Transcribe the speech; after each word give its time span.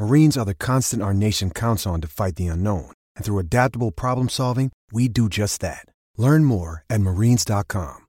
Marines 0.00 0.38
are 0.38 0.46
the 0.46 0.54
constant 0.54 1.02
our 1.02 1.12
nation 1.12 1.50
counts 1.50 1.86
on 1.86 2.00
to 2.00 2.08
fight 2.08 2.36
the 2.36 2.46
unknown. 2.46 2.90
And 3.16 3.22
through 3.22 3.38
adaptable 3.38 3.90
problem 3.90 4.30
solving, 4.30 4.72
we 4.90 5.08
do 5.08 5.28
just 5.28 5.60
that. 5.60 5.84
Learn 6.16 6.46
more 6.46 6.84
at 6.88 7.02
marines.com. 7.02 8.06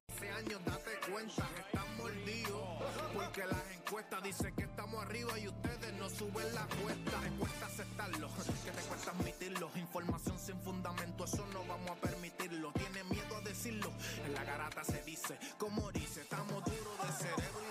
como 15.57 15.91
dice, 15.91 16.21
estamos 16.21 16.63
duros 16.65 16.97
de 17.05 17.13
cerebro 17.13 17.70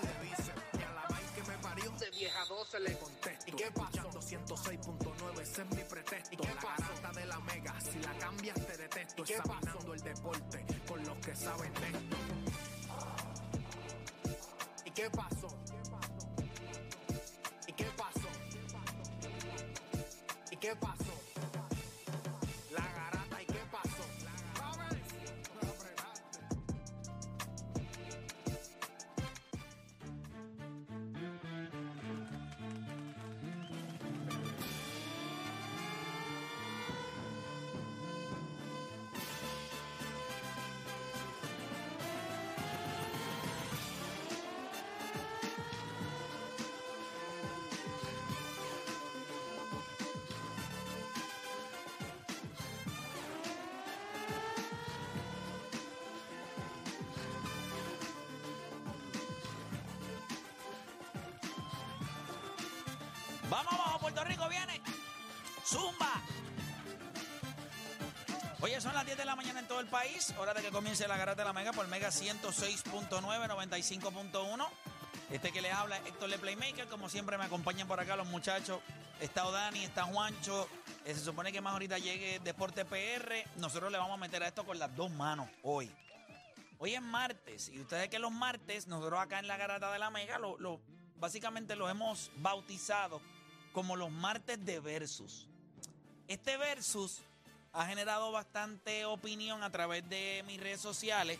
vieja 2.21 2.45
12 2.45 2.79
le 2.81 2.93
contesto 2.99 3.45
¿y 3.47 3.51
qué 3.53 3.71
pasó? 3.71 4.09
106.9 4.11 5.41
ese 5.41 5.61
es 5.63 5.69
mi 5.75 5.83
pretexto 5.83 6.35
¿y 6.35 6.37
qué 6.37 6.47
la 6.53 6.61
garata 6.61 7.19
de 7.19 7.25
la 7.25 7.39
mega 7.39 7.81
si 7.81 7.99
la 7.99 8.13
cambias 8.19 8.67
te 8.67 8.77
detesto 8.77 9.23
¿Y 9.23 9.25
qué 9.25 9.33
examinando 9.33 9.93
el 9.95 10.01
deporte 10.01 10.65
con 10.87 11.03
los 11.03 11.17
que 11.17 11.35
saben 11.35 11.73
de 11.73 11.87
esto 11.87 12.17
¿Y 14.85 14.91
qué 14.91 15.09
pasó? 15.09 15.47
¿Y 17.65 17.73
qué 17.73 17.85
pasó? 17.97 18.29
¿Y 20.51 20.57
qué 20.57 20.75
pasó? 20.75 21.03
La 21.05 21.20
Vamos 63.51 63.73
abajo, 63.73 63.99
Puerto 63.99 64.23
Rico 64.23 64.47
viene. 64.47 64.81
Zumba. 65.65 66.21
Oye, 68.61 68.79
son 68.79 68.93
las 68.93 69.05
10 69.05 69.17
de 69.17 69.25
la 69.25 69.35
mañana 69.35 69.59
en 69.59 69.67
todo 69.67 69.81
el 69.81 69.87
país. 69.87 70.33
Hora 70.37 70.53
de 70.53 70.61
que 70.61 70.69
comience 70.71 71.05
la 71.07 71.17
garata 71.17 71.41
de 71.41 71.47
la 71.47 71.53
Mega 71.53 71.73
por 71.73 71.85
Mega 71.89 72.07
106.9, 72.09 73.09
95.1. 73.11 74.67
Este 75.31 75.51
que 75.51 75.61
le 75.61 75.69
habla 75.71 75.97
Héctor 75.97 76.29
Le 76.29 76.39
Playmaker. 76.39 76.87
Como 76.87 77.09
siempre 77.09 77.37
me 77.37 77.43
acompañan 77.43 77.87
por 77.89 77.99
acá 77.99 78.15
los 78.15 78.27
muchachos. 78.27 78.79
Está 79.19 79.45
Odani, 79.45 79.83
está 79.83 80.03
Juancho. 80.05 80.69
Eh, 81.03 81.13
se 81.13 81.19
supone 81.19 81.51
que 81.51 81.59
más 81.59 81.73
ahorita 81.73 81.97
llegue 81.97 82.39
Deporte 82.39 82.85
PR. 82.85 83.45
Nosotros 83.57 83.91
le 83.91 83.97
vamos 83.97 84.13
a 84.13 84.17
meter 84.17 84.41
a 84.43 84.47
esto 84.47 84.63
con 84.65 84.79
las 84.79 84.95
dos 84.95 85.11
manos 85.11 85.49
hoy. 85.63 85.93
Hoy 86.79 86.95
es 86.95 87.01
martes 87.01 87.67
y 87.69 87.79
ustedes 87.81 88.07
que 88.09 88.17
los 88.17 88.31
martes, 88.31 88.87
nosotros 88.87 89.19
acá 89.19 89.39
en 89.39 89.47
la 89.47 89.57
garata 89.57 89.91
de 89.91 89.99
la 89.99 90.09
Mega, 90.09 90.39
lo- 90.39 90.79
básicamente 91.17 91.75
los 91.75 91.91
hemos 91.91 92.31
bautizado 92.37 93.21
como 93.73 93.95
los 93.95 94.11
martes 94.11 94.63
de 94.65 94.79
versus. 94.79 95.47
Este 96.27 96.57
versus 96.57 97.19
ha 97.73 97.85
generado 97.85 98.31
bastante 98.31 99.05
opinión 99.05 99.63
a 99.63 99.69
través 99.69 100.07
de 100.09 100.43
mis 100.47 100.59
redes 100.59 100.81
sociales. 100.81 101.39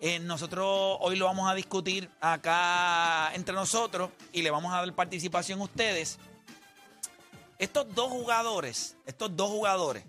Eh, 0.00 0.20
nosotros 0.20 0.96
hoy 1.00 1.16
lo 1.16 1.24
vamos 1.24 1.50
a 1.50 1.54
discutir 1.54 2.08
acá 2.20 3.32
entre 3.34 3.54
nosotros 3.54 4.10
y 4.32 4.42
le 4.42 4.50
vamos 4.50 4.72
a 4.72 4.76
dar 4.76 4.94
participación 4.94 5.60
a 5.60 5.64
ustedes. 5.64 6.18
Estos 7.58 7.92
dos 7.94 8.08
jugadores, 8.10 8.96
estos 9.06 9.34
dos 9.34 9.50
jugadores, 9.50 10.04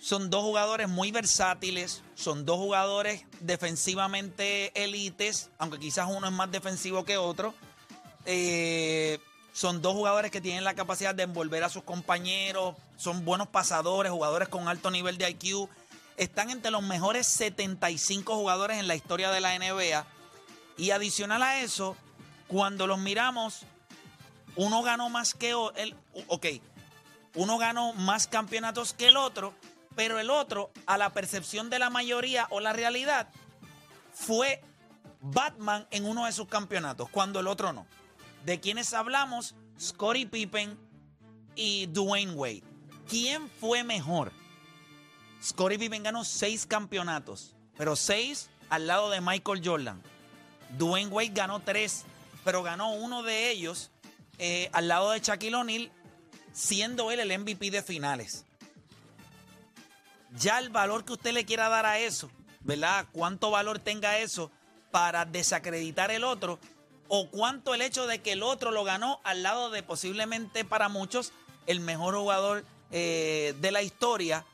son 0.00 0.28
dos 0.28 0.42
jugadores 0.42 0.86
muy 0.86 1.10
versátiles, 1.12 2.02
son 2.14 2.44
dos 2.44 2.58
jugadores 2.58 3.24
defensivamente 3.40 4.70
élites, 4.82 5.50
aunque 5.56 5.78
quizás 5.78 6.06
uno 6.10 6.26
es 6.26 6.32
más 6.32 6.50
defensivo 6.50 7.06
que 7.06 7.16
otro. 7.16 7.54
Eh, 8.26 9.18
son 9.54 9.80
dos 9.80 9.92
jugadores 9.92 10.32
que 10.32 10.40
tienen 10.40 10.64
la 10.64 10.74
capacidad 10.74 11.14
de 11.14 11.22
envolver 11.22 11.62
a 11.62 11.68
sus 11.68 11.84
compañeros, 11.84 12.74
son 12.96 13.24
buenos 13.24 13.46
pasadores, 13.46 14.10
jugadores 14.10 14.48
con 14.48 14.66
alto 14.66 14.90
nivel 14.90 15.16
de 15.16 15.30
IQ. 15.30 15.68
Están 16.16 16.50
entre 16.50 16.72
los 16.72 16.82
mejores 16.82 17.28
75 17.28 18.34
jugadores 18.34 18.78
en 18.78 18.88
la 18.88 18.96
historia 18.96 19.30
de 19.30 19.40
la 19.40 19.56
NBA. 19.56 20.06
Y 20.76 20.90
adicional 20.90 21.40
a 21.44 21.60
eso, 21.60 21.96
cuando 22.48 22.88
los 22.88 22.98
miramos, 22.98 23.60
uno 24.56 24.82
ganó 24.82 25.08
más 25.08 25.34
que 25.34 25.50
el, 25.76 25.94
ok, 26.26 26.46
uno 27.36 27.56
ganó 27.56 27.92
más 27.92 28.26
campeonatos 28.26 28.92
que 28.92 29.06
el 29.06 29.16
otro, 29.16 29.54
pero 29.94 30.18
el 30.18 30.30
otro, 30.30 30.72
a 30.86 30.98
la 30.98 31.10
percepción 31.10 31.70
de 31.70 31.78
la 31.78 31.90
mayoría 31.90 32.48
o 32.50 32.58
la 32.58 32.72
realidad, 32.72 33.28
fue 34.12 34.64
Batman 35.20 35.86
en 35.92 36.06
uno 36.06 36.26
de 36.26 36.32
sus 36.32 36.48
campeonatos, 36.48 37.08
cuando 37.08 37.38
el 37.38 37.46
otro 37.46 37.72
no. 37.72 37.86
¿De 38.44 38.60
quiénes 38.60 38.92
hablamos? 38.92 39.54
Scottie 39.80 40.26
Pippen 40.26 40.78
y 41.54 41.86
Dwayne 41.86 42.32
Wade. 42.32 42.62
¿Quién 43.08 43.48
fue 43.60 43.84
mejor? 43.84 44.32
Scottie 45.42 45.78
Pippen 45.78 46.02
ganó 46.02 46.24
seis 46.24 46.66
campeonatos, 46.66 47.54
pero 47.76 47.96
seis 47.96 48.50
al 48.68 48.86
lado 48.86 49.10
de 49.10 49.20
Michael 49.20 49.62
Jordan. 49.64 50.02
Dwayne 50.78 51.10
Wade 51.10 51.32
ganó 51.34 51.60
tres, 51.60 52.04
pero 52.44 52.62
ganó 52.62 52.92
uno 52.92 53.22
de 53.22 53.50
ellos 53.50 53.90
eh, 54.38 54.68
al 54.72 54.88
lado 54.88 55.12
de 55.12 55.20
Shaquille 55.20 55.54
O'Neal, 55.54 55.92
siendo 56.52 57.10
él 57.10 57.20
el 57.20 57.38
MVP 57.38 57.70
de 57.70 57.82
finales. 57.82 58.44
Ya 60.36 60.58
el 60.58 60.68
valor 60.68 61.04
que 61.04 61.12
usted 61.12 61.32
le 61.32 61.44
quiera 61.44 61.68
dar 61.68 61.86
a 61.86 61.98
eso, 61.98 62.30
¿verdad? 62.60 63.06
Cuánto 63.12 63.50
valor 63.50 63.78
tenga 63.78 64.18
eso 64.18 64.50
para 64.90 65.24
desacreditar 65.24 66.10
el 66.10 66.24
otro, 66.24 66.58
o 67.08 67.30
cuánto 67.30 67.74
el 67.74 67.82
hecho 67.82 68.06
de 68.06 68.20
que 68.22 68.32
el 68.32 68.42
otro 68.42 68.70
lo 68.70 68.84
ganó 68.84 69.20
al 69.24 69.42
lado 69.42 69.70
de 69.70 69.82
posiblemente 69.82 70.64
para 70.64 70.88
muchos 70.88 71.32
el 71.66 71.80
mejor 71.80 72.14
jugador 72.14 72.64
eh, 72.90 73.54
de 73.60 73.72
la 73.72 73.82
historia, 73.82 74.44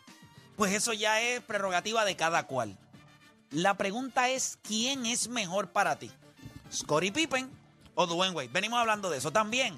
pues 0.57 0.73
eso 0.73 0.93
ya 0.93 1.21
es 1.21 1.41
prerrogativa 1.41 2.05
de 2.05 2.17
cada 2.17 2.47
cual. 2.47 2.79
La 3.51 3.77
pregunta 3.77 4.29
es, 4.29 4.59
¿quién 4.63 5.07
es 5.07 5.29
mejor 5.29 5.71
para 5.71 5.99
ti? 5.99 6.11
¿Scottie 6.73 7.13
Pippen 7.13 7.51
o 7.95 8.07
Dwayne 8.07 8.35
Wade? 8.35 8.49
Venimos 8.49 8.79
hablando 8.79 9.11
de 9.11 9.19
eso 9.19 9.33
también. 9.33 9.77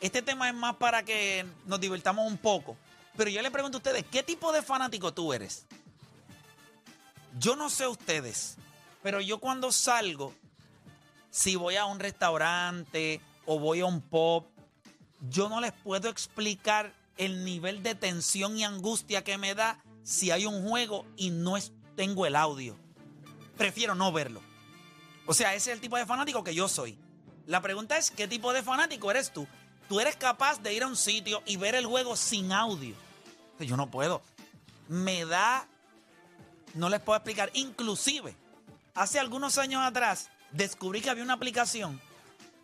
Este 0.00 0.20
tema 0.20 0.48
es 0.48 0.54
más 0.54 0.76
para 0.76 1.04
que 1.04 1.46
nos 1.66 1.80
divertamos 1.80 2.26
un 2.26 2.36
poco. 2.36 2.76
Pero 3.16 3.30
yo 3.30 3.40
le 3.40 3.50
pregunto 3.50 3.78
a 3.78 3.80
ustedes, 3.80 4.04
¿qué 4.10 4.22
tipo 4.22 4.52
de 4.52 4.62
fanático 4.62 5.14
tú 5.14 5.32
eres? 5.32 5.66
Yo 7.38 7.56
no 7.56 7.70
sé 7.70 7.86
ustedes, 7.86 8.56
pero 9.02 9.20
yo 9.20 9.38
cuando 9.38 9.70
salgo, 9.72 10.32
si 11.34 11.56
voy 11.56 11.74
a 11.74 11.84
un 11.84 11.98
restaurante 11.98 13.20
o 13.44 13.58
voy 13.58 13.80
a 13.80 13.86
un 13.86 14.00
pub, 14.00 14.46
yo 15.28 15.48
no 15.48 15.60
les 15.60 15.72
puedo 15.72 16.08
explicar 16.08 16.94
el 17.16 17.44
nivel 17.44 17.82
de 17.82 17.96
tensión 17.96 18.56
y 18.56 18.62
angustia 18.62 19.24
que 19.24 19.36
me 19.36 19.52
da 19.56 19.82
si 20.04 20.30
hay 20.30 20.46
un 20.46 20.62
juego 20.62 21.04
y 21.16 21.30
no 21.30 21.56
tengo 21.96 22.24
el 22.24 22.36
audio. 22.36 22.76
prefiero 23.56 23.96
no 23.96 24.12
verlo. 24.12 24.40
O 25.26 25.34
sea, 25.34 25.54
ese 25.54 25.72
es 25.72 25.74
el 25.74 25.80
tipo 25.80 25.96
de 25.96 26.06
fanático 26.06 26.44
que 26.44 26.54
yo 26.54 26.68
soy. 26.68 26.96
La 27.46 27.60
pregunta 27.60 27.98
es, 27.98 28.12
¿qué 28.12 28.28
tipo 28.28 28.52
de 28.52 28.62
fanático 28.62 29.10
eres 29.10 29.32
tú? 29.32 29.48
Tú 29.88 29.98
eres 29.98 30.14
capaz 30.14 30.62
de 30.62 30.72
ir 30.72 30.84
a 30.84 30.86
un 30.86 30.96
sitio 30.96 31.42
y 31.46 31.56
ver 31.56 31.74
el 31.74 31.86
juego 31.86 32.14
sin 32.14 32.52
audio. 32.52 32.94
Yo 33.58 33.76
no 33.76 33.90
puedo. 33.90 34.22
Me 34.86 35.24
da, 35.24 35.66
no 36.74 36.88
les 36.88 37.00
puedo 37.00 37.16
explicar, 37.16 37.50
inclusive, 37.54 38.36
hace 38.94 39.18
algunos 39.18 39.58
años 39.58 39.82
atrás, 39.82 40.30
descubrí 40.54 41.00
que 41.00 41.10
había 41.10 41.24
una 41.24 41.34
aplicación 41.34 42.00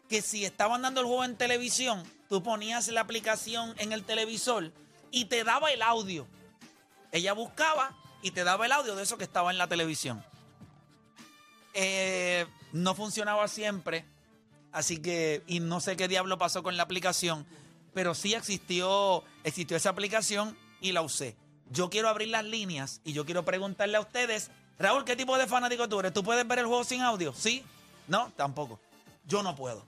que 0.09 0.23
si 0.23 0.45
estaban 0.45 0.83
dando 0.83 1.01
el 1.01 1.07
juego 1.07 1.25
en 1.25 1.37
televisión, 1.37 2.03
tú 2.29 2.43
ponías 2.43 2.89
la 2.89 3.01
aplicación 3.01 3.75
en 3.79 3.93
el 3.93 4.05
televisor 4.05 4.73
y 5.11 5.27
te 5.27 5.45
daba 5.45 5.71
el 5.71 5.83
audio. 5.83 6.27
Ella 7.13 7.33
buscaba 7.33 7.97
y 8.23 8.33
te 8.33 8.43
daba 8.43 8.67
el 8.67 8.73
audio 8.73 8.97
de 8.97 9.03
eso 9.03 9.19
que 9.19 9.25
estaba 9.25 9.51
en 9.51 9.59
la 9.59 9.69
televisión. 9.69 10.25
Eh, 11.75 12.47
no 12.73 12.95
funcionaba 12.95 13.47
siempre, 13.47 14.05
así 14.73 15.01
que, 15.01 15.43
y 15.47 15.61
no 15.61 15.81
sé 15.81 15.97
qué 15.97 16.09
diablo 16.09 16.39
pasó 16.39 16.63
con 16.65 16.77
la 16.77 16.83
aplicación, 16.83 17.47
pero 17.95 18.15
sí 18.15 18.35
existió, 18.35 19.23
existió 19.45 19.77
esa 19.77 19.91
aplicación 19.91 20.57
y 20.81 20.93
la 20.93 21.03
usé. 21.03 21.37
Yo 21.71 21.89
quiero 21.89 22.09
abrir 22.09 22.29
las 22.29 22.45
líneas 22.45 23.01
y 23.05 23.13
yo 23.13 23.25
quiero 23.25 23.45
preguntarle 23.45 23.97
a 23.97 24.01
ustedes, 24.01 24.51
Raúl, 24.79 25.05
¿qué 25.05 25.15
tipo 25.15 25.39
de 25.39 25.47
fanático 25.47 25.89
tú 25.89 26.01
eres? 26.01 26.13
¿Tú 26.13 26.25
puedes 26.25 26.47
ver 26.49 26.61
el 26.61 26.67
juego 26.67 26.83
sin 26.83 27.03
audio? 27.03 27.33
¿Sí? 27.33 27.65
No, 28.11 28.33
tampoco. 28.37 28.79
Yo 29.27 29.43
no 29.43 29.55
puedo. 29.55 29.85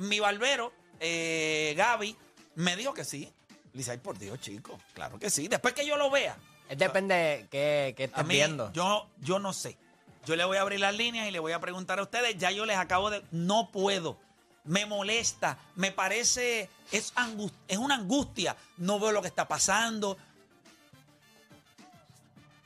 Mi 0.00 0.20
barbero, 0.20 0.72
eh, 1.00 1.74
Gaby, 1.76 2.16
me 2.54 2.74
dijo 2.76 2.94
que 2.94 3.04
sí. 3.04 3.30
Le 3.72 3.78
dice, 3.78 3.90
ay, 3.92 3.98
por 3.98 4.18
Dios, 4.18 4.40
chico, 4.40 4.78
claro 4.94 5.18
que 5.18 5.28
sí. 5.30 5.46
Después 5.48 5.74
que 5.74 5.86
yo 5.86 5.96
lo 5.96 6.10
vea. 6.10 6.36
Depende 6.74 7.14
de 7.14 7.48
qué, 7.50 7.94
qué 7.96 8.04
A 8.04 8.06
estés 8.06 8.26
mí, 8.26 8.34
viendo. 8.34 8.72
Yo, 8.72 9.06
yo 9.20 9.38
no 9.38 9.52
sé. 9.52 9.76
Yo 10.24 10.34
le 10.36 10.44
voy 10.44 10.56
a 10.56 10.62
abrir 10.62 10.80
las 10.80 10.94
líneas 10.94 11.28
y 11.28 11.30
le 11.30 11.38
voy 11.38 11.52
a 11.52 11.60
preguntar 11.60 11.98
a 11.98 12.02
ustedes. 12.02 12.36
Ya 12.38 12.50
yo 12.50 12.64
les 12.66 12.76
acabo 12.78 13.10
de. 13.10 13.22
No 13.30 13.70
puedo. 13.70 14.18
Me 14.64 14.84
molesta. 14.86 15.58
Me 15.76 15.92
parece. 15.92 16.68
Es, 16.90 17.12
angus- 17.16 17.52
es 17.68 17.76
una 17.78 17.94
angustia. 17.96 18.56
No 18.78 18.98
veo 18.98 19.12
lo 19.12 19.20
que 19.22 19.28
está 19.28 19.46
pasando. 19.46 20.16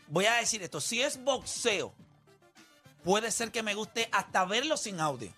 Voy 0.09 0.27
a 0.27 0.35
decir 0.35 0.63
esto. 0.63 0.81
Si 0.81 1.01
es 1.03 1.23
boxeo, 1.23 1.93
puede 3.05 3.31
ser 3.31 3.51
que 3.51 3.63
me 3.63 3.75
guste 3.75 4.09
hasta 4.13 4.45
verlo 4.45 4.77
sin 4.77 5.01
audio. 5.01 5.33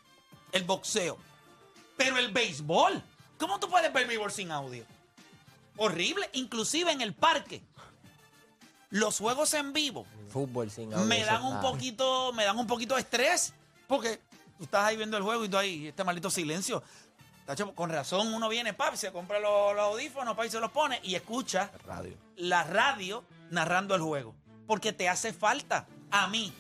El 0.52 0.64
boxeo. 0.64 1.18
Pero 1.96 2.16
el 2.18 2.32
béisbol. 2.32 3.02
¿Cómo 3.38 3.58
tú 3.58 3.68
puedes 3.68 3.92
ver 3.92 4.06
béisbol 4.06 4.32
sin 4.32 4.50
audio? 4.50 4.84
Horrible. 5.76 6.28
Inclusive 6.32 6.92
en 6.92 7.00
el 7.00 7.14
parque. 7.14 7.62
Los 8.90 9.18
juegos 9.18 9.54
en 9.54 9.72
vivo 9.72 10.06
Fútbol 10.28 10.70
sin 10.70 10.92
audio. 10.92 11.06
me 11.06 11.24
dan 11.24 11.42
un 11.44 11.60
poquito, 11.60 12.32
me 12.32 12.44
dan 12.44 12.58
un 12.58 12.66
poquito 12.66 12.94
de 12.94 13.00
estrés. 13.00 13.52
Porque 13.86 14.20
tú 14.58 14.64
estás 14.64 14.84
ahí 14.84 14.96
viendo 14.96 15.16
el 15.16 15.22
juego 15.22 15.44
y 15.44 15.48
tú 15.48 15.56
ahí, 15.56 15.88
este 15.88 16.04
maldito 16.04 16.30
silencio. 16.30 16.82
Tacho, 17.46 17.74
con 17.74 17.90
razón, 17.90 18.32
uno 18.32 18.48
viene, 18.48 18.72
pap, 18.72 18.94
se 18.94 19.12
compra 19.12 19.38
los, 19.38 19.74
los 19.74 19.84
audífonos, 19.84 20.34
pap, 20.34 20.46
y 20.46 20.50
se 20.50 20.60
los 20.60 20.70
pone 20.70 20.98
y 21.02 21.14
escucha 21.14 21.70
Radio. 21.86 22.16
la 22.36 22.64
radio 22.64 23.22
narrando 23.50 23.94
el 23.94 24.00
juego. 24.00 24.34
Porque 24.66 24.92
te 24.92 25.08
hace 25.08 25.32
falta. 25.32 25.86
A 26.10 26.26
mí. 26.28 26.52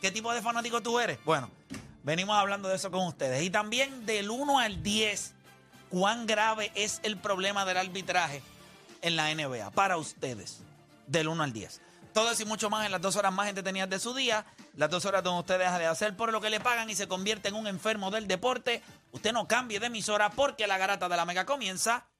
¿Qué 0.00 0.10
tipo 0.10 0.32
de 0.32 0.42
fanático 0.42 0.82
tú 0.82 0.98
eres? 1.00 1.18
Bueno, 1.24 1.50
venimos 2.02 2.36
hablando 2.36 2.68
de 2.68 2.76
eso 2.76 2.90
con 2.90 3.06
ustedes. 3.06 3.42
Y 3.42 3.50
también 3.50 4.04
del 4.06 4.30
1 4.30 4.58
al 4.58 4.82
10, 4.82 5.34
¿cuán 5.88 6.26
grave 6.26 6.70
es 6.74 7.00
el 7.02 7.16
problema 7.16 7.64
del 7.64 7.78
arbitraje 7.78 8.42
en 9.02 9.16
la 9.16 9.34
NBA 9.34 9.70
para 9.70 9.96
ustedes? 9.96 10.62
Del 11.06 11.28
1 11.28 11.42
al 11.42 11.52
10. 11.52 11.80
Todo 12.12 12.30
y 12.38 12.44
mucho 12.46 12.70
más 12.70 12.86
en 12.86 12.92
las 12.92 13.02
dos 13.02 13.16
horas 13.16 13.32
más 13.32 13.46
entretenidas 13.48 13.90
de 13.90 13.98
su 13.98 14.14
día. 14.14 14.46
Las 14.74 14.88
dos 14.88 15.04
horas 15.04 15.22
donde 15.22 15.40
usted 15.40 15.58
deja 15.58 15.78
de 15.78 15.86
hacer 15.86 16.16
por 16.16 16.32
lo 16.32 16.40
que 16.40 16.48
le 16.48 16.60
pagan 16.60 16.88
y 16.88 16.94
se 16.94 17.08
convierte 17.08 17.48
en 17.48 17.54
un 17.54 17.66
enfermo 17.66 18.10
del 18.10 18.26
deporte. 18.26 18.82
Usted 19.12 19.32
no 19.32 19.46
cambie 19.46 19.80
de 19.80 19.88
emisora 19.88 20.30
porque 20.30 20.66
la 20.66 20.78
garata 20.78 21.10
de 21.10 21.16
la 21.16 21.26
mega 21.26 21.44
comienza 21.44 22.06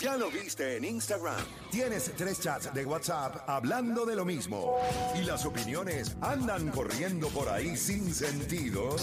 Ya 0.00 0.16
lo 0.16 0.30
viste 0.30 0.76
en 0.76 0.84
Instagram, 0.84 1.44
tienes 1.72 2.12
tres 2.16 2.40
chats 2.40 2.72
de 2.72 2.86
WhatsApp 2.86 3.38
hablando 3.48 4.06
de 4.06 4.14
lo 4.14 4.24
mismo 4.24 4.76
y 5.16 5.24
las 5.24 5.44
opiniones 5.44 6.16
andan 6.20 6.70
corriendo 6.70 7.26
por 7.30 7.48
ahí 7.48 7.76
sin 7.76 8.14
sentido, 8.14 8.94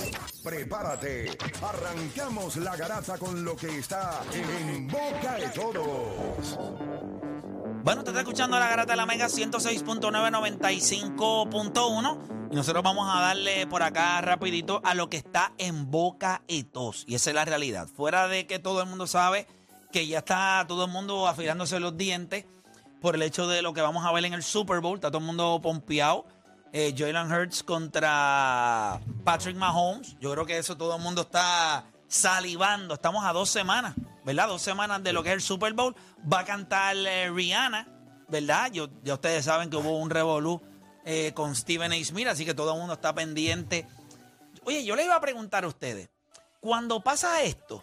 prepárate. 0.41 1.37
Arrancamos 1.61 2.55
la 2.55 2.77
garata 2.77 3.17
con 3.17 3.43
lo 3.43 3.57
que 3.57 3.77
está 3.77 4.23
en 4.31 4.87
boca 4.87 5.35
de 5.37 5.49
todos. 5.49 6.57
Bueno, 7.83 7.99
usted 7.99 8.13
está 8.13 8.21
escuchando 8.21 8.57
la 8.57 8.69
garata 8.69 8.93
de 8.93 8.97
la 8.97 9.05
Mega 9.05 9.27
106.995.1 9.27 12.19
y 12.51 12.55
nosotros 12.55 12.83
vamos 12.83 13.13
a 13.13 13.19
darle 13.19 13.67
por 13.67 13.83
acá 13.83 14.21
rapidito 14.21 14.79
a 14.85 14.93
lo 14.93 15.09
que 15.09 15.17
está 15.17 15.51
en 15.57 15.91
boca 15.91 16.41
y 16.47 16.63
tos. 16.63 17.03
Y 17.05 17.15
esa 17.15 17.31
es 17.31 17.35
la 17.35 17.43
realidad. 17.43 17.89
Fuera 17.89 18.29
de 18.29 18.47
que 18.47 18.59
todo 18.59 18.81
el 18.81 18.87
mundo 18.87 19.07
sabe 19.07 19.45
que 19.95 20.05
ya 20.05 20.17
está 20.17 20.65
todo 20.67 20.83
el 20.83 20.91
mundo 20.91 21.25
afilándose 21.25 21.79
los 21.79 21.95
dientes 21.95 22.43
por 22.99 23.15
el 23.15 23.21
hecho 23.21 23.47
de 23.47 23.61
lo 23.61 23.73
que 23.73 23.79
vamos 23.79 24.05
a 24.05 24.11
ver 24.11 24.25
en 24.25 24.33
el 24.33 24.43
Super 24.43 24.81
Bowl. 24.81 24.95
Está 24.95 25.07
todo 25.07 25.19
el 25.19 25.23
mundo 25.23 25.61
pompeado. 25.63 26.25
Eh, 26.73 26.93
Jalen 26.97 27.31
Hurts 27.31 27.63
contra 27.63 28.99
Patrick 29.23 29.55
Mahomes. 29.55 30.17
Yo 30.19 30.33
creo 30.33 30.45
que 30.45 30.57
eso 30.57 30.75
todo 30.75 30.97
el 30.97 31.01
mundo 31.01 31.21
está 31.21 31.85
salivando. 32.09 32.95
Estamos 32.95 33.23
a 33.23 33.31
dos 33.31 33.49
semanas, 33.49 33.95
¿verdad? 34.25 34.49
Dos 34.49 34.61
semanas 34.61 35.01
de 35.01 35.13
lo 35.13 35.23
que 35.23 35.29
es 35.29 35.35
el 35.35 35.41
Super 35.41 35.71
Bowl. 35.71 35.95
Va 36.21 36.39
a 36.39 36.43
cantar 36.43 36.97
eh, 36.97 37.31
Rihanna, 37.31 37.87
¿verdad? 38.27 38.73
Yo, 38.73 38.89
ya 39.01 39.13
ustedes 39.13 39.45
saben 39.45 39.69
que 39.69 39.77
hubo 39.77 39.97
un 39.97 40.09
revolú 40.09 40.61
eh, 41.05 41.31
con 41.33 41.55
Stephen 41.55 41.93
A. 41.93 42.03
Smith, 42.03 42.27
así 42.27 42.43
que 42.43 42.53
todo 42.53 42.73
el 42.73 42.79
mundo 42.79 42.95
está 42.95 43.15
pendiente. 43.15 43.87
Oye, 44.65 44.83
yo 44.83 44.97
le 44.97 45.05
iba 45.05 45.15
a 45.15 45.21
preguntar 45.21 45.63
a 45.63 45.69
ustedes, 45.69 46.09
cuando 46.59 46.99
pasa 46.99 47.43
esto 47.43 47.81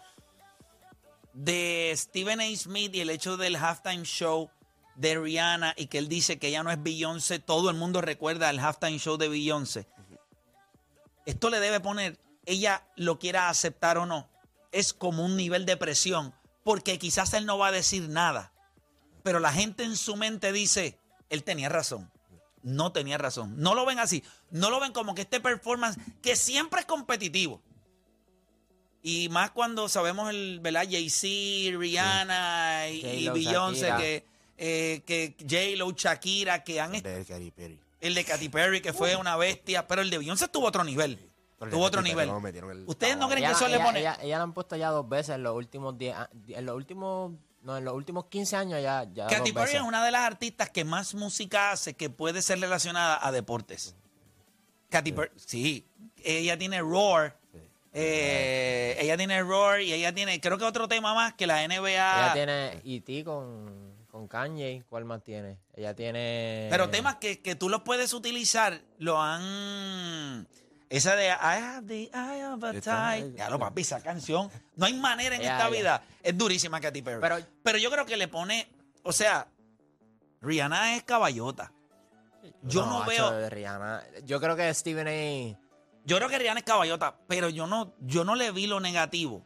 de 1.33 1.93
Stephen 1.95 2.39
A. 2.41 2.55
Smith 2.55 2.95
y 2.95 3.01
el 3.01 3.09
hecho 3.09 3.37
del 3.37 3.55
halftime 3.55 4.03
show 4.03 4.49
de 4.95 5.17
Rihanna 5.19 5.73
y 5.75 5.87
que 5.87 5.97
él 5.97 6.07
dice 6.07 6.37
que 6.37 6.47
ella 6.47 6.63
no 6.63 6.71
es 6.71 6.81
Beyoncé, 6.81 7.39
todo 7.39 7.69
el 7.69 7.75
mundo 7.75 8.01
recuerda 8.01 8.49
el 8.49 8.59
halftime 8.59 8.99
show 8.99 9.17
de 9.17 9.27
Beyoncé. 9.27 9.87
Esto 11.25 11.49
le 11.49 11.59
debe 11.59 11.79
poner, 11.79 12.19
ella 12.45 12.85
lo 12.95 13.17
quiera 13.17 13.49
aceptar 13.49 13.97
o 13.97 14.05
no, 14.05 14.29
es 14.71 14.93
como 14.93 15.25
un 15.25 15.35
nivel 15.35 15.65
de 15.65 15.77
presión, 15.77 16.33
porque 16.63 16.99
quizás 16.99 17.33
él 17.33 17.45
no 17.45 17.57
va 17.57 17.67
a 17.67 17.71
decir 17.71 18.09
nada, 18.09 18.51
pero 19.23 19.39
la 19.39 19.53
gente 19.53 19.83
en 19.83 19.95
su 19.95 20.15
mente 20.15 20.51
dice, 20.51 20.99
él 21.29 21.43
tenía 21.43 21.69
razón. 21.69 22.11
No 22.61 22.93
tenía 22.93 23.17
razón. 23.17 23.55
No 23.57 23.75
lo 23.75 23.85
ven 23.85 23.99
así. 23.99 24.23
No 24.49 24.69
lo 24.69 24.79
ven 24.79 24.93
como 24.93 25.15
que 25.15 25.23
este 25.23 25.41
performance, 25.41 25.99
que 26.21 26.37
siempre 26.37 26.79
es 26.79 26.85
competitivo. 26.85 27.61
Y 29.05 29.27
más 29.29 29.51
cuando 29.51 29.89
sabemos 29.89 30.29
el, 30.29 30.59
¿verdad? 30.61 30.85
Jay-Z, 30.89 31.77
Rihanna 31.77 32.87
y, 32.89 33.05
y 33.25 33.29
Beyoncé, 33.29 33.91
que, 33.97 34.25
eh, 34.57 35.01
que 35.05 35.35
J-Lo, 35.41 35.91
Shakira, 35.91 36.63
que 36.63 36.79
han 36.79 36.95
est- 36.95 37.05
de 37.05 37.25
Katy 37.25 37.51
Perry. 37.51 37.79
el 37.99 38.15
de 38.15 38.23
Katy 38.23 38.47
Perry, 38.49 38.81
que 38.81 38.93
fue 38.93 39.15
una 39.17 39.35
bestia, 39.35 39.85
pero 39.87 40.01
el 40.01 40.09
de 40.09 40.19
Beyoncé 40.19 40.47
tuvo 40.47 40.67
otro 40.67 40.83
nivel. 40.85 41.19
Tuvo 41.69 41.83
otro 41.83 42.01
nivel. 42.01 42.27
no, 42.27 42.45
el- 42.45 42.83
¿Ustedes 42.87 43.15
no 43.17 43.27
creen 43.29 43.43
que 43.43 43.47
Ella, 43.49 43.55
eso 43.55 43.67
le 43.67 43.79
pone? 43.79 43.99
ella- 43.99 44.17
ella 44.21 44.37
la 44.37 44.43
han 44.43 44.53
puesto 44.53 44.75
ya 44.75 44.89
dos 44.89 45.07
veces 45.07 45.35
en 45.35 45.43
los 45.43 45.55
últimos 45.55 45.97
10 45.97 46.15
a- 46.15 46.29
en 46.49 46.65
los 46.65 46.75
últimos 46.75 47.31
no, 47.61 47.77
en 47.77 47.85
los 47.85 47.93
últimos 47.93 48.25
15 48.25 48.57
años 48.57 48.81
ya, 48.81 49.05
ya 49.13 49.27
Katy 49.27 49.37
dos 49.37 49.51
Perry 49.51 49.65
veces. 49.67 49.75
es 49.75 49.81
una 49.87 50.03
de 50.03 50.11
las 50.11 50.21
artistas 50.23 50.69
que 50.69 50.83
más 50.83 51.13
música 51.13 51.71
hace 51.71 51.93
que 51.93 52.09
puede 52.09 52.41
ser 52.41 52.59
relacionada 52.59 53.25
a 53.25 53.31
deportes. 53.31 53.95
Katy 54.89 55.11
Perry, 55.13 55.31
sí. 55.37 55.85
Ella 56.23 56.57
tiene 56.57 56.79
Roar. 56.81 57.37
Eh, 57.93 58.97
ella 58.99 59.15
tiene 59.17 59.41
Roar 59.43 59.81
y 59.81 59.93
ella 59.93 60.13
tiene, 60.13 60.41
creo 60.41 60.57
que 60.57 60.65
otro 60.65 60.87
tema 60.87 61.13
más 61.13 61.33
que 61.35 61.45
la 61.47 61.67
NBA. 61.67 61.89
Ella 61.89 62.33
tiene 62.33 62.81
E.T. 62.83 63.23
con, 63.23 63.93
con 64.09 64.27
Kanye. 64.27 64.83
¿Cuál 64.89 65.05
más 65.05 65.23
tiene? 65.23 65.59
Ella 65.75 65.95
tiene... 65.95 66.67
Pero 66.71 66.89
temas 66.89 67.15
que, 67.17 67.41
que 67.41 67.55
tú 67.55 67.69
los 67.69 67.81
puedes 67.83 68.13
utilizar, 68.13 68.81
lo 68.97 69.21
han. 69.21 70.47
Esa 70.89 71.15
de 71.15 71.25
I 71.27 71.33
have 71.39 71.87
the 71.87 72.11
eye 72.13 72.45
of 72.45 72.63
a 72.63 72.71
tiger. 72.73 73.35
Ya 73.35 73.49
lo 73.49 73.57
papi, 73.57 73.81
esa 73.81 74.01
canción. 74.01 74.51
No 74.75 74.85
hay 74.85 74.93
manera 74.93 75.35
en 75.35 75.41
esta 75.41 75.69
vida. 75.69 76.03
Es 76.21 76.37
durísima 76.37 76.79
Katy 76.79 77.01
Perry. 77.01 77.21
Pero, 77.21 77.37
Pero- 77.63 77.77
yo 77.77 77.89
creo 77.89 78.05
que 78.05 78.17
le 78.17 78.27
pone. 78.27 78.67
O 79.03 79.11
sea, 79.11 79.47
Rihanna 80.41 80.95
es 80.95 81.03
caballota. 81.03 81.71
Yo 82.61 82.85
no, 82.85 82.99
macho, 82.99 83.09
veo. 83.09 83.31
de 83.31 83.49
Rihanna. 83.49 84.03
Yo 84.23 84.39
creo 84.39 84.55
que 84.55 84.71
Stephen 84.73 85.07
A. 85.07 85.59
Yo 86.05 86.17
creo 86.17 86.29
que 86.29 86.37
Rihanna 86.39 86.59
es 86.59 86.65
caballota, 86.65 87.17
pero 87.27 87.49
yo 87.49 87.67
no, 87.67 87.93
yo 88.01 88.23
no 88.23 88.35
le 88.35 88.51
vi 88.51 88.67
lo 88.67 88.79
negativo. 88.79 89.45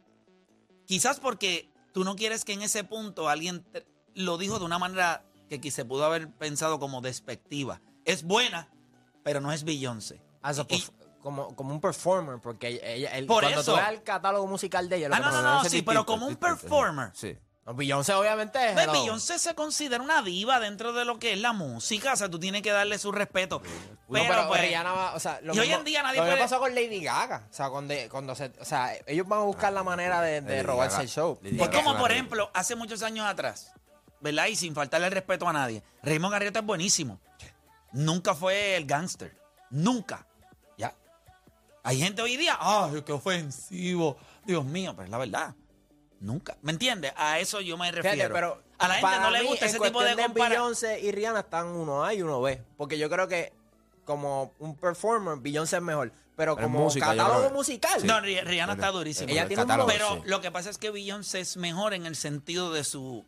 Quizás 0.86 1.20
porque 1.20 1.70
tú 1.92 2.04
no 2.04 2.16
quieres 2.16 2.44
que 2.44 2.52
en 2.54 2.62
ese 2.62 2.84
punto 2.84 3.28
alguien 3.28 3.62
te- 3.64 3.86
lo 4.14 4.38
dijo 4.38 4.58
de 4.58 4.64
una 4.64 4.78
manera 4.78 5.24
que 5.48 5.60
quizá 5.60 5.76
se 5.76 5.84
pudo 5.84 6.04
haber 6.04 6.30
pensado 6.32 6.78
como 6.78 7.00
despectiva. 7.00 7.80
Es 8.04 8.22
buena, 8.24 8.68
pero 9.22 9.40
no 9.40 9.52
es 9.52 9.64
Beyoncé. 9.64 10.20
As 10.42 10.58
a 10.58 10.62
Y- 10.62 10.64
perf- 10.80 10.92
como, 11.20 11.54
como 11.54 11.74
un 11.74 11.80
performer, 11.80 12.40
porque 12.40 12.68
ella, 12.68 12.86
ella- 12.86 13.10
el- 13.18 13.26
Por 13.26 13.42
cuando 13.42 13.60
eso. 13.60 13.72
tú 13.74 13.78
ves 13.78 13.88
el 13.90 14.02
catálogo 14.02 14.46
musical 14.46 14.88
de 14.88 14.96
ella, 14.96 15.08
lo 15.08 15.14
Ah, 15.14 15.18
que 15.18 15.24
no, 15.24 15.30
no, 15.30 15.42
no, 15.42 15.60
ese 15.60 15.70
sí, 15.70 15.82
pero 15.82 16.06
como 16.06 16.26
un 16.26 16.36
performer. 16.36 17.10
Sí. 17.14 17.36
No, 17.68 17.74
Beyoncé 17.74 18.14
obviamente 18.14 18.58
es 18.70 18.76
hello. 18.78 18.92
Beyoncé 18.92 19.38
se 19.38 19.54
considera 19.54 20.02
una 20.02 20.22
diva 20.22 20.58
dentro 20.58 20.92
de 20.94 21.04
lo 21.04 21.18
que 21.18 21.34
es 21.34 21.38
la 21.38 21.52
música, 21.52 22.14
o 22.14 22.16
sea, 22.16 22.28
tú 22.30 22.38
tienes 22.38 22.62
que 22.62 22.70
darle 22.70 22.98
su 22.98 23.12
respeto. 23.12 23.60
No, 23.60 23.98
Pero, 24.14 24.24
pero 24.28 24.48
pues, 24.48 24.60
Rihanna 24.62 24.92
va, 24.92 25.14
o 25.14 25.20
sea, 25.20 25.40
lo 25.42 25.54
y 25.54 25.58
hoy 25.58 25.66
mismo- 25.66 25.78
en 25.80 25.84
día 25.84 26.02
nadie 26.02 26.16
lo 26.18 26.22
mismo 26.24 26.36
puede- 26.36 26.48
pasó 26.48 26.60
con 26.60 26.74
Lady 26.74 27.00
Gaga, 27.02 27.46
o 27.50 27.52
sea, 27.52 27.68
cuando, 27.68 27.94
cuando 28.10 28.34
se, 28.34 28.52
o 28.58 28.64
sea, 28.64 28.92
ellos 29.06 29.28
van 29.28 29.40
a 29.40 29.42
buscar 29.42 29.72
la 29.72 29.82
manera 29.84 30.22
de, 30.22 30.40
de 30.40 30.50
Lady 30.56 30.62
robarse 30.62 30.92
Gaga- 30.94 31.02
el 31.02 31.08
show. 31.10 31.38
Lady 31.42 31.56
Es 31.60 31.68
Gaga 31.70 31.82
como, 31.84 31.98
por 31.98 32.10
ejemplo, 32.10 32.50
hace 32.54 32.74
muchos 32.74 33.02
años 33.02 33.26
atrás, 33.26 33.72
¿verdad? 34.20 34.46
Y 34.46 34.56
sin 34.56 34.74
faltarle 34.74 35.06
el 35.08 35.12
respeto 35.12 35.46
a 35.46 35.52
nadie. 35.52 35.82
Raymond 36.02 36.32
Garriota 36.32 36.60
es 36.60 36.64
buenísimo. 36.64 37.20
Nunca 37.92 38.34
fue 38.34 38.76
el 38.76 38.86
gángster. 38.86 39.36
Nunca. 39.70 40.26
Ya. 40.78 40.94
Hay 41.82 41.98
gente 42.00 42.22
hoy 42.22 42.36
día, 42.38 42.56
¡ay, 42.60 43.02
qué 43.02 43.12
ofensivo! 43.12 44.16
Dios 44.44 44.64
mío, 44.64 44.92
pero 44.96 45.04
es 45.04 45.10
la 45.10 45.18
verdad. 45.18 45.54
Nunca. 46.20 46.56
¿Me 46.62 46.72
entiendes? 46.72 47.12
A 47.16 47.38
eso 47.38 47.60
yo 47.60 47.76
me 47.76 47.90
refiero. 47.92 48.14
Fíjate, 48.16 48.32
pero 48.34 48.62
a 48.78 48.88
la 48.88 48.94
gente 48.94 49.18
no 49.20 49.30
le 49.30 49.42
gusta 49.44 49.66
ese 49.66 49.78
tipo 49.78 50.00
de 50.02 50.06
cuestión 50.14 50.26
comparación. 50.26 50.62
Beyoncé 50.62 51.00
y 51.00 51.12
Rihanna 51.12 51.40
están 51.40 51.66
uno 51.68 52.04
A 52.04 52.12
y 52.14 52.22
uno 52.22 52.40
B, 52.40 52.60
porque 52.76 52.98
yo 52.98 53.08
creo 53.08 53.28
que 53.28 53.52
como 54.04 54.52
un 54.58 54.74
performer 54.76 55.38
Beyoncé 55.38 55.76
es 55.76 55.82
mejor, 55.82 56.10
pero 56.34 56.56
Pero 56.56 56.66
como 56.66 56.80
música, 56.84 57.06
catálogo 57.06 57.50
musical. 57.50 58.06
No, 58.06 58.20
Ri- 58.20 58.42
Rihanna 58.42 58.72
está 58.72 58.90
durísima. 58.90 59.30
Ella 59.30 59.42
el 59.42 59.48
tiene 59.48 59.62
un 59.62 59.68
catálogo, 59.68 59.88
Pero 59.90 60.14
sí. 60.16 60.20
lo 60.24 60.40
que 60.40 60.50
pasa 60.50 60.70
es 60.70 60.78
que 60.78 60.90
Beyoncé 60.90 61.40
es 61.40 61.56
mejor 61.56 61.94
en 61.94 62.06
el 62.06 62.16
sentido 62.16 62.72
de 62.72 62.84
su. 62.84 63.24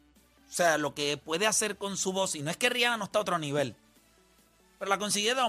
O 0.49 0.53
sea, 0.53 0.79
lo 0.79 0.95
que 0.95 1.17
puede 1.17 1.47
hacer 1.47 1.77
con 1.77 1.97
su 1.97 2.13
voz. 2.13 2.35
Y 2.35 2.43
no 2.43 2.51
es 2.51 2.57
que 2.57 2.69
Rihanna 2.71 2.97
no 2.97 3.05
está 3.05 3.21
a 3.21 3.23
otro 3.23 3.39
nivel. 3.39 3.77
Pero 4.81 4.89
la 4.89 4.99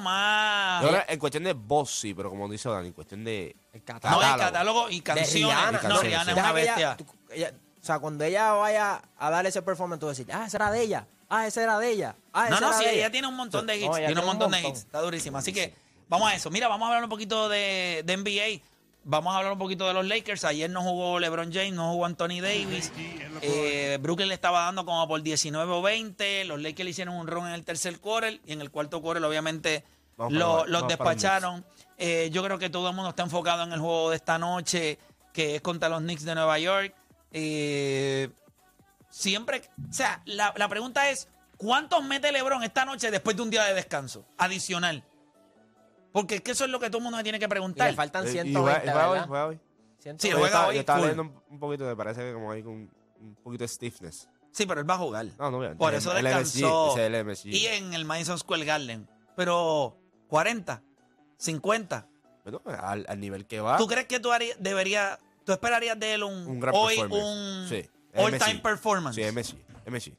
más. 0.01 0.81
Yo 0.83 0.89
creo 0.89 1.05
que 1.05 1.13
en 1.13 1.19
cuestión 1.19 1.43
de 1.45 1.53
voz, 1.53 1.89
sí, 1.89 2.13
pero 2.13 2.29
como 2.29 2.49
dice 2.49 2.67
Dani, 2.67 2.87
en 2.87 2.93
cuestión 2.93 3.23
de. 3.23 3.55
El 3.71 3.79
No, 3.79 3.85
catálogo. 3.85 4.21
el 4.23 4.37
catálogo 4.37 4.89
y 4.89 4.99
canciones. 4.99 5.33
Rihanna. 5.33 5.71
no, 5.71 5.79
canciones, 5.79 6.01
Rihanna 6.03 6.23
sí. 6.25 6.29
es 6.31 6.35
una 6.37 6.49
ella- 6.49 6.53
bestia. 6.75 6.97
tú- 6.97 7.05
ella- 7.31 7.53
o 7.81 7.83
sea, 7.85 7.99
cuando 7.99 8.25
ella 8.25 8.51
vaya 8.51 9.01
a 9.17 9.29
dar 9.29 9.45
ese 9.45 9.61
performance, 9.61 10.01
tú 10.01 10.07
vas 10.07 10.17
a 10.17 10.21
decir, 10.21 10.35
ah, 10.35 10.43
esa 10.45 10.57
era 10.57 10.69
de 10.69 10.81
ella, 10.81 11.07
ah, 11.29 11.47
esa 11.47 11.63
era 11.63 11.79
de 11.79 11.89
ella, 11.89 12.15
ah, 12.33 12.49
No, 12.49 12.55
esa 12.57 12.59
no, 12.59 12.67
era 12.67 12.77
sí, 12.77 12.83
de 12.83 12.89
ella 12.91 12.99
ella. 12.99 13.11
tiene 13.11 13.27
un 13.27 13.35
montón 13.37 13.65
de 13.65 13.73
No, 13.79 13.85
hits. 13.85 13.95
tiene 13.95 13.99
un 14.01 14.05
tiene 14.07 14.19
un 14.19 14.27
montón 14.27 14.51
de 14.51 14.59
hits. 14.67 14.79
Está 14.79 14.99
durísima. 14.99 15.39
Así 15.39 15.53
que 15.53 15.73
vamos 16.09 16.29
a 16.29 16.35
eso. 16.35 16.51
Mira, 16.51 16.67
vamos 16.67 16.85
a 16.85 16.87
hablar 16.89 17.03
un 17.05 17.09
poquito 17.09 17.47
de, 17.47 18.03
de 18.05 18.13
NBA. 18.17 18.61
Vamos 19.03 19.33
a 19.33 19.37
hablar 19.39 19.53
un 19.53 19.59
poquito 19.59 19.87
de 19.87 19.93
los 19.93 20.05
Lakers. 20.05 20.43
Ayer 20.45 20.69
no 20.69 20.83
jugó 20.83 21.19
LeBron 21.19 21.51
James, 21.51 21.73
no 21.73 21.91
jugó 21.91 22.05
Anthony 22.05 22.39
Davis. 22.39 22.91
Eh, 23.41 23.97
Brooklyn 23.99 24.27
le 24.27 24.35
estaba 24.35 24.65
dando 24.65 24.85
como 24.85 25.07
por 25.07 25.21
19 25.23 25.71
o 25.71 25.81
20. 25.81 26.45
Los 26.45 26.61
Lakers 26.61 26.83
le 26.83 26.89
hicieron 26.91 27.15
un 27.15 27.25
run 27.25 27.47
en 27.47 27.53
el 27.53 27.65
tercer 27.65 27.99
quarter. 27.99 28.39
Y 28.45 28.53
en 28.53 28.61
el 28.61 28.69
cuarto 28.69 29.01
quarter, 29.01 29.23
obviamente, 29.23 29.83
Vamos 30.17 30.33
los 30.33 30.65
para 30.65 30.77
el 30.81 30.87
despacharon. 30.87 31.65
Eh, 31.97 32.29
yo 32.31 32.43
creo 32.43 32.59
que 32.59 32.69
todo 32.69 32.89
el 32.89 32.95
mundo 32.95 33.09
está 33.09 33.23
enfocado 33.23 33.63
en 33.63 33.73
el 33.73 33.79
juego 33.79 34.11
de 34.11 34.17
esta 34.17 34.37
noche, 34.37 34.99
que 35.33 35.55
es 35.55 35.61
contra 35.61 35.89
los 35.89 36.01
Knicks 36.01 36.23
de 36.23 36.35
Nueva 36.35 36.59
York. 36.59 36.93
Eh, 37.31 38.29
siempre, 39.09 39.63
o 39.89 39.93
sea, 39.93 40.21
la, 40.25 40.53
la 40.57 40.67
pregunta 40.67 41.09
es, 41.09 41.27
¿cuántos 41.57 42.03
mete 42.03 42.31
LeBron 42.31 42.63
esta 42.63 42.85
noche 42.85 43.09
después 43.09 43.35
de 43.35 43.41
un 43.41 43.49
día 43.49 43.63
de 43.63 43.73
descanso 43.73 44.25
adicional? 44.37 45.03
Porque 46.11 46.35
es 46.35 46.41
que 46.41 46.51
eso 46.51 46.65
es 46.65 46.69
lo 46.69 46.79
que 46.79 46.87
todo 46.89 46.97
el 46.97 47.03
mundo 47.03 47.17
me 47.17 47.23
tiene 47.23 47.39
que 47.39 47.45
Y 47.45 47.47
preguntar. 47.47 47.89
le 47.89 47.95
faltan 47.95 48.25
Eh, 48.25 48.29
y 48.29 48.31
120, 48.31 48.59
juega- 48.61 48.79
juega 48.81 49.07
hoy, 49.07 49.13
¿verdad? 49.13 49.27
juega 49.27 49.45
hoy. 49.47 49.59
120. 49.99 50.21
Sí, 50.21 50.29
Yo 50.29 50.35
juega 50.35 50.47
estaba- 50.47 50.67
hoy 50.67 50.73
Yo 50.75 50.79
estaba 50.81 50.99
full. 50.99 51.07
viendo 51.07 51.23
un, 51.23 51.41
un 51.49 51.59
poquito, 51.59 51.83
me 51.85 51.95
parece 51.95 52.21
que 52.21 52.33
como 52.33 52.51
hay 52.51 52.61
un, 52.63 52.91
un 53.21 53.35
poquito 53.43 53.63
de 53.63 53.67
stiffness. 53.67 54.27
Sí, 54.51 54.65
pero 54.65 54.81
él 54.81 54.89
va 54.89 54.95
a 54.95 54.97
jugar. 54.97 55.25
No, 55.39 55.49
no, 55.51 55.57
obviamente. 55.59 55.79
Por 55.79 55.93
El- 55.93 55.99
eso 55.99 56.15
el 56.17 56.23
descansó. 56.25 56.57
MSG, 56.57 56.91
ese 56.91 57.01
es 57.01 57.07
el 57.07 57.15
MSG. 57.15 57.47
Y 57.55 57.67
en 57.67 57.93
el 57.93 58.03
Madison 58.05 58.37
Square 58.37 58.65
Garden. 58.65 59.07
Pero 59.37 59.97
40, 60.27 60.81
50. 61.37 62.07
Bueno, 62.43 62.61
al, 62.81 63.05
al 63.07 63.19
nivel 63.19 63.45
que 63.45 63.61
va. 63.61 63.77
¿Tú 63.77 63.87
crees 63.87 64.07
que 64.07 64.19
tú 64.19 64.31
harías, 64.31 64.57
debería, 64.59 65.19
tú 65.45 65.51
esperarías 65.53 65.97
de 65.99 66.15
él 66.15 66.23
un, 66.23 66.33
Un 66.47 66.59
gran 66.59 66.73
hoy 66.75 66.97
performance. 66.97 67.23
un 67.23 67.67
Sí, 67.69 67.89
all-time 68.15 68.37
MSG. 68.55 68.61
performance? 68.61 69.15
Sí, 69.15 69.21
MSG. 69.23 69.57
MSG. 69.85 70.17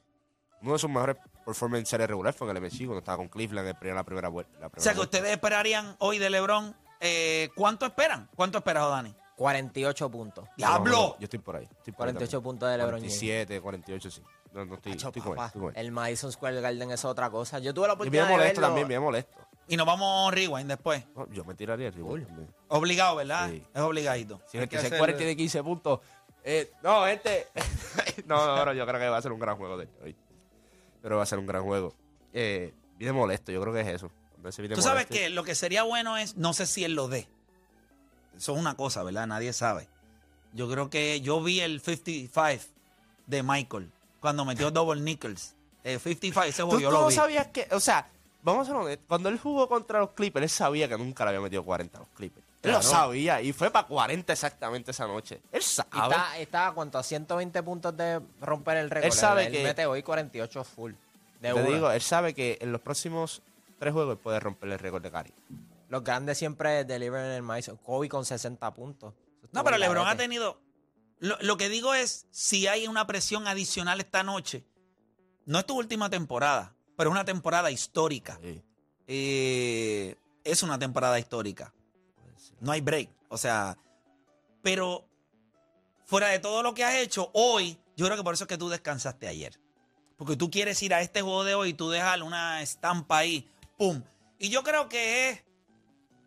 Uno 0.63 0.73
de 0.73 0.79
sus 0.79 0.89
mejores 0.89 1.17
performances 1.45 1.81
en 1.81 1.85
serie 1.91 2.07
regular 2.07 2.33
fue 2.33 2.49
en 2.49 2.57
el 2.57 2.63
MSG 2.63 2.77
cuando 2.85 2.99
estaba 2.99 3.17
con 3.17 3.27
Cleveland 3.27 3.75
en 3.81 3.95
la 3.95 4.03
primera 4.03 4.29
vuelta. 4.29 4.59
la 4.59 4.67
O 4.67 4.69
primera 4.69 4.83
sea, 4.83 4.93
que 4.93 4.97
vuelta. 4.99 5.17
ustedes 5.17 5.33
esperarían 5.33 5.95
hoy 5.99 6.17
de 6.19 6.29
LeBron. 6.29 6.75
eh, 6.99 7.49
¿Cuánto 7.55 7.85
esperan? 7.85 8.29
¿Cuánto 8.35 8.57
esperas, 8.59 8.87
Dani? 8.89 9.13
48 9.35 10.09
puntos. 10.11 10.47
¡Diablo! 10.55 11.15
Yo 11.19 11.23
estoy 11.25 11.39
por 11.39 11.55
ahí. 11.57 11.63
estoy 11.65 11.91
por 11.93 12.07
ahí 12.07 12.13
48 12.13 12.31
también. 12.31 12.43
puntos 12.43 12.69
de 12.69 12.77
LeBron 12.77 12.99
James. 13.01 13.13
47, 13.19 13.61
48, 13.61 14.11
sí. 14.11 14.21
No, 14.53 14.65
no 14.65 14.75
estoy, 14.75 14.91
Acho, 14.93 15.07
estoy 15.07 15.21
con 15.23 15.37
él. 15.37 15.45
Estoy 15.45 15.61
con 15.61 15.69
él. 15.71 15.75
el 15.85 15.91
Madison 15.91 16.31
Square 16.31 16.61
Garden 16.61 16.91
es 16.91 17.03
otra 17.05 17.29
cosa. 17.29 17.59
Yo 17.59 17.73
tuve 17.73 17.87
la 17.87 17.93
Y 17.93 18.09
bien 18.09 18.23
oportunidad 18.23 18.27
de 18.27 18.31
molesto 18.31 18.61
verlo. 18.61 18.67
también, 18.67 18.87
bien 18.87 19.01
molesto. 19.01 19.37
Y 19.67 19.75
nos 19.77 19.85
vamos 19.87 20.33
rewind 20.33 20.67
después. 20.69 21.03
No, 21.15 21.27
yo 21.31 21.43
me 21.45 21.55
tiraría 21.55 21.87
el 21.87 21.93
rebote 21.93 22.25
también. 22.25 22.53
Obligado, 22.67 23.15
¿verdad? 23.15 23.49
Sí. 23.49 23.65
Es 23.73 23.81
obligadito. 23.81 24.41
Si 24.47 24.57
el 24.59 24.69
que 24.69 24.77
se 24.79 24.89
tiene 24.91 25.35
15 25.35 25.63
puntos. 25.63 25.99
Eh, 26.43 26.71
no, 26.83 27.05
gente. 27.05 27.47
no, 28.25 28.45
no, 28.45 28.65
no, 28.65 28.73
yo 28.73 28.85
creo 28.85 28.99
que 28.99 29.07
va 29.09 29.17
a 29.17 29.21
ser 29.21 29.31
un 29.31 29.39
gran 29.39 29.55
juego 29.57 29.77
de 29.77 29.87
hoy. 30.03 30.15
Pero 31.03 31.17
va 31.17 31.23
a 31.23 31.25
ser 31.27 31.37
un 31.37 31.45
gran 31.45 31.61
juego. 31.63 31.93
Eh, 32.33 32.73
viene 32.97 33.13
molesto, 33.13 33.51
yo 33.51 33.61
creo 33.61 33.71
que 33.73 33.81
es 33.81 33.87
eso. 33.87 34.09
Cuando 34.31 34.49
ese 34.49 34.61
viene 34.63 34.73
Tú 34.75 34.81
sabes 34.81 35.05
molesto- 35.05 35.13
que 35.13 35.29
lo 35.29 35.43
que 35.43 35.53
sería 35.53 35.83
bueno 35.83 36.17
es, 36.17 36.35
no 36.37 36.53
sé 36.53 36.65
si 36.65 36.83
él 36.83 36.95
lo 36.95 37.07
dé. 37.09 37.27
Eso 38.35 38.53
es 38.53 38.59
una 38.59 38.75
cosa, 38.75 39.03
¿verdad? 39.03 39.27
Nadie 39.27 39.53
sabe. 39.53 39.87
Yo 40.53 40.67
creo 40.69 40.89
que 40.89 41.21
yo 41.21 41.43
vi 41.43 41.59
el 41.59 41.79
55 41.81 42.65
de 43.27 43.43
Michael 43.43 43.91
cuando 44.19 44.45
metió 44.45 44.71
double 44.71 45.01
nickels. 45.01 45.53
El 45.83 45.99
55, 45.99 46.43
ese 46.45 46.61
¿Tú, 46.63 46.67
juego 46.69 46.79
yo 46.81 46.87
tú 46.89 46.93
lo 46.95 47.01
no 47.01 47.07
vi. 47.09 47.13
sabías 47.15 47.47
que, 47.47 47.67
o 47.71 47.79
sea, 47.79 48.09
vamos 48.41 48.63
a 48.63 48.71
ser 48.71 48.75
honestos, 48.79 49.05
cuando 49.07 49.27
él 49.29 49.37
jugó 49.37 49.67
contra 49.67 49.99
los 49.99 50.11
Clippers, 50.11 50.43
él 50.43 50.49
sabía 50.49 50.87
que 50.87 50.97
nunca 50.97 51.25
le 51.25 51.29
había 51.31 51.41
metido 51.41 51.63
40 51.63 51.97
a 51.97 52.01
los 52.01 52.09
Clippers. 52.15 52.45
Él 52.63 52.71
lo 52.71 52.81
sabía 52.81 53.41
y 53.41 53.51
fue 53.53 53.69
para 53.71 53.87
40 53.87 54.31
exactamente 54.33 54.91
esa 54.91 55.05
noche. 55.05 55.41
Él 55.51 55.59
Y 55.59 55.63
sabe. 55.63 55.89
está, 55.93 56.37
está 56.37 56.67
a 56.67 56.71
cuánto, 56.73 56.97
a 56.97 57.03
120 57.03 57.61
puntos 57.63 57.95
de 57.97 58.21
romper 58.41 58.77
el 58.77 58.89
récord. 58.89 59.05
Él 59.05 59.11
sabe 59.11 59.51
que- 59.51 59.63
mete 59.63 59.85
hoy 59.85 60.01
48 60.01 60.63
full. 60.63 60.93
De 61.41 61.49
Te 61.49 61.53
una. 61.53 61.63
digo, 61.63 61.91
él 61.91 62.01
sabe 62.01 62.33
que 62.33 62.57
en 62.61 62.71
los 62.71 62.79
próximos 62.81 63.41
tres 63.79 63.91
juegos 63.93 64.13
él 64.13 64.19
puede 64.19 64.39
romper 64.39 64.69
el 64.69 64.79
récord 64.79 65.03
de 65.03 65.11
Cari. 65.11 65.33
Los 65.89 66.03
grandes 66.03 66.37
siempre 66.37 66.85
deliveran 66.85 67.25
en 67.27 67.33
el 67.33 67.41
Madison. 67.43 67.75
Kobe 67.77 68.07
con 68.07 68.25
60 68.25 68.73
puntos. 68.73 69.13
No, 69.51 69.63
pero 69.63 69.77
LeBron 69.77 70.07
ha 70.07 70.15
tenido. 70.15 70.57
Lo, 71.19 71.37
lo 71.41 71.57
que 71.57 71.67
digo 71.69 71.93
es, 71.93 72.25
si 72.31 72.67
hay 72.67 72.87
una 72.87 73.05
presión 73.05 73.45
adicional 73.47 73.99
esta 73.99 74.23
noche, 74.23 74.63
no 75.45 75.59
es 75.59 75.65
tu 75.65 75.77
última 75.77 76.09
temporada, 76.09 76.73
pero 76.95 77.09
es 77.09 77.11
una 77.11 77.25
temporada 77.25 77.69
histórica. 77.71 78.39
Sí, 78.41 78.61
Eh, 79.07 80.15
es 80.43 80.63
una 80.63 80.79
temporada 80.79 81.19
histórica. 81.19 81.73
No 82.63 82.71
hay 82.71 82.81
break. 82.81 83.09
O 83.27 83.37
sea, 83.37 83.77
pero 84.61 85.05
fuera 86.05 86.29
de 86.29 86.39
todo 86.39 86.63
lo 86.63 86.73
que 86.73 86.85
has 86.85 86.95
hecho 86.95 87.29
hoy, 87.33 87.77
yo 87.97 88.05
creo 88.05 88.17
que 88.17 88.23
por 88.23 88.33
eso 88.33 88.45
es 88.45 88.47
que 88.47 88.57
tú 88.57 88.69
descansaste 88.69 89.27
ayer. 89.27 89.59
Porque 90.17 90.37
tú 90.37 90.49
quieres 90.49 90.81
ir 90.81 90.93
a 90.93 91.01
este 91.01 91.21
juego 91.21 91.43
de 91.43 91.55
hoy 91.55 91.69
y 91.69 91.73
tú 91.73 91.89
dejar 91.89 92.23
una 92.23 92.61
estampa 92.61 93.17
ahí, 93.17 93.49
pum. 93.77 94.01
Y 94.39 94.49
yo 94.49 94.63
creo 94.63 94.87
que 94.87 95.29
es, 95.29 95.43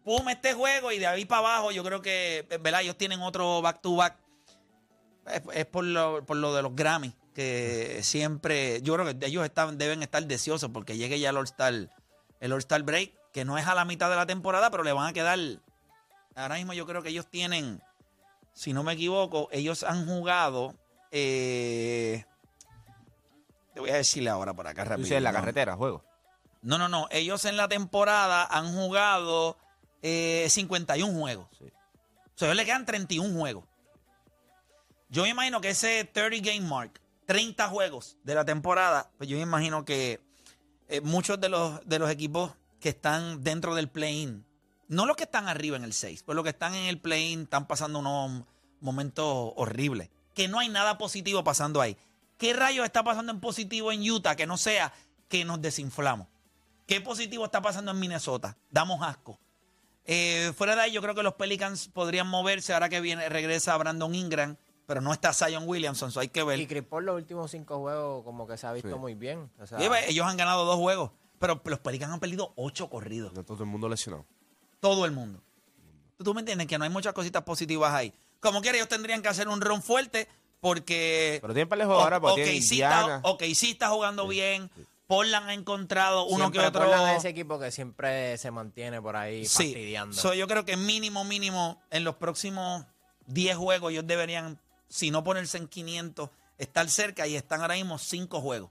pum, 0.04 0.28
este 0.28 0.52
juego 0.52 0.92
y 0.92 0.98
de 0.98 1.06
ahí 1.06 1.24
para 1.24 1.38
abajo, 1.38 1.72
yo 1.72 1.82
creo 1.82 2.02
que, 2.02 2.46
¿verdad? 2.60 2.82
Ellos 2.82 2.98
tienen 2.98 3.22
otro 3.22 3.62
back 3.62 3.80
to 3.80 3.96
back. 3.96 4.18
Es, 5.54 5.64
por, 5.66 5.84
lo, 5.84 6.24
por 6.26 6.36
lo 6.36 6.54
de 6.54 6.62
los 6.62 6.76
Grammy, 6.76 7.14
que 7.34 8.00
siempre, 8.02 8.82
yo 8.82 8.94
creo 8.94 9.18
que 9.18 9.26
ellos 9.26 9.48
deben 9.72 10.02
estar 10.02 10.22
deseosos 10.26 10.70
porque 10.70 10.98
llegue 10.98 11.18
ya 11.18 11.30
el 11.30 11.38
All-Star, 11.38 11.90
el 12.40 12.52
All-Star 12.52 12.82
Break, 12.82 13.12
que 13.32 13.46
no 13.46 13.56
es 13.56 13.66
a 13.66 13.74
la 13.74 13.86
mitad 13.86 14.10
de 14.10 14.16
la 14.16 14.26
temporada, 14.26 14.70
pero 14.70 14.82
le 14.82 14.92
van 14.92 15.08
a 15.08 15.12
quedar 15.14 15.38
Ahora 16.36 16.56
mismo 16.56 16.74
yo 16.74 16.86
creo 16.86 17.02
que 17.02 17.08
ellos 17.08 17.26
tienen, 17.28 17.82
si 18.52 18.72
no 18.72 18.82
me 18.84 18.92
equivoco, 18.92 19.48
ellos 19.50 19.82
han 19.82 20.06
jugado. 20.06 20.74
eh, 21.10 22.24
te 23.72 23.80
voy 23.80 23.90
a 23.90 23.96
decirle 23.96 24.30
ahora 24.30 24.54
por 24.54 24.66
acá 24.66 24.84
rápido. 24.84 25.16
en 25.16 25.24
la 25.24 25.32
carretera, 25.32 25.76
juego. 25.76 26.04
No, 26.62 26.78
no, 26.78 26.88
no. 26.88 27.08
Ellos 27.10 27.44
en 27.44 27.56
la 27.56 27.68
temporada 27.68 28.46
han 28.50 28.72
jugado 28.74 29.56
eh, 30.02 30.46
51 30.48 31.18
juegos. 31.18 31.48
Sí. 31.58 31.64
O 31.64 32.38
sea, 32.38 32.48
a 32.48 32.50
ellos 32.50 32.56
le 32.56 32.64
quedan 32.64 32.86
31 32.86 33.38
juegos. 33.38 33.64
Yo 35.08 35.22
me 35.22 35.28
imagino 35.30 35.60
que 35.60 35.70
ese 35.70 36.04
30 36.04 36.50
game 36.50 36.66
mark, 36.66 37.00
30 37.26 37.68
juegos 37.68 38.16
de 38.24 38.34
la 38.34 38.44
temporada, 38.44 39.10
pues 39.16 39.28
yo 39.28 39.36
me 39.36 39.42
imagino 39.42 39.84
que 39.84 40.20
eh, 40.88 41.00
muchos 41.00 41.40
de 41.40 41.48
los, 41.48 41.80
de 41.86 41.98
los 41.98 42.10
equipos 42.10 42.52
que 42.80 42.88
están 42.90 43.42
dentro 43.42 43.74
del 43.74 43.88
play-in, 43.88 44.44
no 44.88 45.06
los 45.06 45.16
que 45.16 45.24
están 45.24 45.48
arriba 45.48 45.76
en 45.76 45.84
el 45.84 45.92
6, 45.92 46.22
pues 46.22 46.34
los 46.36 46.42
que 46.42 46.50
están 46.50 46.74
en 46.74 46.84
el 46.86 47.00
play-in 47.00 47.42
están 47.42 47.66
pasando 47.66 47.98
unos 47.98 48.44
momentos 48.80 49.52
horribles. 49.56 50.10
Que 50.34 50.48
no 50.48 50.58
hay 50.58 50.68
nada 50.68 50.98
positivo 50.98 51.42
pasando 51.44 51.80
ahí. 51.80 51.96
¿Qué 52.38 52.52
rayos 52.52 52.84
está 52.84 53.02
pasando 53.02 53.32
en 53.32 53.40
positivo 53.40 53.90
en 53.92 54.08
Utah 54.10 54.36
que 54.36 54.46
no 54.46 54.56
sea 54.58 54.92
que 55.28 55.44
nos 55.44 55.60
desinflamos? 55.62 56.28
¿Qué 56.86 57.00
positivo 57.00 57.44
está 57.46 57.62
pasando 57.62 57.90
en 57.90 57.98
Minnesota? 57.98 58.56
Damos 58.70 59.02
asco. 59.02 59.40
Eh, 60.04 60.52
fuera 60.56 60.76
de 60.76 60.82
ahí, 60.82 60.92
yo 60.92 61.02
creo 61.02 61.14
que 61.14 61.22
los 61.22 61.34
Pelicans 61.34 61.88
podrían 61.88 62.28
moverse 62.28 62.72
ahora 62.74 62.88
que 62.88 63.00
viene, 63.00 63.28
regresa 63.28 63.76
Brandon 63.76 64.14
Ingram, 64.14 64.56
pero 64.86 65.00
no 65.00 65.12
está 65.12 65.32
Zion 65.32 65.64
Williamson, 65.66 66.12
so 66.12 66.20
hay 66.20 66.28
que 66.28 66.44
ver. 66.44 66.60
Y 66.60 66.66
Chris 66.68 66.84
Paul 66.84 67.06
los 67.06 67.16
últimos 67.16 67.50
cinco 67.50 67.80
juegos 67.80 68.22
como 68.22 68.46
que 68.46 68.56
se 68.56 68.68
ha 68.68 68.72
visto 68.72 68.90
Sí. 68.92 68.94
muy 68.94 69.14
bien. 69.14 69.50
O 69.58 69.66
sea, 69.66 69.78
Oye, 69.78 69.88
ve, 69.88 70.08
ellos 70.08 70.24
han 70.26 70.36
ganado 70.36 70.64
dos 70.64 70.76
juegos, 70.76 71.10
pero 71.40 71.60
los 71.64 71.80
Pelicans 71.80 72.12
han 72.12 72.20
perdido 72.20 72.52
ocho 72.54 72.88
corridos. 72.88 73.32
Todo 73.44 73.64
el 73.64 73.68
mundo 73.68 73.88
lesionado. 73.88 74.26
Todo 74.80 75.04
el 75.04 75.12
mundo. 75.12 75.42
¿Tú 76.22 76.32
me 76.34 76.40
entiendes? 76.40 76.66
Que 76.66 76.78
no 76.78 76.84
hay 76.84 76.90
muchas 76.90 77.12
cositas 77.12 77.42
positivas 77.42 77.92
ahí. 77.92 78.12
Como 78.40 78.60
quiera, 78.62 78.76
ellos 78.78 78.88
tendrían 78.88 79.22
que 79.22 79.28
hacer 79.28 79.48
un 79.48 79.60
run 79.60 79.82
fuerte 79.82 80.28
porque... 80.60 81.38
Pero 81.40 81.52
tienen 81.54 81.68
para 81.68 81.82
el 81.82 81.86
juego 81.86 82.02
ahora 82.02 82.20
porque 82.20 82.44
tienen 82.44 82.62
sí 82.62 82.80
está, 82.82 83.20
ok, 83.22 83.42
sí 83.54 83.70
está 83.72 83.88
jugando 83.88 84.26
bien. 84.26 84.70
Portland 85.06 85.48
ha 85.48 85.54
encontrado 85.54 86.24
uno 86.24 86.36
siempre 86.38 86.60
que 86.60 86.66
otro... 86.66 86.80
Portland 86.82 87.10
es 87.12 87.18
ese 87.18 87.28
equipo 87.28 87.58
que 87.58 87.70
siempre 87.70 88.36
se 88.38 88.50
mantiene 88.50 89.00
por 89.00 89.16
ahí 89.16 89.44
Sí. 89.46 89.64
fastidiando. 89.64 90.16
So, 90.16 90.34
yo 90.34 90.48
creo 90.48 90.64
que 90.64 90.76
mínimo, 90.76 91.24
mínimo, 91.24 91.80
en 91.90 92.02
los 92.04 92.16
próximos 92.16 92.84
10 93.26 93.56
juegos, 93.56 93.92
ellos 93.92 94.06
deberían, 94.06 94.58
si 94.88 95.10
no 95.10 95.22
ponerse 95.22 95.58
en 95.58 95.68
500, 95.68 96.30
estar 96.58 96.88
cerca 96.88 97.26
y 97.26 97.36
están 97.36 97.60
ahora 97.60 97.74
mismo 97.74 97.98
5 97.98 98.40
juegos. 98.40 98.70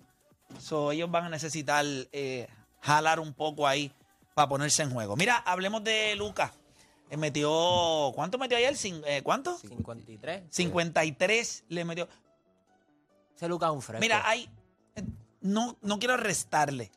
So, 0.59 0.91
ellos 0.91 1.09
van 1.09 1.25
a 1.25 1.29
necesitar 1.29 1.85
eh, 2.11 2.47
jalar 2.81 3.19
un 3.19 3.33
poco 3.33 3.67
ahí 3.67 3.91
para 4.35 4.49
ponerse 4.49 4.83
en 4.83 4.91
juego. 4.91 5.15
Mira, 5.15 5.37
hablemos 5.37 5.83
de 5.83 6.13
Lucas. 6.17 6.51
Eh, 7.09 7.17
metió, 7.17 8.11
¿cuánto 8.13 8.37
metió 8.37 8.57
ayer? 8.57 8.73
Cin- 8.73 9.01
eh, 9.07 9.21
¿Cuánto? 9.23 9.57
53. 9.57 10.43
53 10.49 11.63
le 11.69 11.85
metió. 11.85 12.07
Ese 13.35 13.47
Lucas 13.47 13.69
es 13.69 13.75
un 13.75 13.81
fresco. 13.81 14.01
Mira, 14.01 14.27
hay. 14.27 14.49
eh, 14.95 15.03
No, 15.41 15.77
no 15.81 15.97
quiero 15.99 16.17
restarle. 16.17 16.91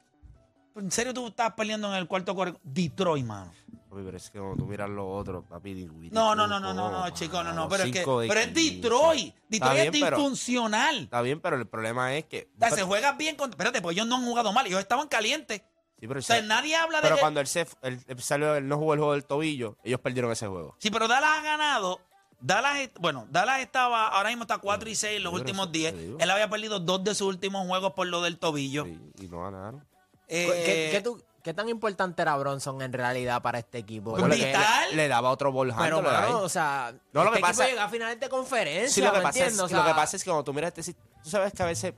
En 0.74 0.90
serio, 0.90 1.14
tú 1.14 1.28
estás 1.28 1.52
peleando 1.54 1.88
en 1.88 1.94
el 1.94 2.08
cuarto 2.08 2.34
cuarto. 2.34 2.58
Detroit, 2.64 3.24
mano. 3.24 3.52
Papi, 3.90 4.02
pero 4.04 4.16
es 4.16 4.30
que 4.30 4.38
cuando 4.38 4.56
tú 4.56 4.66
miras 4.66 4.88
los 4.88 5.06
otros, 5.08 5.44
papi, 5.48 5.74
digo, 5.74 5.92
No, 6.10 6.34
no, 6.34 6.46
no, 6.48 6.58
no, 6.58 6.74
no, 6.74 6.90
no, 6.90 7.10
chico, 7.10 7.42
no, 7.44 7.52
no. 7.52 7.68
Pero 7.68 7.84
es 7.84 7.92
que. 7.92 8.00
Pero 8.04 8.40
es 8.40 8.48
15. 8.48 8.74
Detroit. 8.76 9.34
Detroit 9.48 9.74
bien, 9.74 9.86
es 9.86 9.92
disfuncional. 9.92 10.96
Está 11.04 11.22
bien, 11.22 11.40
pero 11.40 11.56
el 11.56 11.66
problema 11.68 12.14
es 12.16 12.24
que. 12.24 12.48
O 12.56 12.58
sea, 12.58 12.70
se 12.70 12.82
juega 12.82 13.12
bien 13.12 13.36
con. 13.36 13.50
Espérate, 13.50 13.80
pues 13.80 13.94
ellos 13.96 14.06
no 14.08 14.16
han 14.16 14.24
jugado 14.24 14.52
mal. 14.52 14.66
Ellos 14.66 14.80
estaban 14.80 15.06
calientes. 15.08 15.62
Sí, 16.00 16.06
pero, 16.06 16.20
O 16.20 16.22
sea, 16.22 16.36
se- 16.36 16.42
nadie 16.42 16.76
habla 16.76 16.98
de 16.98 17.02
pero 17.02 17.16
que. 17.16 17.20
cuando 17.20 17.40
él, 17.40 17.46
se, 17.46 17.66
él, 17.82 18.00
él 18.06 18.22
salió, 18.22 18.54
él 18.54 18.68
no 18.68 18.76
jugó 18.78 18.94
el 18.94 19.00
juego 19.00 19.12
del 19.14 19.24
tobillo, 19.24 19.76
ellos 19.82 20.00
perdieron 20.00 20.30
ese 20.30 20.46
juego. 20.46 20.76
Sí, 20.78 20.90
pero 20.90 21.08
Dallas 21.08 21.30
ha 21.38 21.42
ganado. 21.42 22.00
Dallas, 22.40 22.90
bueno, 23.00 23.26
Dallas 23.30 23.58
estaba, 23.60 24.06
ahora 24.08 24.28
mismo 24.28 24.44
está 24.44 24.58
4 24.58 24.88
y 24.88 24.94
6 24.94 25.16
en 25.16 25.24
los 25.24 25.32
Pero 25.32 25.40
últimos 25.42 25.66
eso 25.66 25.72
10. 25.72 25.92
te 25.94 25.98
digo. 26.00 26.18
Él 26.20 26.30
había 26.30 26.48
perdido 26.48 26.78
dos 26.78 27.02
de 27.02 27.14
sus 27.16 27.26
últimos 27.26 27.66
juegos 27.66 27.94
por 27.94 28.06
lo 28.06 28.22
del 28.22 28.38
tobillo. 28.38 28.84
Sí, 28.84 28.96
y 29.18 29.26
no 29.26 29.42
ganaron. 29.42 29.84
Eh, 30.28 30.46
¿Qué, 30.64 30.88
qué 30.92 31.00
tú- 31.02 31.20
qué 31.42 31.52
tan 31.52 31.68
importante 31.68 32.22
era 32.22 32.36
Bronson 32.36 32.80
en 32.82 32.92
realidad 32.92 33.42
para 33.42 33.58
este 33.58 33.78
equipo? 33.78 34.10
Bueno, 34.12 34.28
vital. 34.28 34.90
Le, 34.90 34.96
le 34.96 35.08
daba 35.08 35.30
otro 35.30 35.50
ball 35.50 35.74
Pero, 35.76 35.96
handler 35.98 36.14
ahí. 36.14 36.22
mano, 36.32 36.38
o 36.42 36.48
sea, 36.48 36.94
No, 37.12 37.22
lo 37.24 37.30
este 37.30 37.38
que 37.38 37.42
pasa- 37.42 37.66
llega 37.66 37.84
a 37.84 37.88
finales 37.88 38.20
de 38.20 38.28
conferencia, 38.28 38.88
Sí, 38.94 39.00
lo 39.00 39.10
que, 39.10 39.16
¿me 39.18 39.22
pasa 39.24 39.46
es, 39.46 39.56
lo 39.56 39.66
que 39.66 39.74
sea, 39.74 39.96
pasa 39.96 40.16
es 40.16 40.22
que 40.22 40.30
cuando 40.30 40.44
tú 40.44 40.54
miras 40.54 40.68
este 40.76 40.82
sit- 40.92 40.96
tú 41.24 41.30
sabes 41.30 41.52
que 41.52 41.62
a 41.64 41.66
veces 41.66 41.94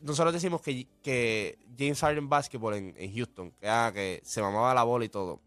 nosotros 0.00 0.32
decimos 0.32 0.60
que, 0.62 0.86
que 1.02 1.58
James 1.78 2.00
Harden 2.00 2.28
Basketball 2.28 2.74
en, 2.74 2.94
en 2.96 3.14
Houston, 3.14 3.50
que, 3.60 3.68
ah, 3.68 3.90
que 3.92 4.20
se 4.24 4.40
mamaba 4.40 4.72
la 4.74 4.82
bola 4.84 5.04
y 5.04 5.08
todo. 5.08 5.40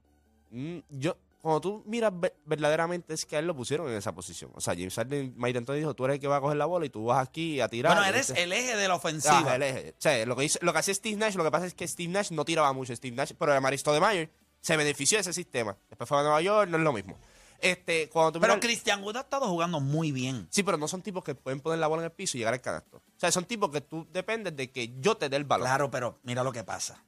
Mm, 0.52 0.80
yo, 0.90 1.16
cuando 1.42 1.62
tú 1.62 1.84
miras 1.88 2.12
ve- 2.14 2.34
verdaderamente 2.46 3.14
es 3.14 3.26
que 3.26 3.36
a 3.36 3.40
él 3.40 3.48
lo 3.48 3.56
pusieron 3.56 3.90
en 3.90 3.96
esa 3.96 4.14
posición. 4.14 4.52
O 4.54 4.62
sea, 4.62 4.74
James 4.76 4.94
Harden, 4.94 5.34
Mike 5.38 5.54
D'Antoni 5.54 5.80
dijo, 5.80 5.94
tú 5.96 6.06
eres 6.06 6.16
el 6.16 6.22
que 6.22 6.28
va 6.28 6.38
a 6.38 6.42
coger 6.42 6.58
la 6.58 6.66
bola 6.66 6.86
y 6.86 6.90
tú 6.90 7.06
vas 7.06 7.28
aquí 7.28 7.60
a 7.62 7.68
tirar. 7.68 7.94
bueno, 7.96 8.08
eres 8.08 8.30
el 8.32 8.52
eje 8.54 8.76
de 8.76 8.88
la 8.88 8.96
ofensiva. 8.96 9.44
Ah, 9.48 9.56
el 9.56 9.64
eje. 9.64 9.90
O 9.92 10.02
sea, 10.02 10.26
lo 10.26 10.36
que, 10.36 10.44
hizo- 10.44 10.60
lo 10.62 10.72
que 10.74 10.80
hacía 10.80 10.94
Steve 10.94 11.16
Nash, 11.18 11.36
lo 11.36 11.44
que 11.44 11.52
pasa 11.52 11.66
es 11.66 11.74
que 11.74 11.88
Steve 11.88 12.12
Nash 12.12 12.32
no 12.32 12.46
tiraba 12.46 12.72
mucho. 12.74 12.96
Steve 12.96 13.16
Nash, 13.16 13.32
pero 13.40 13.60
Maristo 13.62 13.92
de 13.94 14.00
Mayer 14.00 14.30
se 14.60 14.78
benefició 14.78 15.18
de 15.18 15.22
ese 15.22 15.34
sistema. 15.34 15.76
Después 15.90 16.08
fue 16.08 16.20
a 16.20 16.22
Nueva 16.22 16.42
York, 16.42 16.70
no 16.70 16.78
es 16.78 16.84
lo 16.84 16.94
mismo. 16.94 17.18
Este, 17.62 18.10
cuando 18.10 18.32
tú 18.34 18.40
Pero 18.42 18.54
miras- 18.56 18.66
Christian 18.66 19.04
Wood 19.04 19.18
ha 19.18 19.22
estado 19.22 19.48
jugando 19.48 19.80
muy 19.80 20.12
bien. 20.12 20.48
Sí, 20.50 20.64
pero 20.64 20.78
no 20.78 20.88
son 20.88 21.02
tipos 21.02 21.24
que 21.24 21.36
pueden 21.36 21.60
poner 21.62 21.80
la 21.80 21.88
bola 21.88 22.02
en 22.02 22.06
el 22.06 22.12
piso 22.12 22.36
y 22.38 22.40
llegar 22.40 22.54
al 22.56 22.62
canasto. 22.62 22.98
O 22.98 23.20
sea, 23.20 23.32
son 23.32 23.46
tipos 23.46 23.70
que 23.70 23.82
tú 23.82 24.08
dependes 24.12 24.56
de 24.56 24.72
que 24.72 24.94
yo 25.00 25.16
te 25.16 25.30
dé 25.30 25.38
el 25.38 25.44
balón. 25.44 25.68
Claro, 25.68 25.92
pero 25.92 26.18
mira 26.24 26.44
lo 26.44 26.52
que 26.52 26.64
pasa. 26.64 27.04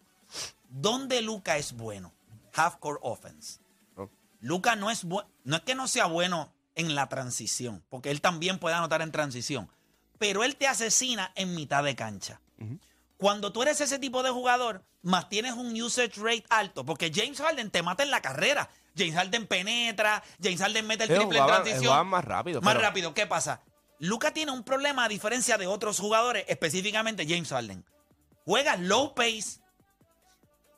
¿Dónde 0.69 1.21
Luca 1.21 1.57
es 1.57 1.73
bueno? 1.73 2.13
Half 2.53 2.77
court 2.77 2.99
offense. 3.01 3.59
No. 3.97 4.09
Luca 4.41 4.75
no 4.75 4.91
es 4.91 5.03
bueno, 5.03 5.27
no 5.43 5.55
es 5.55 5.63
que 5.63 5.73
no 5.75 5.87
sea 5.87 6.05
bueno 6.05 6.53
en 6.75 6.93
la 6.95 7.09
transición, 7.09 7.83
porque 7.89 8.11
él 8.11 8.21
también 8.21 8.59
puede 8.59 8.75
anotar 8.75 9.01
en 9.01 9.11
transición, 9.11 9.69
pero 10.19 10.43
él 10.43 10.55
te 10.55 10.67
asesina 10.67 11.31
en 11.35 11.55
mitad 11.55 11.83
de 11.83 11.95
cancha. 11.95 12.39
Cuando 13.23 13.53
tú 13.53 13.61
eres 13.61 13.79
ese 13.79 13.99
tipo 13.99 14.21
de 14.21 14.31
jugador, 14.31 14.83
más 15.01 15.29
tienes 15.29 15.53
un 15.53 15.81
usage 15.81 16.11
rate 16.17 16.43
alto, 16.49 16.83
porque 16.83 17.09
James 17.09 17.39
Harden 17.39 17.71
te 17.71 17.81
mata 17.81 18.03
en 18.03 18.11
la 18.11 18.21
carrera. 18.21 18.69
James 18.97 19.15
Harden 19.15 19.47
penetra, 19.47 20.21
James 20.43 20.59
Harden 20.59 20.85
mete 20.85 21.05
el 21.05 21.11
Ellos 21.11 21.21
triple 21.21 21.37
en 21.37 21.43
jugaban- 21.45 21.63
transición. 21.63 22.07
más 22.07 22.25
rápido, 22.25 22.59
Más 22.59 22.73
pero- 22.73 22.85
rápido, 22.85 23.13
¿qué 23.13 23.25
pasa? 23.25 23.61
Luca 23.99 24.33
tiene 24.33 24.51
un 24.51 24.65
problema 24.65 25.05
a 25.05 25.07
diferencia 25.07 25.57
de 25.57 25.67
otros 25.67 26.01
jugadores, 26.01 26.43
específicamente 26.49 27.25
James 27.25 27.47
Harden. 27.47 27.85
Juegas 28.43 28.81
low 28.81 29.13
pace, 29.15 29.61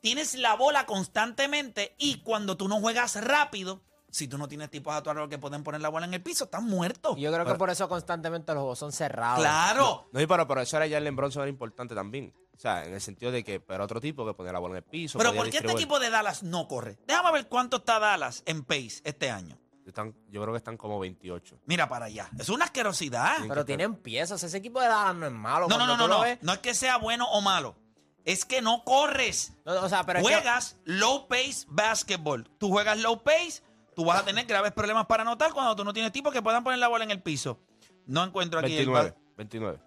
tienes 0.02 0.36
la 0.36 0.54
bola 0.54 0.86
constantemente 0.86 1.96
y 1.98 2.20
cuando 2.22 2.58
tú 2.58 2.68
no 2.68 2.80
juegas 2.80 3.16
rápido, 3.24 3.82
si 4.16 4.28
tú 4.30 4.38
no 4.38 4.48
tienes 4.48 4.70
tipos 4.70 4.94
a 4.96 5.04
tu 5.04 5.10
alrededor 5.10 5.30
que 5.30 5.38
pueden 5.38 5.62
poner 5.64 5.82
la 5.82 5.90
bola 5.90 6.06
en 6.06 6.14
el 6.14 6.22
piso, 6.24 6.46
estás 6.46 6.62
muerto. 6.64 7.18
Yo 7.18 7.34
creo 7.34 7.46
que 7.46 7.56
por 7.56 7.70
eso 7.70 7.90
constantemente 7.90 8.54
los 8.54 8.62
juegos 8.62 8.80
son 8.80 8.92
cerrados. 8.94 9.40
Claro. 9.40 10.08
No, 10.14 10.22
y 10.22 10.26
pero, 10.28 10.48
pero 10.48 10.62
eso 10.62 10.78
era 10.78 10.88
Jalen 10.90 11.16
Bronson 11.16 11.42
era 11.44 11.50
importante 11.50 11.94
también. 11.94 12.34
O 12.56 12.58
sea, 12.58 12.86
en 12.86 12.94
el 12.94 13.02
sentido 13.02 13.32
de 13.34 13.44
que 13.44 13.62
era 13.68 13.84
otro 13.84 14.00
tipo 14.00 14.26
que 14.26 14.34
ponía 14.34 14.54
la 14.54 14.60
bola 14.60 14.76
en 14.76 14.78
el 14.78 14.84
piso. 14.84 15.18
Pero 15.18 15.32
podía 15.32 15.42
¿por 15.42 15.50
qué 15.52 15.58
este 15.58 15.68
distribuir. 15.68 15.84
equipo 15.84 16.00
de 16.00 16.10
Dallas 16.10 16.44
no 16.44 16.68
corre? 16.70 16.98
Déjame 17.06 17.32
ver 17.34 17.48
cuánto 17.50 17.78
está 17.78 18.00
Dallas 18.00 18.42
en 18.46 18.64
pace 18.64 19.02
este 19.04 19.30
año. 19.30 19.58
Están, 19.86 20.16
yo 20.30 20.42
creo 20.42 20.54
que 20.54 20.58
están 20.60 20.78
como 20.78 20.98
28. 21.00 21.60
Mira 21.66 21.88
para 21.90 22.06
allá. 22.06 22.30
Es 22.40 22.48
una 22.50 22.66
asquerosidad. 22.66 23.36
Pero 23.48 23.66
tienen 23.66 23.96
piezas. 23.96 24.42
Ese 24.42 24.58
equipo 24.58 24.80
de 24.80 24.88
Dallas 24.88 25.16
no 25.16 25.26
es 25.28 25.32
malo. 25.34 25.68
No, 25.68 25.78
no, 25.78 25.86
Cuando 25.86 25.98
no, 25.98 26.04
tú 26.04 26.08
no, 26.08 26.08
lo 26.08 26.16
no. 26.20 26.24
ves- 26.24 26.40
No 26.42 26.54
es 26.54 26.60
que 26.60 26.74
sea 26.74 26.98
bueno 26.98 27.28
o 27.30 27.42
malo. 27.42 27.76
Es 28.24 28.46
que 28.46 28.62
no 28.64 28.84
corres. 28.86 29.54
No, 29.66 29.74
o 29.82 29.90
sea, 29.90 30.04
pero 30.06 30.20
es 30.20 30.26
que- 30.26 30.34
juegas 30.34 30.78
low 30.86 31.28
pace 31.28 31.66
basketball. 31.68 32.50
Tú 32.58 32.70
juegas 32.70 32.98
low 33.00 33.22
pace, 33.22 33.62
tú 33.96 34.06
vas 34.06 34.22
a 34.22 34.26
tener 34.26 34.46
graves 34.46 34.72
problemas 34.72 35.06
para 35.06 35.24
anotar 35.24 35.54
cuando 35.54 35.76
tú 35.76 35.84
no 35.84 35.94
tienes 35.94 36.12
tipos 36.12 36.34
que 36.34 36.42
puedan 36.42 36.64
poner 36.64 36.80
la 36.80 36.88
bola 36.88 37.04
en 37.04 37.12
el 37.12 37.22
piso. 37.22 37.60
No 38.06 38.24
encuentro 38.24 38.60
aquí 38.60 38.78
el 38.78 38.90
29. 38.90 39.16
29. 39.38 39.80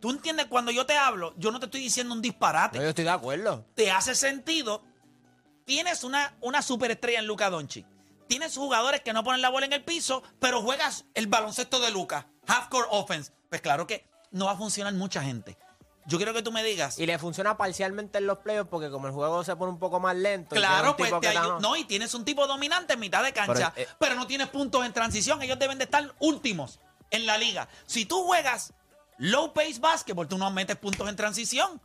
Tú 0.00 0.10
entiendes 0.10 0.46
cuando 0.46 0.70
yo 0.70 0.84
te 0.84 0.96
hablo, 0.96 1.34
yo 1.36 1.50
no 1.50 1.58
te 1.58 1.66
estoy 1.66 1.80
diciendo 1.80 2.14
un 2.14 2.20
disparate. 2.20 2.78
No, 2.78 2.84
yo 2.84 2.90
estoy 2.90 3.04
de 3.04 3.10
acuerdo. 3.10 3.64
Te 3.74 3.90
hace 3.90 4.14
sentido. 4.14 4.82
Tienes 5.64 6.04
una, 6.04 6.36
una 6.42 6.62
superestrella 6.62 7.18
en 7.18 7.26
Luca 7.26 7.50
Doncic. 7.50 7.86
Tienes 8.28 8.56
jugadores 8.56 9.00
que 9.00 9.12
no 9.12 9.24
ponen 9.24 9.40
la 9.40 9.48
bola 9.48 9.66
en 9.66 9.72
el 9.72 9.84
piso, 9.84 10.22
pero 10.38 10.60
juegas 10.62 11.06
el 11.14 11.28
baloncesto 11.28 11.80
de 11.80 11.90
Luca. 11.90 12.28
Half 12.46 12.68
court 12.68 12.88
offense. 12.90 13.32
Pues 13.48 13.60
claro 13.60 13.86
que 13.86 14.08
no 14.30 14.46
va 14.46 14.52
a 14.52 14.56
funcionar 14.56 14.92
mucha 14.94 15.22
gente. 15.22 15.56
Yo 16.06 16.18
quiero 16.18 16.32
que 16.32 16.42
tú 16.42 16.52
me 16.52 16.62
digas. 16.62 16.98
Y 16.98 17.06
le 17.06 17.18
funciona 17.18 17.56
parcialmente 17.56 18.18
en 18.18 18.26
los 18.26 18.38
playoffs 18.38 18.70
porque 18.70 18.90
como 18.90 19.08
el 19.08 19.12
juego 19.12 19.42
se 19.42 19.56
pone 19.56 19.72
un 19.72 19.78
poco 19.78 19.98
más 19.98 20.14
lento. 20.14 20.54
Claro, 20.54 20.96
pues 20.96 21.10
te 21.12 21.20
que 21.20 21.28
ayu- 21.36 21.54
da- 21.54 21.58
No, 21.60 21.74
y 21.76 21.84
tienes 21.84 22.14
un 22.14 22.24
tipo 22.24 22.46
dominante 22.46 22.92
en 22.94 23.00
mitad 23.00 23.24
de 23.24 23.32
cancha, 23.32 23.72
Pero, 23.74 23.88
pero, 23.98 24.12
eh, 24.14 24.16
no 24.16 24.26
tienes 24.26 24.48
puntos 24.48 24.86
en 24.86 24.92
transición. 24.92 25.42
Ellos 25.42 25.58
deben 25.58 25.78
de 25.78 25.84
estar 25.84 26.14
últimos 26.20 26.78
en 27.10 27.26
la 27.26 27.36
liga. 27.38 27.68
Si 27.86 28.04
tú 28.04 28.22
juegas 28.24 28.72
low 29.18 29.52
pace 29.52 29.80
basketball, 29.80 30.28
tú 30.28 30.38
no 30.38 30.48
metes 30.50 30.76
puntos 30.76 31.08
en 31.08 31.16
transición. 31.16 31.80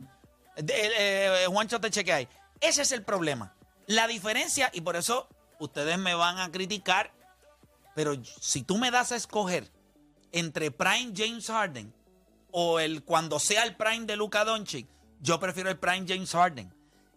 De- 0.56 0.72
eh, 0.76 1.46
Juancho 1.48 1.80
te 1.80 1.90
chequea 1.90 2.16
ahí. 2.16 2.28
Ese 2.60 2.82
es 2.82 2.92
el 2.92 3.02
problema. 3.02 3.54
La 3.86 4.06
diferencia, 4.06 4.70
y 4.72 4.82
por 4.82 4.94
eso 4.94 5.28
ustedes 5.58 5.98
me 5.98 6.14
van 6.14 6.38
a 6.38 6.52
criticar, 6.52 7.10
pero 7.96 8.14
si 8.40 8.62
tú 8.62 8.78
me 8.78 8.90
das 8.92 9.10
a 9.10 9.16
escoger 9.16 9.68
entre 10.30 10.70
Prime 10.70 11.12
James 11.16 11.46
Harden 11.48 11.92
o 12.52 12.78
el 12.78 13.02
cuando 13.02 13.38
sea 13.40 13.64
el 13.64 13.74
Prime 13.74 14.06
de 14.06 14.16
Luka 14.16 14.44
Doncic, 14.44 14.86
yo 15.20 15.40
prefiero 15.40 15.68
el 15.70 15.78
Prime 15.78 16.04
James 16.06 16.30
Harden. 16.32 16.72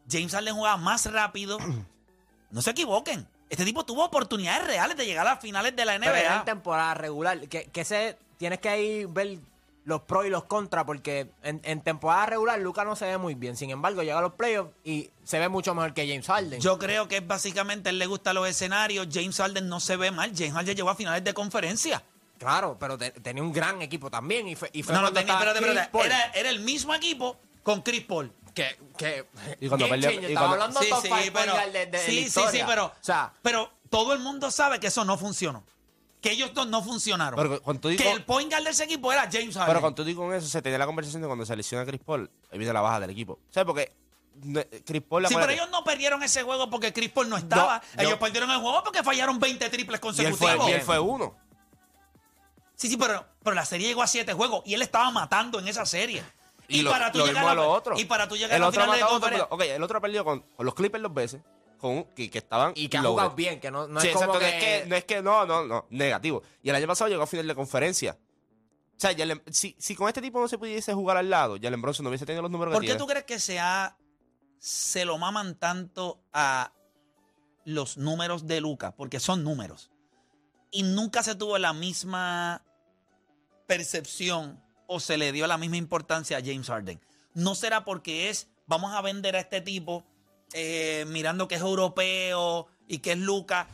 James 0.10 0.32
Harden 0.34 0.56
juega 0.56 0.78
más 0.78 1.06
rápido. 1.12 1.58
No 2.52 2.62
se 2.62 2.70
equivoquen. 2.72 3.28
Este 3.50 3.66
tipo 3.66 3.84
tuvo 3.86 4.06
oportunidades 4.06 4.66
reales 4.66 4.96
de 4.96 5.06
llegar 5.06 5.28
a 5.28 5.32
las 5.32 5.42
finales 5.42 5.76
de 5.76 5.84
la 5.84 6.00
Pero 6.00 6.16
era 6.16 6.28
en 6.28 6.36
NBA. 6.38 6.46
temporada 6.46 6.94
regular. 6.94 7.48
Que, 7.50 7.66
que 7.66 7.84
se, 7.84 8.18
tienes 8.38 8.60
que 8.60 8.70
ahí 8.70 9.06
ver 9.06 9.40
los 9.84 10.02
pros 10.04 10.26
y 10.26 10.30
los 10.30 10.46
contras 10.46 10.86
porque 10.86 11.30
en, 11.44 11.60
en 11.64 11.82
temporada 11.82 12.28
regular 12.28 12.58
Luca 12.60 12.86
no 12.86 12.96
se 12.96 13.06
ve 13.08 13.18
muy 13.18 13.36
bien. 13.36 13.58
Sin 13.58 13.72
embargo, 13.72 14.04
llega 14.04 14.20
a 14.20 14.22
los 14.22 14.34
playoffs 14.36 14.72
y 14.86 15.10
se 15.24 15.38
ve 15.40 15.50
mucho 15.50 15.76
mejor 15.76 15.94
que 15.94 16.08
James 16.08 16.26
Harden. 16.28 16.62
Yo 16.62 16.80
creo 16.80 17.10
que 17.10 17.20
básicamente 17.20 17.90
él 17.90 18.00
le 18.00 18.06
gustan 18.06 18.36
los 18.36 18.48
escenarios. 18.48 19.08
James 19.12 19.36
Harden 19.36 19.68
no 19.68 19.82
se 19.82 19.98
ve 19.98 20.12
mal. 20.12 20.32
James 20.34 20.54
Harden 20.54 20.76
llegó 20.78 20.90
a 20.92 20.96
finales 20.96 21.24
de 21.24 21.34
conferencia. 21.34 22.04
Claro, 22.38 22.78
pero 22.80 22.98
te- 22.98 23.12
tenía 23.12 23.42
un 23.42 23.52
gran 23.54 23.82
equipo 23.82 24.10
también. 24.12 24.48
Y 24.48 24.56
fue, 24.56 24.70
y 24.74 24.84
fue 24.84 24.94
No, 24.94 25.02
no 25.02 25.14
tenía, 25.14 25.38
Chris 25.40 25.54
espérate. 25.56 25.90
Paul. 25.92 26.06
Era, 26.06 26.24
era 26.34 26.50
el 26.50 26.60
mismo 26.60 26.94
equipo 26.94 27.38
con 27.64 27.82
Chris 27.82 28.04
Paul. 28.04 28.32
que, 28.54 28.78
que 28.98 29.26
Y 29.60 29.68
cuando 29.68 29.88
perdió- 29.90 30.12
y 30.12 30.34
cuando- 30.34 30.54
hablando 30.54 30.80
top 30.80 31.02
five 31.02 31.32
point 31.32 31.50
guard 31.52 31.72
de, 31.74 31.86
de 31.88 31.92
la 31.92 32.00
sí, 32.00 32.30
sí, 32.30 32.42
sí, 32.52 32.60
pero, 32.66 32.86
O 32.86 32.94
sea, 33.02 33.34
pero 33.42 33.70
todo 33.90 34.14
el 34.14 34.20
mundo 34.20 34.50
sabe 34.50 34.80
que 34.80 34.88
eso 34.88 35.04
no 35.04 35.18
funcionó. 35.18 35.64
Que 36.22 36.32
ellos 36.32 36.54
dos 36.54 36.66
no 36.68 36.82
funcionaron. 36.82 37.36
Pero 37.38 37.62
cuando 37.62 37.82
tú 37.82 37.90
digo- 37.90 38.02
que 38.02 38.12
el 38.12 38.24
point 38.24 38.50
guard 38.50 38.64
de 38.64 38.70
ese 38.72 38.86
equipo 38.86 39.12
era 39.12 39.24
James 39.32 39.54
Harden. 39.56 39.68
Pero 39.68 39.82
cuando 39.82 39.96
tú 39.96 40.04
dices 40.06 40.18
con 40.18 40.34
eso, 40.34 40.48
se 40.48 40.62
tenía 40.62 40.78
la 40.80 40.86
conversación 40.86 41.22
de 41.22 41.28
cuando 41.28 41.46
se 41.46 41.56
lesiona 41.56 41.86
Chris 41.86 42.00
Paul, 42.04 42.30
ahí 42.52 42.58
viene 42.58 42.72
la 42.74 42.82
baja 42.82 43.00
del 43.02 43.10
equipo. 43.10 43.40
¿Sabes? 43.52 43.66
Porque 43.68 43.92
Chris 44.86 45.02
Paul... 45.08 45.28
Sí, 45.28 45.36
pero 45.36 45.52
ellos 45.52 45.70
no 45.70 45.84
perdieron 45.84 46.24
ese 46.24 46.44
juego 46.44 46.70
porque 46.70 46.92
Chris 46.94 47.10
Paul 47.10 47.30
no 47.30 47.38
estaba. 47.38 47.82
No, 47.96 48.02
ellos 48.02 48.14
yo- 48.14 48.20
perdieron 48.20 48.50
el 48.52 48.58
juego 48.60 48.84
porque 48.84 49.04
fallaron 49.04 49.40
20 49.40 49.70
triples 49.70 49.88
y 49.88 49.94
él 49.96 50.00
consecutivos. 50.02 50.58
fue, 50.64 50.72
y 50.72 50.74
él 50.74 50.82
fue 50.82 51.00
uno. 51.00 51.36
Sí, 52.76 52.88
sí, 52.90 52.98
pero, 52.98 53.26
pero 53.44 53.56
la 53.56 53.66
serie 53.66 53.88
llegó 53.88 54.02
a 54.04 54.08
siete 54.08 54.34
juegos 54.34 54.62
y 54.66 54.74
él 54.74 54.82
estaba 54.82 55.10
matando 55.12 55.60
en 55.60 55.68
esa 55.68 55.86
serie. 55.86 56.24
Y, 56.68 56.82
lo, 56.82 56.90
para 56.92 57.12
tú 57.12 57.20
lo 57.20 57.28
llegar 57.28 57.46
a 57.46 57.52
a 57.52 57.56
la- 57.56 57.62
los 57.64 57.78
otros. 57.78 58.00
Y 58.00 58.06
para 58.06 58.28
tú 58.28 58.36
llegar 58.36 58.52
el 58.52 58.58
a 58.58 58.60
la 58.60 58.68
otro 58.70 58.82
final 58.82 58.98
de 58.98 59.04
otro, 59.04 59.14
conferencia. 59.20 59.48
pero- 59.50 59.56
Ok, 59.56 59.76
el 59.76 59.84
otro 59.84 59.98
ha 59.98 60.02
perdido 60.02 60.26
con, 60.26 60.40
con 60.42 60.66
los 60.66 60.76
Clippers 60.76 61.02
dos 61.04 61.14
veces. 61.14 61.42
Con, 61.78 62.06
que, 62.16 62.30
que 62.32 62.38
estaban. 62.40 62.72
Y 62.76 62.88
que 62.88 62.98
ha 62.98 63.04
jugado 63.04 63.32
bien, 63.32 63.60
que 63.60 63.70
no, 63.70 63.88
no 63.88 64.00
sí, 64.02 64.08
es 64.08 64.14
como 64.14 64.36
exacto. 64.36 64.40
que... 64.40 64.46
No, 64.50 64.56
es 64.58 64.64
que, 64.84 64.86
no 64.90 64.96
es 64.96 65.06
que 65.06 65.22
no, 65.22 65.46
no, 65.46 65.66
no, 65.66 65.86
negativo. 65.92 66.42
Y 66.64 66.70
el 66.70 66.76
año 66.76 66.88
pasado 66.88 67.10
llegó 67.10 67.24
a 67.24 67.28
final 67.28 67.46
de 67.48 67.54
conferencia. 67.54 68.18
O 68.98 69.00
sea, 69.00 69.12
Jalen- 69.12 69.44
si, 69.52 69.76
si 69.78 69.96
con 69.96 70.08
este 70.08 70.22
tipo 70.22 70.40
no 70.40 70.48
se 70.48 70.58
pudiese 70.58 70.94
jugar 70.94 71.18
al 71.18 71.30
lado, 71.30 71.58
Jalen 71.62 71.82
Bronson 71.82 72.04
no 72.06 72.10
hubiese 72.10 72.26
tenido 72.26 72.42
los 72.42 72.50
números 72.52 72.74
¿Por 72.74 72.82
que 72.82 72.88
qué 72.88 72.94
tiene. 72.94 73.00
tú 73.00 73.08
crees 73.08 73.26
que 73.26 73.40
se, 73.40 73.60
ha- 73.60 73.98
se 74.58 75.06
lo 75.06 75.18
maman 75.18 75.56
tanto 75.60 76.22
a 76.34 76.72
los 77.66 77.98
números 77.98 78.48
de 78.48 78.62
Luca? 78.62 78.96
Porque 78.96 79.20
son 79.20 79.44
números. 79.44 79.92
Y 80.78 80.84
nunca 80.84 81.24
se 81.24 81.36
tuvo 81.36 81.58
la 81.58 81.72
misma 81.72 82.62
percepción 83.68 84.62
o 84.88 85.00
se 85.00 85.18
le 85.18 85.32
dio 85.32 85.48
la 85.48 85.58
misma 85.58 85.78
importancia 85.78 86.38
a 86.38 86.42
James 86.42 86.68
Harden. 86.68 87.00
No 87.34 87.56
será 87.56 87.86
porque 87.86 88.30
es, 88.30 88.48
vamos 88.68 88.94
a 88.94 89.02
vender 89.02 89.36
a 89.36 89.40
este 89.40 89.62
tipo 89.62 90.04
eh, 90.54 91.06
mirando 91.08 91.48
que 91.48 91.56
es 91.56 91.62
europeo 91.62 92.68
y 92.88 93.00
que 93.00 93.14
es 93.14 93.18
Luca. 93.18 93.68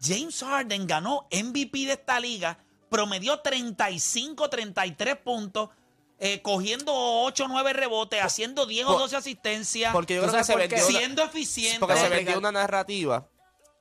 James 0.00 0.42
Harden 0.42 0.86
ganó 0.86 1.26
MVP 1.30 1.86
de 1.86 1.92
esta 1.92 2.18
liga, 2.20 2.58
promedió 2.88 3.40
35, 3.40 4.48
33 4.48 5.16
puntos, 5.16 5.70
eh, 6.18 6.40
cogiendo 6.42 6.92
8, 6.94 7.46
9 7.48 7.72
rebotes, 7.72 8.22
haciendo 8.22 8.64
10 8.66 8.86
o 8.86 8.90
por- 8.90 8.98
12 9.00 9.16
asistencias, 9.16 9.92
Porque 9.92 10.14
yo 10.14 10.22
¿Tú 10.22 10.28
creo 10.28 10.38
que 10.40 10.44
sabes 10.44 10.46
se 10.46 10.52
por 10.52 10.60
vendió. 10.60 10.78
qué? 10.78 10.84
una- 10.92 10.98
siendo 10.98 11.22
eficiente. 11.24 11.80
porque 11.80 11.96
se 11.96 12.08
vendió 12.08 12.38
una 12.38 12.52
narrativa 12.52 13.28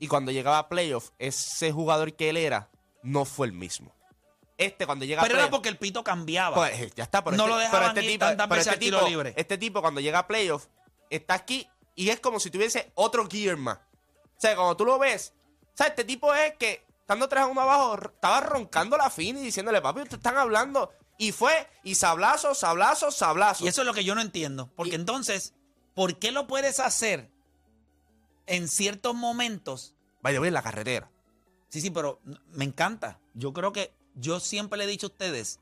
y 0.04 0.08
cuando 0.10 0.34
llegaba 0.34 0.58
a 0.58 0.68
playoff, 0.68 1.12
ese 1.18 1.72
jugador 1.72 2.14
que 2.14 2.30
él 2.30 2.36
era 2.36 2.70
no 3.04 3.24
fue 3.24 3.48
el 3.48 3.54
mismo. 3.54 3.96
Este, 4.58 4.86
cuando 4.86 5.06
llega 5.06 5.22
pero 5.22 5.36
a 5.36 5.38
era 5.38 5.44
playoff. 5.46 5.52
porque 5.52 5.70
el 5.70 5.78
pito 5.78 6.04
cambiaba. 6.04 6.58
Pues 6.58 6.78
eh, 6.78 6.92
ya 6.94 7.06
está, 7.06 7.24
pero 7.24 7.38
No 7.38 7.44
este, 7.44 7.54
lo 7.56 7.60
dejaban 7.60 7.90
este 7.98 8.04
ir 8.04 8.12
tipo, 8.12 8.26
tantas 8.26 8.50
veces 8.50 8.68
este 8.68 8.80
tiro 8.80 8.98
tipo- 9.00 9.10
libre. 9.10 9.34
Este 9.38 9.58
tipo 9.58 9.80
cuando 9.82 10.02
llega 10.02 10.20
a 10.20 10.28
playoff 10.28 10.66
está 11.10 11.36
aquí 11.36 11.70
y 11.96 12.10
es 12.10 12.20
como 12.20 12.42
si 12.42 12.52
tuviese 12.52 12.92
otro 12.96 13.30
gear 13.30 13.56
más. 13.56 13.78
O 13.78 14.40
sea, 14.40 14.56
cuando 14.58 14.76
tú 14.76 14.84
lo 14.84 15.00
ves, 15.00 15.34
o 15.62 15.72
sea, 15.78 15.88
este 15.88 16.04
tipo 16.04 16.34
es 16.36 16.54
que 16.58 16.86
estando 17.00 17.30
3 17.30 17.44
a 17.44 17.48
1 17.48 17.62
abajo, 17.62 17.98
estaba 18.14 18.42
roncando 18.42 18.98
la 18.98 19.10
fin 19.10 19.38
y 19.38 19.42
diciéndole, 19.42 19.82
papi, 19.82 20.02
ustedes 20.02 20.18
están 20.20 20.38
hablando. 20.38 20.92
Y 21.18 21.32
fue, 21.32 21.70
y 21.84 21.96
sablazo, 21.96 22.54
sablazo, 22.56 23.10
sablazo. 23.10 23.64
Y 23.64 23.70
eso 23.70 23.82
es 23.84 23.88
lo 23.88 23.94
que 23.94 24.04
yo 24.04 24.16
no 24.16 24.22
entiendo. 24.22 24.70
Porque 24.76 24.96
entonces, 24.96 25.54
¿por 25.94 26.20
qué 26.20 26.32
lo 26.34 26.46
puedes 26.48 26.82
hacer 26.82 27.30
en 28.48 28.68
ciertos 28.68 29.16
momentos? 29.16 29.96
Vaya, 30.22 30.40
voy 30.40 30.48
en 30.50 30.54
la 30.54 30.62
carretera. 30.62 31.10
Sí, 31.70 31.82
sí, 31.82 31.90
pero 31.90 32.20
me 32.52 32.66
encanta. 32.66 33.20
Yo 33.34 33.52
creo 33.54 33.72
que 33.74 33.94
yo 34.16 34.40
siempre 34.40 34.78
le 34.78 34.84
he 34.86 34.88
dicho 34.88 35.08
a 35.08 35.10
ustedes 35.10 35.60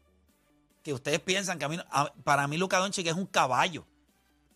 que 0.83 0.93
ustedes 0.93 1.19
piensan 1.19 1.59
que 1.59 1.65
a 1.65 1.69
mí, 1.69 1.77
a- 1.91 2.13
para 2.23 2.47
mí 2.47 2.57
Luca 2.57 2.77
Doncic 2.79 3.07
es 3.07 3.13
un 3.15 3.27
caballo. 3.27 3.85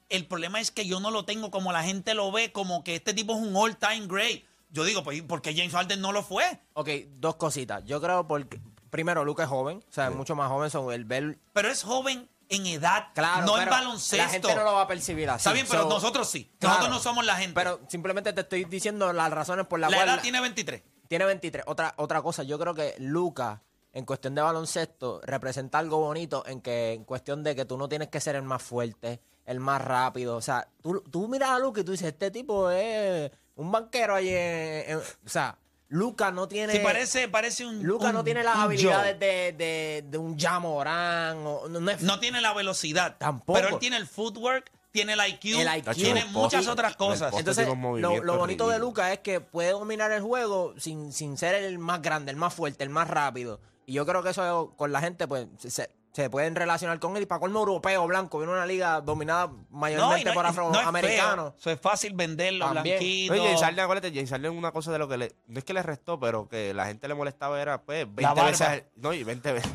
El 0.10 0.28
problema 0.28 0.60
es 0.60 0.70
que 0.72 0.86
yo 0.86 1.00
no 1.00 1.12
lo 1.12 1.26
tengo 1.26 1.50
como 1.52 1.72
la 1.72 1.84
gente 1.84 2.14
lo 2.14 2.32
ve, 2.32 2.52
como 2.52 2.84
que 2.84 2.96
este 2.96 3.14
tipo 3.14 3.34
es 3.34 3.40
un 3.40 3.56
all-time 3.56 4.08
great. 4.08 4.44
Yo 4.72 4.84
digo, 4.84 5.04
pues, 5.04 5.22
¿por 5.24 5.42
qué 5.42 5.56
James 5.56 5.72
Harden 5.74 6.02
no 6.02 6.12
lo 6.12 6.22
fue? 6.24 6.44
Ok, 6.74 6.90
dos 7.18 7.36
cositas. 7.36 7.84
Yo 7.86 8.02
creo 8.02 8.28
porque... 8.28 8.60
Primero, 8.90 9.26
Luca 9.26 9.44
es 9.44 9.50
joven. 9.50 9.84
O 9.90 9.92
sea, 9.92 10.08
es 10.08 10.16
mucho 10.16 10.36
más 10.36 10.50
joven. 10.50 10.70
Son 10.70 10.92
el 10.94 11.06
ver... 11.06 11.38
Pero 11.54 11.70
es 11.70 11.84
joven 11.84 12.30
en 12.50 12.66
edad, 12.68 13.08
Claro, 13.14 13.46
no 13.46 13.60
en 13.60 13.70
baloncesto. 13.70 14.18
La 14.24 14.30
gente 14.30 14.56
no 14.56 14.64
lo 14.64 14.74
va 14.74 14.82
a 14.82 14.88
percibir 14.88 15.30
así. 15.30 15.38
Está 15.40 15.54
bien, 15.54 15.66
pero 15.70 15.84
So, 15.84 15.90
nosotros 15.90 16.30
sí. 16.30 16.52
claro. 16.60 16.76
Nosotros 16.78 16.98
no 16.98 17.04
somos 17.04 17.26
la 17.26 17.36
gente. 17.38 17.54
Pero 17.56 17.80
simplemente 17.88 18.34
te 18.34 18.42
estoy 18.42 18.66
diciendo 18.66 19.12
las 19.14 19.32
razones 19.32 19.66
por 19.68 19.80
las 19.80 19.90
la 19.92 19.98
cuales... 19.98 20.14
edad 20.16 20.22
tiene 20.22 20.42
23. 20.42 20.84
Tiene 21.08 21.26
23. 21.26 21.64
Otra, 21.68 21.94
otra 21.98 22.22
cosa, 22.22 22.44
yo 22.44 22.58
creo 22.60 22.74
que 22.74 22.96
Luca, 23.00 23.62
en 23.94 24.06
cuestión 24.06 24.36
de 24.36 24.42
baloncesto, 24.42 25.22
representa 25.24 25.78
algo 25.80 26.00
bonito 26.00 26.44
en 26.48 26.62
que 26.62 26.94
en 26.94 27.04
cuestión 27.04 27.44
de 27.44 27.56
que 27.56 27.66
tú 27.66 27.78
no 27.78 27.88
tienes 27.90 28.08
que 28.10 28.20
ser 28.20 28.36
el 28.36 28.44
más 28.44 28.62
fuerte, 28.62 29.22
el 29.46 29.60
más 29.60 29.82
rápido. 29.82 30.36
O 30.36 30.42
sea, 30.42 30.68
tú, 30.82 31.02
tú 31.12 31.28
miras 31.28 31.50
a 31.52 31.60
Luca 31.60 31.82
y 31.82 31.84
tú 31.84 31.92
dices, 31.92 32.08
este 32.08 32.32
tipo 32.32 32.70
es 32.72 33.32
un 33.56 33.72
banquero 33.72 34.16
ahí 34.16 34.30
en... 34.30 34.92
en- 34.92 34.98
o 34.98 35.30
sea, 35.30 35.58
Luca 35.96 36.32
no 36.32 36.48
tiene... 36.48 36.74
Sí, 36.74 36.80
parece, 36.80 37.28
parece 37.30 37.66
un. 37.66 37.82
Luca 37.84 38.08
un- 38.08 38.14
no 38.14 38.24
tiene 38.24 38.44
las 38.44 38.58
habilidades 38.58 39.18
de, 39.20 39.54
de, 39.54 40.04
de 40.10 40.18
un 40.18 40.38
Jamorán. 40.38 41.38
O, 41.46 41.68
no, 41.70 41.80
no 41.80 41.92
es 41.92 42.02
No 42.02 42.20
tiene 42.20 42.42
la 42.42 42.54
velocidad. 42.54 43.16
Tampoco. 43.18 43.58
Pero 43.60 43.70
él 43.74 43.80
tiene 43.80 43.98
el 43.98 44.06
footwork, 44.08 44.70
tiene 44.92 45.14
el 45.14 45.20
IQ, 45.28 45.60
El 45.60 45.78
IQ. 45.78 45.92
tiene 45.94 46.20
El 46.22 46.30
muchas 46.30 46.68
otras 46.68 46.96
cosas. 46.96 47.34
Entonces, 47.38 47.68
lo, 47.68 48.38
bonito 48.38 48.68
de. 48.68 48.80
Luca 48.80 49.14
es 49.14 49.20
que 49.20 49.40
puede 49.40 49.72
dominar 49.72 50.12
el 50.12 50.22
juego 50.22 50.74
sin, 50.78 51.14
sin 51.14 51.38
ser 51.38 51.56
el 51.56 51.80
más 51.80 52.02
grande, 52.02 52.32
el 52.32 52.38
más 52.38 52.54
fuerte, 52.54 52.84
el 52.84 52.90
más 52.90 53.08
rápido. 53.10 53.60
Y 53.86 53.94
yo 53.94 54.06
creo 54.06 54.22
que 54.24 54.32
eso 54.32 54.74
con 54.76 54.92
la 54.92 55.00
gente, 55.00 55.28
pues, 55.28 55.48
se- 55.60 55.90
se, 56.16 56.30
pueden 56.30 56.56
relacionar 56.56 57.00
con 57.00 57.16
él. 57.18 57.24
Y 57.24 57.26
para 57.26 57.40
colmo 57.40 57.60
europeo, 57.60 58.08
blanco, 58.08 58.38
viene 58.40 58.54
una 58.54 58.66
liga 58.66 59.02
dominada 59.02 59.48
No, 59.48 59.66
mayormente 59.72 60.26
no, 60.30 60.34
por 60.34 60.44
no 60.44 60.50
afroamericanos. 60.50 61.46
feo. 61.54 61.56
Eso 61.60 61.72
es 61.72 61.80
fácil 61.80 62.14
venderlo, 62.14 62.66
También. 62.74 62.98
blanquito. 62.98 63.34
Oye, 63.34 63.44
James 63.44 63.62
Harden, 63.62 63.80
acuérdate, 63.82 64.26
Harden 64.28 64.52
una 64.58 64.72
cosa 64.72 64.92
de 64.92 65.00
lo 65.00 65.08
que 65.08 65.18
le... 65.18 65.36
No 65.48 65.60
es 65.60 65.66
que 65.66 65.74
le 65.74 65.84
restó, 65.84 66.20
pero 66.20 66.48
que 66.48 66.74
la 66.74 66.86
gente 66.86 67.08
le 67.08 67.14
molestaba 67.16 67.62
era, 67.62 67.82
pues, 67.82 68.06
20 68.06 68.24
barba. 68.24 68.46
veces... 68.46 68.62
al- 68.68 68.84
No, 68.96 69.14
y 69.14 69.24
20 69.24 69.52
veces... 69.54 69.72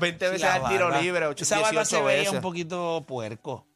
20 0.00 0.26
Sí, 0.26 0.32
veces 0.32 0.48
al 0.48 0.68
tiro 0.68 0.90
libre, 1.00 1.26
8, 1.26 1.42
Esa 1.42 1.56
barba 1.56 1.70
18 1.82 1.84
se 1.96 2.02
veía 2.02 2.18
veces. 2.20 2.34
un 2.34 2.40
poquito 2.40 3.04
puerco. 3.06 3.66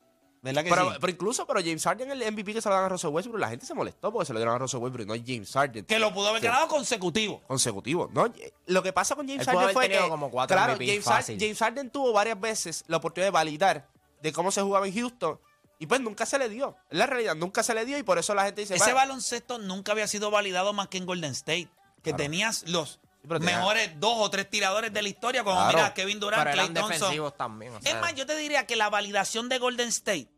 ¿Verdad 0.43 0.65
que 0.65 0.71
Pero, 0.71 0.91
sí? 0.91 0.97
pero 1.01 1.13
incluso, 1.13 1.47
pero 1.47 1.61
James 1.61 1.85
Harden, 1.85 2.11
el 2.11 2.33
MVP 2.33 2.53
que 2.55 2.61
se 2.61 2.69
lo 2.69 2.75
dan 2.75 2.85
a 2.85 2.89
Russell 2.89 3.11
Westbrook, 3.11 3.39
la 3.39 3.49
gente 3.49 3.65
se 3.65 3.75
molestó 3.75 4.13
porque 4.13 4.27
se 4.27 4.33
lo 4.33 4.41
dieron 4.41 4.55
a 4.57 4.59
Russell 4.59 4.81
Westbrook 4.81 5.05
y 5.05 5.09
no 5.09 5.15
a 5.15 5.19
James 5.25 5.53
Harden. 5.53 5.85
que 5.85 5.99
lo 6.01 6.13
pudo 6.13 6.29
haber 6.31 6.41
Sí. 6.41 6.49
ganado 6.49 6.67
consecutivo. 6.69 7.41
consecutivo. 7.47 8.11
¿no? 8.13 8.33
Lo 8.67 8.83
que 8.83 8.93
pasa 8.93 9.15
con 9.15 9.29
James 9.29 9.43
Él 9.43 9.47
pudo 9.47 9.61
Harden 9.61 9.63
haber 9.65 9.75
fue 9.75 9.85
tenido 9.85 10.03
que 10.05 10.11
como 10.11 10.31
cuatro 10.31 10.57
claro, 10.57 10.73
MVP 10.73 10.87
James, 10.91 11.05
fácil. 11.05 11.39
James 11.39 11.59
Harden 11.59 11.91
tuvo 11.91 12.13
varias 12.13 12.41
veces 12.41 12.85
la 12.89 12.97
oportunidad 12.97 13.29
de 13.29 13.31
validar 13.31 13.89
de 14.21 14.33
cómo 14.33 14.51
se 14.51 14.63
jugaba 14.63 14.87
en 14.89 14.95
Houston 14.95 15.39
y 15.79 15.87
pues 15.87 16.01
nunca 16.01 16.27
se 16.27 16.39
le 16.41 16.49
dio. 16.49 16.77
En 16.91 16.99
la 16.99 17.07
realidad 17.07 17.37
nunca 17.37 17.63
se 17.63 17.73
le 17.75 17.85
dio 17.85 17.97
y 17.99 18.03
por 18.03 18.19
eso 18.19 18.35
la 18.35 18.45
gente 18.45 18.63
dice, 18.63 18.75
Ese 18.75 18.93
"Va, 18.93 19.01
baloncesto 19.03 19.59
nunca 19.59 19.93
había 19.93 20.09
sido 20.09 20.31
validado 20.33 20.73
más 20.73 20.89
que 20.89 20.99
en 20.99 21.07
Golden 21.07 21.31
State. 21.33 21.69
Que 22.03 22.13
tenías 22.13 22.65
los 22.69 22.99
pero 23.29 23.41
tenía- 23.41 23.57
mejores 23.59 23.99
dos 24.01 24.15
o 24.19 24.31
tres 24.31 24.49
tiradores 24.51 24.93
de 24.93 25.01
la 25.03 25.09
historia, 25.09 25.45
como 25.45 25.57
Claro. 25.57 25.77
mira 25.79 25.95
Kevin 25.95 26.19
Durant, 26.21 26.43
Pero 26.45 26.55
eran 26.55 26.75
Thompson. 26.75 26.91
defensivos 26.93 27.37
también. 27.37 27.75
o 27.75 27.79
Es 27.83 28.01
más, 28.01 28.15
yo 28.15 28.27
te 28.27 28.37
diría 28.37 28.67
que 28.67 28.77
la 28.77 28.91
validación 28.91 29.49
de 29.49 29.59
Golden 29.59 29.89
State 29.89 30.29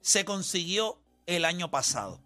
se 0.00 0.24
consiguió 0.24 0.98
el 1.26 1.44
año 1.44 1.70
pasado, 1.70 2.20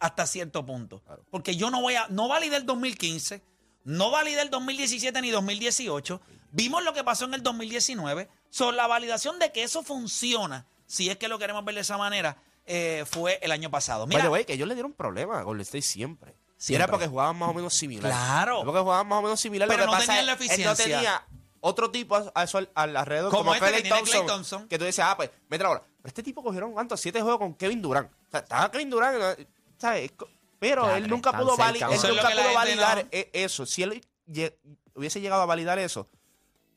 hasta 0.00 0.26
cierto 0.26 0.64
punto. 0.66 1.02
Porque 1.30 1.56
yo 1.56 1.70
no 1.70 1.80
voy 1.80 1.94
a, 1.94 2.08
no 2.08 2.28
validé 2.28 2.56
el 2.56 2.66
2015, 2.66 3.42
no 3.84 4.10
validé 4.10 4.42
el 4.42 4.50
2017 4.50 5.20
ni 5.22 5.30
2018. 5.30 6.20
Vimos 6.50 6.82
lo 6.84 6.92
que 6.92 7.04
pasó 7.04 7.24
en 7.26 7.34
el 7.34 7.42
2019. 7.42 8.28
Sobre 8.50 8.76
la 8.76 8.86
validación 8.86 9.38
de 9.38 9.52
que 9.52 9.62
eso 9.62 9.82
funciona, 9.82 10.66
si 10.86 11.10
es 11.10 11.16
que 11.16 11.28
lo 11.28 11.38
queremos 11.38 11.64
ver 11.64 11.74
de 11.74 11.80
esa 11.82 11.98
manera, 11.98 12.36
eh, 12.66 13.04
fue 13.08 13.38
el 13.42 13.52
año 13.52 13.70
pasado. 13.70 14.06
By 14.06 14.08
Mira, 14.16 14.22
the 14.24 14.28
way, 14.28 14.44
que 14.44 14.54
ellos 14.54 14.66
le 14.66 14.74
dieron 14.74 14.92
problemas 14.92 15.38
a 15.38 15.42
Golden 15.42 15.62
State 15.62 15.82
siempre. 15.82 16.34
Siempre. 16.56 16.84
era 16.84 16.90
porque 16.90 17.06
jugaban 17.06 17.36
más 17.36 17.50
o 17.50 17.54
menos 17.54 17.74
similar. 17.74 18.10
Claro. 18.10 18.56
Era 18.56 18.64
porque 18.64 18.80
jugaban 18.80 19.06
más 19.08 19.18
o 19.18 19.22
menos 19.22 19.40
similar. 19.40 19.68
Pero 19.68 19.80
lo 19.80 19.84
que 19.84 19.92
no 19.92 19.98
pasa 19.98 20.06
tenían 20.06 20.26
la 20.26 20.32
es, 20.32 20.40
Él 20.40 20.46
no 20.48 20.72
eficiencia. 20.72 20.84
tenía 20.84 21.26
otro 21.60 21.90
tipo 21.90 22.16
a, 22.16 22.32
a 22.34 22.44
eso 22.44 22.58
al, 22.58 22.70
al 22.74 22.96
alrededor, 22.96 23.30
Como 23.30 23.44
como, 23.44 23.54
este 23.54 23.66
que 23.66 23.70
Klay 23.72 23.82
tiene 23.82 23.96
Thompson, 23.98 24.16
Klay 24.24 24.26
Thompson. 24.36 24.68
Que 24.68 24.78
tú 24.78 24.84
dices, 24.84 25.04
ah, 25.04 25.16
pues, 25.16 25.30
mete 25.48 25.62
la 25.64 25.68
bola. 25.70 25.82
Pero 25.82 26.08
este 26.08 26.22
tipo 26.22 26.42
cogieron, 26.42 26.72
¿cuántos? 26.72 27.00
Siete 27.00 27.20
juegos 27.20 27.38
con 27.40 27.54
Kevin 27.54 27.82
Durant. 27.82 28.10
O 28.10 28.30
sea, 28.30 28.40
estaba 28.40 28.70
Kevin 28.70 28.90
Durant. 28.90 29.38
¿sabes? 29.78 30.12
Co- 30.12 30.28
Pero 30.58 30.86
Ya, 30.86 30.96
él 30.98 31.08
nunca 31.08 31.32
pudo, 31.36 31.56
vali- 31.56 31.80
él 31.82 31.92
Eso 31.92 32.08
es 32.08 32.14
lo 32.14 32.22
nunca 32.22 32.28
que 32.28 32.34
la 32.34 32.42
pudo 32.42 32.50
gente 32.60 32.80
validar 32.80 33.04
no- 33.04 33.08
e- 33.12 33.30
eso. 33.34 33.66
Si 33.66 33.82
él 33.82 34.02
lle- 34.26 34.54
hubiese 34.94 35.20
llegado 35.20 35.42
a 35.42 35.46
validar 35.46 35.78
eso, 35.78 36.08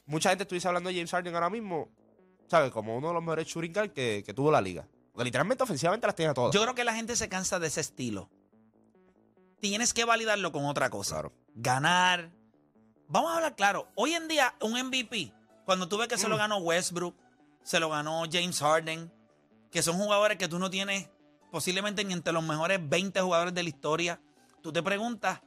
mucha 0.06 0.30
gente 0.30 0.44
estuviese 0.44 0.68
hablando 0.68 0.90
de 0.90 0.96
James 0.96 1.12
Harden 1.12 1.34
ahora 1.36 1.50
mismo, 1.50 1.90
¿sabes? 2.48 2.72
Como 2.72 2.98
uno 2.98 3.10
de 3.10 3.14
los 3.14 3.24
mejores 3.24 3.48
shooting 3.48 3.72
guard 3.72 3.92
que, 3.92 4.24
que 4.26 4.34
tuvo 4.34 4.52
la 4.52 4.60
liga. 4.60 4.86
Porque 5.14 5.26
literalmente 5.26 5.64
ofensivamente 5.64 6.06
las 6.08 6.16
tenía 6.16 6.34
todas. 6.34 6.54
yo 6.54 6.62
creo 6.62 6.76
que 6.76 6.84
la 6.84 6.94
gente 6.94 7.16
se 7.16 7.30
cansa 7.30 7.60
de 7.60 7.68
ese 7.68 7.82
estilo. 7.82 8.30
Tienes 9.60 9.94
que 9.94 10.06
validarlo 10.06 10.52
con 10.52 10.66
otra 10.66 10.90
cosa. 10.90 11.16
Claro. 11.16 11.34
Ganar. 11.56 12.30
Vamos 13.08 13.32
a 13.32 13.36
hablar 13.38 13.56
claro. 13.56 13.88
Hoy 13.96 14.14
en 14.14 14.28
día, 14.28 14.56
un 14.62 14.74
MVP, 14.78 15.34
cuando 15.66 15.88
tú 15.88 15.98
ves 15.98 16.08
que 16.08 16.18
se 16.18 16.28
lo 16.30 16.36
Mm. 16.36 16.40
ganó 16.40 16.58
Westbrook, 16.58 17.16
se 17.64 17.80
lo 17.80 17.90
ganó 17.90 18.24
James 18.32 18.60
Harden, 18.60 19.12
que 19.72 19.82
son 19.82 19.98
jugadores 19.98 20.38
que 20.38 20.48
tú 20.48 20.60
no 20.60 20.70
tienes 20.70 21.10
posiblemente 21.52 22.04
ni 22.06 22.14
entre 22.14 22.32
los 22.32 22.44
mejores 22.44 22.80
20 22.88 23.20
jugadores 23.22 23.54
de 23.54 23.64
la 23.64 23.70
historia, 23.70 24.22
tú 24.62 24.72
te 24.72 24.84
preguntas, 24.84 25.42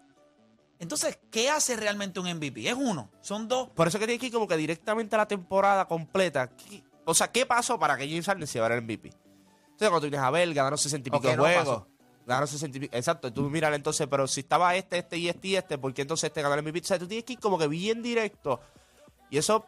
entonces, 0.81 1.17
¿qué 1.31 1.49
hace 1.49 1.77
realmente 1.77 2.19
un 2.19 2.27
MVP? 2.27 2.69
Es 2.69 2.75
uno, 2.75 3.09
son 3.21 3.47
dos. 3.47 3.71
Por 3.71 3.87
eso 3.87 4.01
que 4.01 4.07
tiene 4.07 4.19
que 4.19 4.27
ir 4.27 4.33
como 4.33 4.49
que 4.49 4.57
directamente 4.57 5.15
a 5.15 5.19
la 5.19 5.29
temporada 5.29 5.87
completa. 5.87 6.49
¿Qué- 6.57 6.83
O 7.05 7.15
sea, 7.15 7.31
¿qué 7.31 7.47
pasó 7.47 7.79
para 7.79 7.97
que 7.97 8.09
James 8.09 8.27
Harden 8.27 8.47
se 8.49 8.55
llevara 8.55 8.75
el 8.75 8.83
MVP? 8.83 9.09
Entonces, 9.09 9.89
cuando 9.89 10.01
tú 10.01 10.11
vienes 10.11 10.21
a 10.21 10.31
ver, 10.31 10.53
ganaron 10.53 10.77
60 10.79 11.09
y 11.09 11.11
¿O 11.11 11.21
pico 11.21 11.29
de 11.29 11.37
no 11.37 11.43
juegos. 11.45 11.65
pasó? 11.65 11.89
Ganaron 12.27 12.47
60 12.49 12.77
y 12.77 12.81
pico. 12.81 12.97
Exacto, 12.97 13.33
tú 13.33 13.51
miras 13.51 13.75
entonces, 13.75 14.07
pero 14.09 14.27
si 14.29 14.41
estaba 14.41 14.75
este, 14.77 14.99
este 14.99 15.17
y 15.19 15.29
este 15.29 15.49
y 15.49 15.57
este, 15.57 15.79
¿por 15.79 15.93
qué 15.93 16.03
entonces 16.03 16.29
este 16.29 16.41
ganó 16.43 16.55
el 16.55 16.63
MVP? 16.63 16.81
O 16.81 16.85
sea, 16.85 16.99
tú 16.99 17.07
tienes 17.09 17.25
que 17.25 17.33
ir 17.35 17.41
como 17.41 17.59
que 17.59 17.67
bien 17.69 18.03
directo. 18.03 18.61
Y 19.31 19.39
eso, 19.39 19.65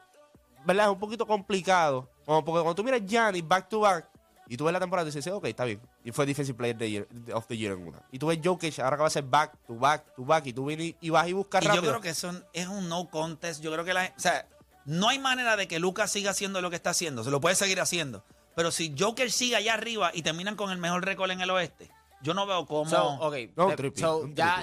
¿verdad? 0.64 0.86
Es 0.86 0.92
un 0.92 1.00
poquito 1.00 1.26
complicado. 1.26 2.08
Como 2.24 2.44
porque 2.44 2.62
cuando 2.62 2.74
tú 2.74 2.84
miras 2.84 3.02
Giannis 3.04 3.46
back 3.46 3.68
to 3.68 3.80
back, 3.80 4.08
Y 4.46 4.58
tú 4.58 4.64
ves 4.66 4.74
la 4.74 4.78
temporada 4.80 5.08
y 5.08 5.10
dices, 5.12 5.32
ok, 5.32 5.46
está 5.46 5.64
bien. 5.64 5.80
Y 6.04 6.12
fue 6.12 6.26
Defensive 6.26 6.54
Player 6.56 6.76
the 6.76 6.90
year- 6.90 7.08
of 7.32 7.46
the 7.46 7.56
Year 7.56 7.72
en 7.72 7.88
una. 7.88 8.02
Y 8.12 8.18
tú 8.18 8.26
ves 8.26 8.38
Jokic, 8.44 8.78
ahora 8.78 8.96
que 8.98 9.00
va 9.00 9.06
a 9.06 9.10
ser 9.10 9.24
back 9.24 9.56
to 9.66 9.74
back 9.74 10.04
to 10.14 10.22
back. 10.22 10.46
Y 10.46 10.52
tú 10.52 10.66
vienes 10.66 10.94
y 11.00 11.08
vas 11.10 11.26
y 11.26 11.32
buscas 11.32 11.62
Y 11.64 11.66
rápido. 11.66 11.84
yo 11.84 11.90
creo 11.92 12.00
que 12.02 12.10
eso 12.10 12.30
es 12.52 12.66
un 12.68 12.88
no 12.90 13.08
contest. 13.08 13.62
Yo 13.62 13.72
creo 13.72 13.86
que 13.86 13.94
la, 13.94 14.04
o 14.14 14.20
sea, 14.20 14.46
no 14.84 15.08
hay 15.08 15.18
manera 15.18 15.56
de 15.56 15.66
que 15.66 15.78
Lucas 15.78 16.12
siga 16.12 16.30
haciendo 16.32 16.60
lo 16.60 16.68
que 16.68 16.76
está 16.76 16.90
haciendo. 16.90 17.24
Se 17.24 17.30
lo 17.30 17.40
puede 17.40 17.54
seguir 17.54 17.80
haciendo. 17.80 18.22
Pero 18.54 18.70
si 18.70 18.94
Joker 18.98 19.32
sigue 19.32 19.56
allá 19.56 19.72
arriba 19.72 20.10
y 20.12 20.20
terminan 20.22 20.56
con 20.56 20.70
el 20.70 20.76
mejor 20.78 21.04
récord 21.06 21.30
en 21.30 21.40
el 21.40 21.48
oeste, 21.50 21.90
yo 22.24 22.34
no 22.34 22.46
veo 22.46 22.66
cómo. 22.66 22.90
So, 22.90 23.18
No, 23.54 23.70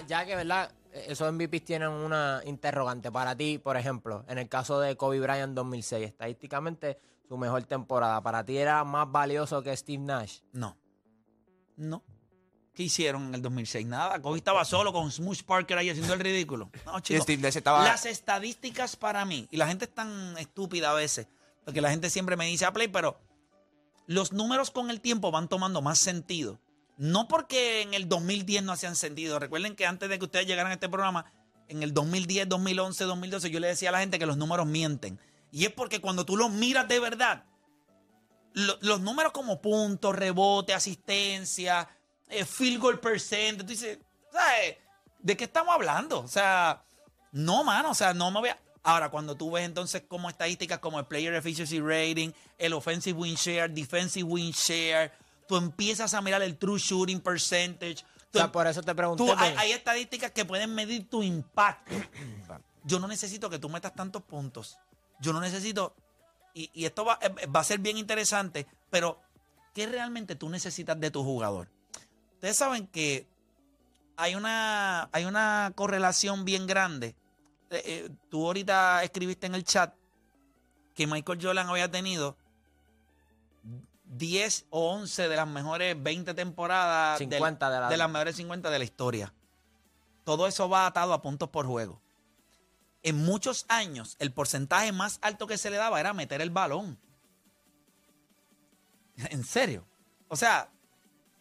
ya, 0.07 0.25
que, 0.25 0.35
¿verdad? 0.35 0.71
Esos 0.91 1.31
MVPs 1.31 1.63
tienen 1.63 1.89
una 1.89 2.41
interrogante 2.43 3.11
para 3.11 3.35
ti, 3.35 3.59
por 3.59 3.77
ejemplo, 3.77 4.25
en 4.27 4.37
el 4.39 4.49
caso 4.49 4.79
de 4.81 4.97
Kobe 4.97 5.21
Bryant 5.21 5.53
2006, 5.53 6.05
estadísticamente 6.05 6.97
su 7.29 7.37
mejor 7.37 7.63
temporada, 7.63 8.19
¿para 8.21 8.43
ti 8.43 8.57
era 8.57 8.83
más 8.83 9.09
valioso 9.09 9.63
que 9.63 9.75
Steve 9.77 10.03
Nash? 10.03 10.39
No. 10.51 10.77
No. 11.77 12.03
¿Qué 12.73 12.83
hicieron 12.83 13.27
en 13.27 13.35
el 13.35 13.41
2006? 13.41 13.85
Nada. 13.85 14.21
Kobe 14.21 14.37
estaba 14.37 14.65
solo 14.65 14.91
con 14.91 15.09
Smush 15.09 15.43
Parker 15.43 15.77
ahí 15.77 15.89
haciendo 15.89 16.13
el 16.13 16.19
ridículo. 16.19 16.69
No, 16.85 16.99
chicos. 16.99 17.23
Steve 17.23 17.41
Nash 17.41 17.55
estaba... 17.55 17.85
Las 17.85 18.05
estadísticas 18.05 18.97
para 18.97 19.23
mí, 19.23 19.47
y 19.49 19.55
la 19.55 19.67
gente 19.67 19.85
es 19.85 19.93
tan 19.93 20.37
estúpida 20.37 20.91
a 20.91 20.93
veces, 20.93 21.27
porque 21.63 21.79
la 21.79 21.89
gente 21.89 22.09
siempre 22.09 22.35
me 22.35 22.47
dice 22.47 22.65
a 22.65 22.73
play, 22.73 22.89
pero 22.89 23.17
los 24.07 24.33
números 24.33 24.71
con 24.71 24.89
el 24.89 24.99
tiempo 24.99 25.31
van 25.31 25.47
tomando 25.47 25.81
más 25.81 25.99
sentido. 25.99 26.59
No 27.01 27.27
porque 27.27 27.81
en 27.81 27.95
el 27.95 28.07
2010 28.07 28.61
no 28.63 28.73
hacían 28.73 28.95
sentido. 28.95 29.39
Recuerden 29.39 29.75
que 29.75 29.87
antes 29.87 30.07
de 30.07 30.19
que 30.19 30.25
ustedes 30.25 30.45
llegaran 30.45 30.69
a 30.71 30.75
este 30.75 30.87
programa, 30.87 31.25
en 31.67 31.81
el 31.81 31.95
2010, 31.95 32.47
2011, 32.47 33.05
2012, 33.05 33.49
yo 33.49 33.59
le 33.59 33.67
decía 33.69 33.89
a 33.89 33.91
la 33.93 34.01
gente 34.01 34.19
que 34.19 34.27
los 34.27 34.37
números 34.37 34.67
mienten. 34.67 35.19
Y 35.51 35.65
es 35.65 35.71
porque 35.71 35.99
cuando 35.99 36.25
tú 36.25 36.37
los 36.37 36.51
miras 36.51 36.87
de 36.87 36.99
verdad, 36.99 37.45
lo- 38.53 38.77
los 38.81 39.01
números 39.01 39.31
como 39.31 39.61
puntos, 39.61 40.15
rebote, 40.15 40.75
asistencia, 40.75 41.89
eh, 42.29 42.45
field 42.45 42.79
goal 42.79 42.99
percent, 42.99 43.59
tú 43.61 43.65
dices, 43.65 43.97
¿sabes? 44.31 44.77
¿De 45.19 45.35
qué 45.35 45.45
estamos 45.45 45.73
hablando? 45.73 46.19
O 46.19 46.27
sea, 46.27 46.83
no, 47.31 47.63
mano, 47.63 47.91
o 47.91 47.95
sea, 47.95 48.13
no 48.13 48.29
me 48.29 48.41
voy 48.41 48.49
a... 48.49 48.59
Ahora, 48.83 49.09
cuando 49.09 49.35
tú 49.35 49.49
ves 49.51 49.65
entonces 49.65 50.03
como 50.07 50.29
estadísticas 50.29 50.77
como 50.79 50.99
el 50.99 51.05
Player 51.07 51.33
Efficiency 51.33 51.79
Rating, 51.79 52.31
el 52.57 52.73
Offensive 52.73 53.17
Win 53.17 53.35
Share, 53.35 53.69
Defensive 53.71 54.23
Win 54.27 54.51
Share, 54.51 55.11
tú 55.51 55.57
empiezas 55.57 56.13
a 56.13 56.21
mirar 56.21 56.41
el 56.41 56.57
True 56.57 56.79
Shooting 56.79 57.19
Percentage. 57.19 58.05
O 58.33 58.37
sea, 58.37 58.49
por 58.49 58.65
eso 58.67 58.81
te 58.81 58.95
pregunté. 58.95 59.21
tú- 59.25 59.33
hay, 59.37 59.53
hay 59.57 59.71
estadísticas 59.73 60.31
que 60.31 60.45
pueden 60.45 60.73
medir 60.73 61.09
tu 61.09 61.21
impacto. 61.23 61.93
Yo 62.85 63.01
no 63.01 63.07
necesito 63.09 63.49
que 63.49 63.59
tú 63.59 63.67
metas 63.67 63.93
tantos 63.93 64.23
puntos. 64.23 64.77
Yo 65.19 65.33
no 65.33 65.41
necesito... 65.41 65.93
Y, 66.53 66.69
y 66.73 66.85
esto 66.85 67.03
va, 67.03 67.19
eh, 67.21 67.47
va 67.47 67.59
a 67.59 67.63
ser 67.65 67.79
bien 67.79 67.97
interesante, 67.97 68.65
pero 68.89 69.19
¿qué 69.73 69.87
realmente 69.87 70.35
tú 70.37 70.47
necesitas 70.47 70.97
de 70.97 71.11
tu 71.11 71.21
jugador? 71.21 71.69
Ustedes 72.35 72.55
saben 72.55 72.87
que 72.87 73.27
hay 74.15 74.35
una, 74.35 75.09
hay 75.11 75.25
una 75.25 75.73
correlación 75.75 76.45
bien 76.45 76.65
grande. 76.65 77.07
Eh, 77.71 77.81
eh, 77.85 78.09
tú 78.29 78.45
ahorita 78.45 79.03
escribiste 79.03 79.47
en 79.47 79.55
el 79.55 79.65
chat 79.65 79.93
que 80.95 81.07
Michael 81.07 81.39
Jordan 81.41 81.67
había 81.67 81.91
tenido 81.91 82.37
10 84.13 84.65
o 84.69 84.91
11 84.91 85.27
de 85.29 85.35
las 85.35 85.47
mejores 85.47 86.01
20 86.01 86.33
temporadas 86.33 87.17
50 87.17 87.69
de 87.69 87.79
la- 87.79 87.89
de 87.89 87.97
las 87.97 88.09
mejores 88.09 88.35
50 88.35 88.69
de 88.69 88.77
la 88.79 88.83
historia. 88.85 89.33
Todo 90.23 90.47
eso 90.47 90.69
va 90.69 90.85
atado 90.85 91.13
a 91.13 91.21
puntos 91.21 91.49
por 91.49 91.65
juego. 91.65 92.01
En 93.03 93.17
muchos 93.17 93.65
años, 93.69 94.15
el 94.19 94.31
porcentaje 94.31 94.91
más 94.91 95.17
alto 95.21 95.47
que 95.47 95.57
se 95.57 95.69
le 95.71 95.77
daba 95.77 95.99
era 95.99 96.13
meter 96.13 96.41
el 96.41 96.49
balón. 96.49 96.99
En 99.29 99.43
serio. 99.43 99.85
O 100.27 100.35
sea, 100.35 100.69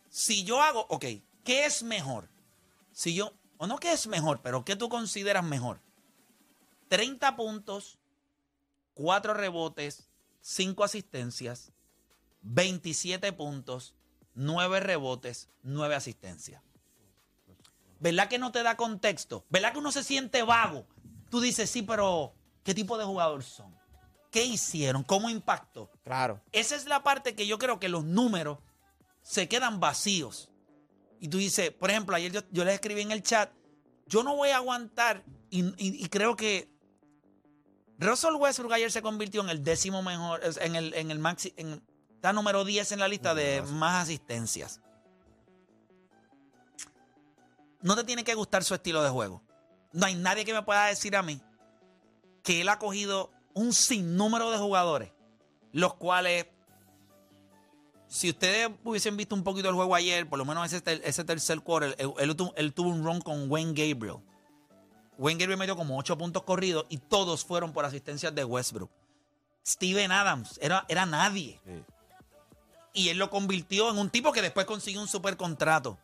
si 0.08 0.44
yo 0.44 0.62
hago, 0.62 0.86
ok, 0.88 1.04
¿qué 1.44 1.64
es 1.66 1.82
mejor? 1.82 2.28
Si 2.92 3.14
yo, 3.14 3.32
o 3.58 3.66
no 3.66 3.78
qué 3.78 3.92
es 3.92 4.06
mejor, 4.06 4.40
pero 4.42 4.64
¿qué 4.64 4.76
tú 4.76 4.88
consideras 4.88 5.44
mejor? 5.44 5.80
30 6.88 7.36
puntos, 7.36 7.98
4 8.94 9.34
rebotes, 9.34 10.08
5 10.40 10.82
asistencias, 10.84 11.72
27 12.42 13.32
puntos, 13.32 13.94
9 14.34 14.80
rebotes, 14.80 15.48
9 15.62 15.94
asistencias. 15.94 16.62
¿Verdad 17.98 18.28
que 18.28 18.38
no 18.38 18.50
te 18.50 18.62
da 18.62 18.76
contexto? 18.76 19.44
¿Verdad 19.50 19.72
que 19.72 19.78
uno 19.78 19.92
se 19.92 20.02
siente 20.02 20.42
vago? 20.42 20.86
Tú 21.30 21.40
dices, 21.40 21.68
sí, 21.68 21.82
pero 21.82 22.34
¿qué 22.64 22.74
tipo 22.74 22.96
de 22.96 23.04
jugador 23.04 23.42
son? 23.42 23.74
¿Qué 24.30 24.44
hicieron? 24.44 25.02
¿Cómo 25.02 25.28
impactó? 25.28 25.90
Claro. 26.04 26.40
Esa 26.52 26.76
es 26.76 26.86
la 26.86 27.02
parte 27.02 27.34
que 27.34 27.46
yo 27.46 27.58
creo 27.58 27.78
que 27.78 27.88
los 27.88 28.04
números 28.04 28.58
se 29.22 29.48
quedan 29.48 29.80
vacíos. 29.80 30.48
Y 31.20 31.28
tú 31.28 31.36
dices, 31.38 31.70
por 31.72 31.90
ejemplo, 31.90 32.16
ayer 32.16 32.32
yo, 32.32 32.40
yo 32.50 32.64
les 32.64 32.74
escribí 32.74 33.02
en 33.02 33.10
el 33.10 33.22
chat, 33.22 33.50
yo 34.06 34.22
no 34.22 34.34
voy 34.36 34.48
a 34.48 34.56
aguantar 34.56 35.22
y, 35.50 35.62
y- 35.64 36.02
y 36.04 36.08
creo 36.08 36.36
que 36.36 36.70
Russell 37.98 38.34
Westbrook 38.34 38.72
ayer 38.72 38.90
se 38.90 39.02
convirtió 39.02 39.42
en 39.42 39.50
el 39.50 39.62
décimo 39.62 40.02
mejor, 40.02 40.40
en 40.62 40.74
el, 40.74 40.94
en 40.94 41.10
el 41.10 41.18
maxi, 41.18 41.52
en, 41.56 41.82
está 42.20 42.34
número 42.34 42.66
10 42.66 42.92
en 42.92 42.98
la 42.98 43.08
lista 43.08 43.34
de 43.34 43.62
más 43.62 44.02
asistencias. 44.02 44.78
No 47.80 47.96
te 47.96 48.04
tiene 48.04 48.24
que 48.24 48.34
gustar 48.34 48.62
su 48.62 48.74
estilo 48.74 49.02
de 49.02 49.08
juego. 49.08 49.42
No 49.92 50.04
hay 50.04 50.14
nadie 50.14 50.44
que 50.44 50.52
me 50.52 50.62
pueda 50.62 50.84
decir 50.86 51.16
a 51.16 51.22
mí 51.22 51.40
que 52.42 52.60
él 52.60 52.68
ha 52.68 52.78
cogido 52.78 53.30
un 53.54 53.72
sinnúmero 53.72 54.50
de 54.50 54.58
jugadores, 54.58 55.12
los 55.72 55.94
cuales, 55.94 56.46
si 58.06 58.28
ustedes 58.28 58.68
hubiesen 58.84 59.16
visto 59.16 59.34
un 59.34 59.42
poquito 59.42 59.70
el 59.70 59.74
juego 59.74 59.94
ayer, 59.94 60.28
por 60.28 60.38
lo 60.38 60.44
menos 60.44 60.66
ese, 60.66 60.82
ter- 60.82 61.00
ese 61.02 61.24
tercer 61.24 61.60
quarter, 61.62 61.94
él, 61.98 62.12
él 62.18 62.36
tu- 62.36 62.52
él 62.54 62.74
tuvo 62.74 62.90
un 62.90 63.02
run 63.02 63.20
con 63.22 63.50
Wayne 63.50 63.72
Gabriel. 63.72 64.18
Wayne 65.16 65.40
Gabriel 65.40 65.58
metió 65.58 65.74
como 65.76 65.98
ocho 65.98 66.18
puntos 66.18 66.42
corridos 66.42 66.84
y 66.90 66.98
todos 66.98 67.46
fueron 67.46 67.72
por 67.72 67.86
asistencias 67.86 68.34
de 68.34 68.44
Westbrook. 68.44 68.90
Steven 69.66 70.12
Adams 70.12 70.58
era, 70.62 70.84
era 70.88 71.06
nadie. 71.06 71.58
Sí. 71.64 71.82
Y 72.92 73.08
él 73.08 73.18
lo 73.18 73.30
convirtió 73.30 73.90
en 73.90 73.98
un 73.98 74.10
tipo 74.10 74.32
que 74.32 74.42
después 74.42 74.66
consiguió 74.66 75.00
un 75.00 75.08
super 75.08 75.36
contrato. 75.36 75.98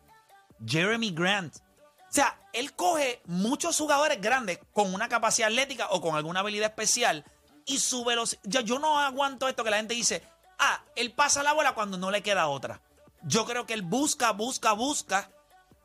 Jeremy 0.65 1.11
Grant. 1.11 1.57
O 1.57 2.13
sea, 2.13 2.39
él 2.53 2.73
coge 2.73 3.21
muchos 3.25 3.77
jugadores 3.77 4.21
grandes 4.21 4.59
con 4.71 4.93
una 4.93 5.09
capacidad 5.09 5.49
atlética 5.49 5.87
o 5.91 6.01
con 6.01 6.15
alguna 6.15 6.39
habilidad 6.39 6.69
especial 6.69 7.25
y 7.65 7.79
su 7.79 8.05
velocidad. 8.05 8.41
Yo, 8.43 8.79
no 8.79 8.99
aguanto 8.99 9.47
esto 9.47 9.63
que 9.63 9.69
la 9.69 9.77
gente 9.77 9.93
dice, 9.93 10.23
ah, 10.57 10.83
él 10.95 11.11
pasa 11.11 11.43
la 11.43 11.53
bola 11.53 11.75
cuando 11.75 11.97
no 11.97 12.09
le 12.09 12.23
queda 12.23 12.47
otra. 12.47 12.81
Yo 13.23 13.45
creo 13.45 13.65
que 13.65 13.73
él 13.73 13.81
busca, 13.81 14.31
busca, 14.31 14.71
busca. 14.71 15.29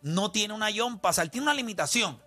No 0.00 0.30
tiene 0.30 0.54
una 0.54 0.70
yompa, 0.70 1.10
él 1.18 1.30
tiene 1.30 1.44
una 1.44 1.54
limitación. 1.54 2.20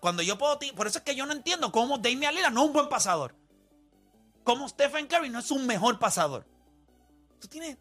Cuando 0.00 0.22
yo 0.22 0.36
puedo, 0.38 0.58
por 0.74 0.86
eso 0.86 0.98
es 0.98 1.04
que 1.04 1.14
yo 1.14 1.26
no 1.26 1.32
entiendo 1.32 1.70
cómo 1.70 1.98
Damian 1.98 2.34
Lillard 2.34 2.52
no 2.52 2.62
es 2.62 2.66
un 2.66 2.72
buen 2.72 2.88
pasador. 2.88 3.36
Cómo 4.44 4.68
Stephen 4.68 5.06
Curry 5.06 5.28
no 5.28 5.38
es 5.38 5.50
un 5.50 5.66
mejor 5.66 5.98
pasador. 5.98 6.46
Tú 7.40 7.48
tienes 7.48 7.76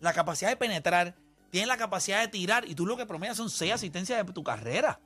la 0.00 0.12
capacidad 0.12 0.50
de 0.50 0.56
penetrar, 0.56 1.14
tienes 1.50 1.68
la 1.68 1.76
capacidad 1.76 2.20
de 2.20 2.28
tirar 2.28 2.68
y 2.68 2.74
tú 2.74 2.86
lo 2.86 2.96
que 2.96 3.06
promedias 3.06 3.36
son 3.36 3.50
seis 3.50 3.72
asistencias 3.72 4.26
de 4.26 4.32
tu 4.32 4.42
carrera. 4.42 5.00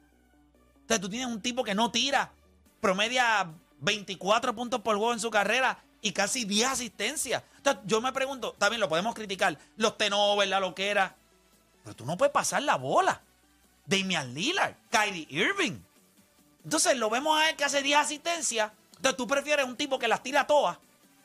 Entonces 0.80 1.00
tú 1.00 1.08
tienes 1.08 1.28
un 1.28 1.40
tipo 1.40 1.62
que 1.62 1.74
no 1.74 1.90
tira, 1.90 2.32
promedia 2.80 3.52
24 3.80 4.54
puntos 4.54 4.80
por 4.80 4.96
juego 4.96 5.12
en 5.12 5.20
su 5.20 5.30
carrera 5.30 5.78
y 6.02 6.12
casi 6.12 6.44
10 6.44 6.68
asistencias. 6.68 7.42
Entonces 7.58 7.82
yo 7.86 8.00
me 8.00 8.12
pregunto, 8.12 8.54
también 8.58 8.80
lo 8.80 8.88
podemos 8.88 9.14
criticar, 9.14 9.58
los 9.76 9.96
tenovers, 9.96 10.50
la 10.50 10.60
loquera, 10.60 11.16
pero 11.84 11.94
tú 11.94 12.04
no 12.04 12.16
puedes 12.16 12.32
pasar 12.32 12.62
la 12.62 12.76
bola. 12.76 13.22
Damian 13.86 14.34
Lillard, 14.34 14.74
Kyrie 14.90 15.26
Irving. 15.30 15.80
Entonces 16.64 16.96
lo 16.96 17.10
vemos 17.10 17.38
a 17.38 17.50
él 17.50 17.56
que 17.56 17.64
hace 17.64 17.82
10 17.82 17.98
asistencias. 17.98 18.72
Entonces 18.96 19.16
tú 19.16 19.26
prefieres 19.26 19.66
un 19.66 19.76
tipo 19.76 19.98
que 19.98 20.08
las 20.08 20.22
tira 20.22 20.46
todas 20.46 20.78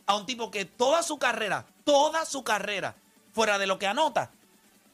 a 0.06 0.16
un 0.16 0.26
tipo 0.26 0.52
que 0.52 0.66
toda 0.66 1.04
su 1.04 1.18
carrera, 1.18 1.66
toda 1.84 2.26
su 2.26 2.44
carrera, 2.44 2.96
fuera 3.36 3.60
de 3.60 3.68
lo 3.68 3.78
que 3.78 3.86
anota, 3.86 4.32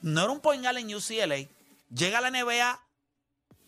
no 0.01 0.23
era 0.23 0.31
un 0.31 0.39
point 0.39 0.63
guard 0.63 0.77
en 0.77 0.93
UCLA. 0.95 1.47
Llega 1.93 2.17
a 2.17 2.21
la 2.21 2.31
NBA, 2.31 2.81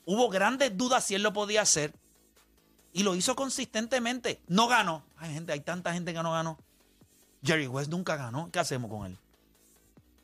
hubo 0.05 0.29
grandes 0.29 0.75
dudas 0.75 1.03
si 1.05 1.13
él 1.13 1.21
lo 1.21 1.31
podía 1.31 1.62
hacer 1.62 1.93
y 2.91 3.03
lo 3.03 3.13
hizo 3.15 3.36
consistentemente. 3.36 4.41
No 4.47 4.67
ganó. 4.67 5.03
Hay 5.17 5.31
gente, 5.33 5.53
hay 5.53 5.59
tanta 5.59 5.93
gente 5.93 6.12
que 6.13 6.23
no 6.23 6.31
ganó. 6.31 6.57
Jerry 7.43 7.67
West 7.67 7.91
nunca 7.91 8.15
ganó. 8.15 8.49
¿Qué 8.51 8.59
hacemos 8.59 8.89
con 8.89 9.05
él? 9.05 9.17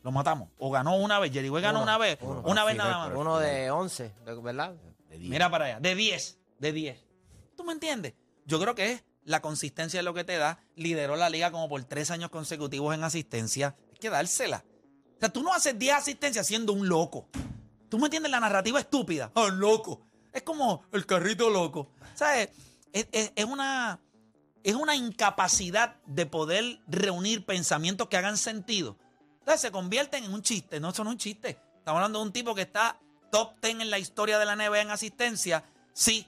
Lo 0.01 0.11
matamos. 0.11 0.49
O 0.57 0.71
ganó 0.71 0.95
una 0.95 1.19
vez. 1.19 1.31
Jerry 1.31 1.49
West 1.49 1.63
ganó 1.63 1.79
Uno, 1.79 1.83
una 1.83 1.97
vez. 1.99 2.17
uno. 2.21 2.41
Una 2.45 2.63
vez 2.63 2.73
Sí, 2.73 2.77
nada 2.79 2.97
más. 3.09 3.17
Uno 3.17 3.37
de 3.37 3.69
11, 3.69 4.11
de- 4.25 4.35
¿verdad? 4.41 4.73
De 5.09 5.17
diez. 5.19 5.29
Mira 5.29 5.49
para 5.51 5.65
allá. 5.65 5.79
De 5.79 5.93
10. 5.93 6.39
De 6.57 6.71
10. 6.71 6.99
¿Tú 7.55 7.63
me 7.65 7.73
entiendes? 7.73 8.13
Yo 8.45 8.59
creo 8.59 8.73
que 8.73 8.93
es 8.93 9.03
la 9.25 9.41
consistencia 9.41 9.99
es 9.99 10.05
lo 10.05 10.13
que 10.15 10.23
te 10.23 10.37
da. 10.37 10.59
Lideró 10.75 11.17
la 11.17 11.29
liga 11.29 11.51
como 11.51 11.67
por 11.69 11.83
tres 11.83 12.09
años 12.09 12.29
consecutivos 12.31 12.95
en 12.95 13.03
asistencia. 13.03 13.75
Que 13.99 14.09
dársela. 14.09 14.63
O 15.17 15.19
sea, 15.19 15.29
tú 15.29 15.43
no 15.43 15.53
haces 15.53 15.77
10 15.77 15.95
asistencias 15.95 16.47
siendo 16.47 16.73
un 16.73 16.87
loco. 16.87 17.27
¿Tú 17.89 17.97
me 17.97 18.05
entiendes? 18.05 18.31
La 18.31 18.39
narrativa 18.39 18.79
estúpida. 18.79 19.31
¡Ah, 19.35 19.49
loco! 19.51 20.01
Es 20.31 20.43
como 20.43 20.83
el 20.93 21.05
carrito 21.05 21.49
loco. 21.49 21.91
¿Sabes? 22.15 22.49
Es, 22.93 23.07
es- 23.11 23.31
es 23.35 23.45
una, 23.45 23.99
es 24.63 24.75
una 24.75 24.95
incapacidad 24.95 25.95
de 26.05 26.25
poder 26.25 26.79
reunir 26.87 27.45
pensamientos 27.45 28.07
que 28.07 28.17
hagan 28.17 28.37
sentido. 28.37 28.97
Entonces 29.39 29.61
se 29.61 29.71
convierten 29.71 30.23
en 30.23 30.33
un 30.33 30.41
chiste. 30.43 30.79
No 30.79 30.93
son 30.93 31.07
un 31.07 31.17
chiste. 31.17 31.59
Estamos 31.79 31.97
hablando 31.99 32.19
de 32.19 32.25
un 32.25 32.31
tipo 32.31 32.53
que 32.55 32.61
está 32.61 32.99
top 33.31 33.53
10 33.61 33.81
en 33.81 33.89
la 33.89 33.99
historia 33.99 34.37
de 34.39 34.45
la 34.45 34.55
NBA 34.55 34.81
en 34.81 34.91
asistencia. 34.91 35.63
Sí, 35.93 36.27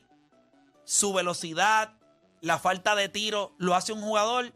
su 0.83 1.13
velocidad, 1.13 1.93
la 2.41 2.57
falta 2.59 2.95
de 2.95 3.07
tiro, 3.09 3.53
lo 3.59 3.75
hace 3.75 3.93
un 3.93 4.01
jugador 4.01 4.51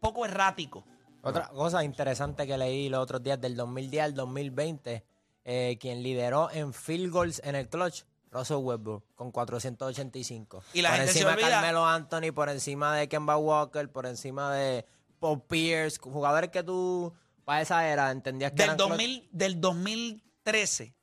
poco 0.00 0.24
errático. 0.24 0.84
Otra 1.24 1.48
cosa 1.48 1.82
interesante 1.82 2.46
que 2.46 2.58
leí 2.58 2.88
los 2.88 3.02
otros 3.02 3.22
días, 3.22 3.40
del 3.40 3.56
2010 3.56 4.04
al 4.04 4.14
2020, 4.14 5.04
eh, 5.44 5.78
quien 5.80 6.02
lideró 6.02 6.50
en 6.50 6.74
field 6.74 7.10
goals 7.10 7.40
en 7.44 7.54
el 7.54 7.68
clutch, 7.68 8.02
Russell 8.30 8.58
Westbrook, 8.58 9.04
con 9.14 9.30
485. 9.30 10.62
Y 10.74 10.82
la 10.82 10.90
por 10.90 10.98
gente 10.98 11.12
se 11.12 11.18
encima 11.20 11.36
de 11.36 11.42
Carmelo 11.42 11.86
Anthony, 11.86 12.32
por 12.34 12.48
encima 12.48 12.96
de 12.96 13.08
Kemba 13.08 13.38
Walker, 13.38 13.90
por 13.90 14.06
encima 14.06 14.54
de 14.54 14.84
Paul 15.18 15.42
Pierce, 15.42 15.98
jugadores 15.98 16.50
que 16.50 16.62
tú, 16.62 17.14
para 17.44 17.62
esa 17.62 17.88
era, 17.88 18.10
entendías 18.10 18.52
que 18.52 18.56
Del, 18.56 18.64
eran 18.64 18.76
clutch. 18.76 18.90
2000, 18.90 19.28
del 19.32 19.60
2013 19.60 20.94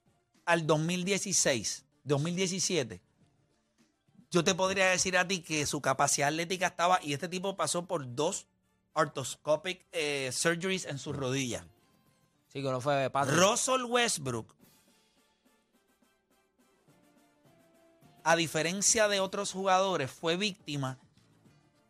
al 0.46 0.68
2016, 0.68 1.86
2017, 2.04 3.02
yo 4.30 4.44
te 4.44 4.56
podría 4.56 4.88
decir 4.88 5.18
a 5.18 5.28
ti 5.28 5.42
que 5.42 5.66
su 5.66 5.82
capacidad 5.82 6.30
atlética 6.30 6.68
estaba, 6.68 7.00
y 7.02 7.14
este 7.14 7.28
tipo 7.28 7.56
pasó 7.56 7.86
por 7.86 8.16
dos 8.16 8.48
arthroscopic 8.94 9.86
eh, 9.92 10.30
surgeries 10.32 10.86
en 10.86 10.98
sus 10.98 11.16
rodillas. 11.16 11.64
Sí, 12.50 12.62
que 12.62 12.70
no 12.70 12.82
fue 12.82 13.10
Patrick. 13.10 13.40
Russell 13.40 13.84
Westbrook, 13.84 14.54
a 18.24 18.36
diferencia 18.36 19.08
de 19.08 19.20
otros 19.20 19.52
jugadores, 19.52 20.12
fue 20.12 20.36
víctima. 20.36 21.00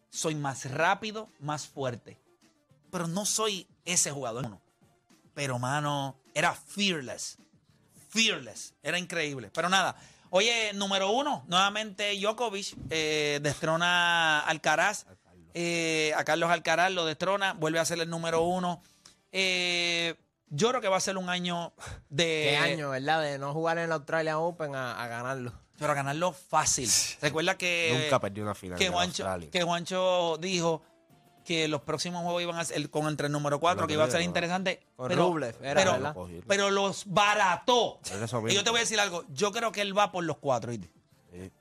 Soy 0.09 0.35
más 0.35 0.69
rápido, 0.69 1.29
más 1.39 1.67
fuerte. 1.67 2.19
Pero 2.91 3.07
no 3.07 3.25
soy 3.25 3.67
ese 3.85 4.11
jugador. 4.11 4.59
Pero, 5.33 5.57
mano, 5.57 6.19
era 6.33 6.53
fearless. 6.53 7.37
Fearless. 8.09 8.73
Era 8.83 8.99
increíble. 8.99 9.49
Pero 9.53 9.69
nada. 9.69 9.95
Oye, 10.29 10.71
número 10.73 11.11
uno, 11.11 11.43
nuevamente 11.47 12.17
Djokovic 12.17 12.73
eh, 12.89 13.39
destrona 13.41 14.39
Alcaraz. 14.41 15.05
Eh, 15.53 16.13
a 16.15 16.23
Carlos 16.23 16.49
Alcaraz 16.49 16.91
lo 16.91 17.05
destrona, 17.05 17.53
vuelve 17.53 17.79
a 17.79 17.85
ser 17.85 17.99
el 17.99 18.09
número 18.09 18.41
uno. 18.43 18.81
Eh, 19.31 20.15
yo 20.49 20.69
creo 20.69 20.81
que 20.81 20.87
va 20.89 20.97
a 20.97 21.01
ser 21.01 21.17
un 21.17 21.29
año 21.29 21.73
de. 22.09 22.49
Qué 22.51 22.57
año, 22.57 22.89
¿verdad? 22.89 23.21
De 23.21 23.37
no 23.39 23.53
jugar 23.53 23.77
en 23.77 23.85
el 23.85 23.91
Australian 23.91 24.35
Open 24.37 24.75
a, 24.75 25.01
a 25.01 25.07
ganarlo. 25.07 25.53
Pero 25.77 25.93
a 25.93 25.95
ganarlo 25.95 26.31
fácil. 26.31 26.89
Recuerda 27.21 27.57
que. 27.57 28.01
Nunca 28.03 28.19
perdió 28.19 28.43
una 28.43 28.53
final 28.53 28.77
que 28.77 28.85
en 28.85 28.93
Juancho, 28.93 29.23
Australia. 29.23 29.49
que 29.49 29.63
Juancho 29.63 30.37
dijo 30.37 30.83
que 31.45 31.67
los 31.67 31.81
próximos 31.81 32.23
juegos 32.23 32.43
iban 32.43 32.57
a 32.57 32.65
ser 32.65 32.89
con 32.89 33.07
entre 33.07 33.27
el 33.27 33.31
número 33.31 33.59
4, 33.59 33.81
Lo 33.81 33.87
que 33.87 33.93
iba 33.93 34.03
a 34.03 34.11
ser 34.11 34.21
interesante. 34.21 34.85
Con 34.95 35.07
pero, 35.07 35.27
Rublev, 35.27 35.55
era, 35.63 35.73
pero, 35.73 35.91
¿verdad? 35.93 36.15
pero 36.47 36.69
los 36.69 37.03
barató. 37.07 37.99
Y 38.47 38.53
yo 38.53 38.63
te 38.63 38.69
voy 38.69 38.77
a 38.77 38.81
decir 38.81 38.99
algo. 38.99 39.25
Yo 39.29 39.51
creo 39.51 39.71
que 39.71 39.81
él 39.81 39.97
va 39.97 40.11
por 40.11 40.23
los 40.23 40.37
cuatro. 40.37 40.71
Sí, 40.71 40.81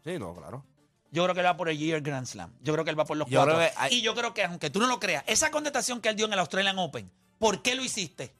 sí, 0.05 0.18
no, 0.18 0.35
claro. 0.35 0.64
Yo 1.12 1.22
creo 1.24 1.34
que 1.34 1.40
él 1.40 1.46
va 1.46 1.56
por 1.56 1.68
el 1.68 1.76
Year 1.78 2.00
Grand 2.00 2.26
Slam. 2.26 2.52
Yo 2.62 2.72
creo 2.72 2.84
que 2.84 2.90
él 2.90 2.98
va 2.98 3.04
por 3.04 3.16
los 3.16 3.28
Yo 3.28 3.40
cuatro. 3.40 3.56
creo 3.56 3.68
que 3.68 3.74
hay- 3.76 3.94
Y 3.94 4.02
yo 4.02 4.14
creo 4.14 4.32
que, 4.34 4.44
aunque 4.44 4.70
tú 4.70 4.78
no 4.80 4.86
lo 4.86 5.00
creas, 5.00 5.24
esa 5.26 5.50
contestación 5.50 6.00
que 6.00 6.08
él 6.08 6.16
dio 6.16 6.26
en 6.26 6.32
el 6.32 6.38
Australian 6.38 6.78
Open, 6.78 7.10
¿por 7.38 7.62
qué 7.62 7.74
lo 7.74 7.82
hiciste? 7.82 8.34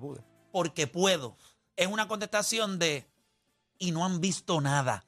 Pude. 0.00 0.20
Porque 0.52 0.86
puedo. 0.86 1.36
Es 1.76 1.86
una 1.86 2.08
contestación 2.08 2.78
de 2.78 3.06
y 3.78 3.92
no 3.92 4.04
han 4.04 4.20
visto 4.20 4.60
nada. 4.60 5.04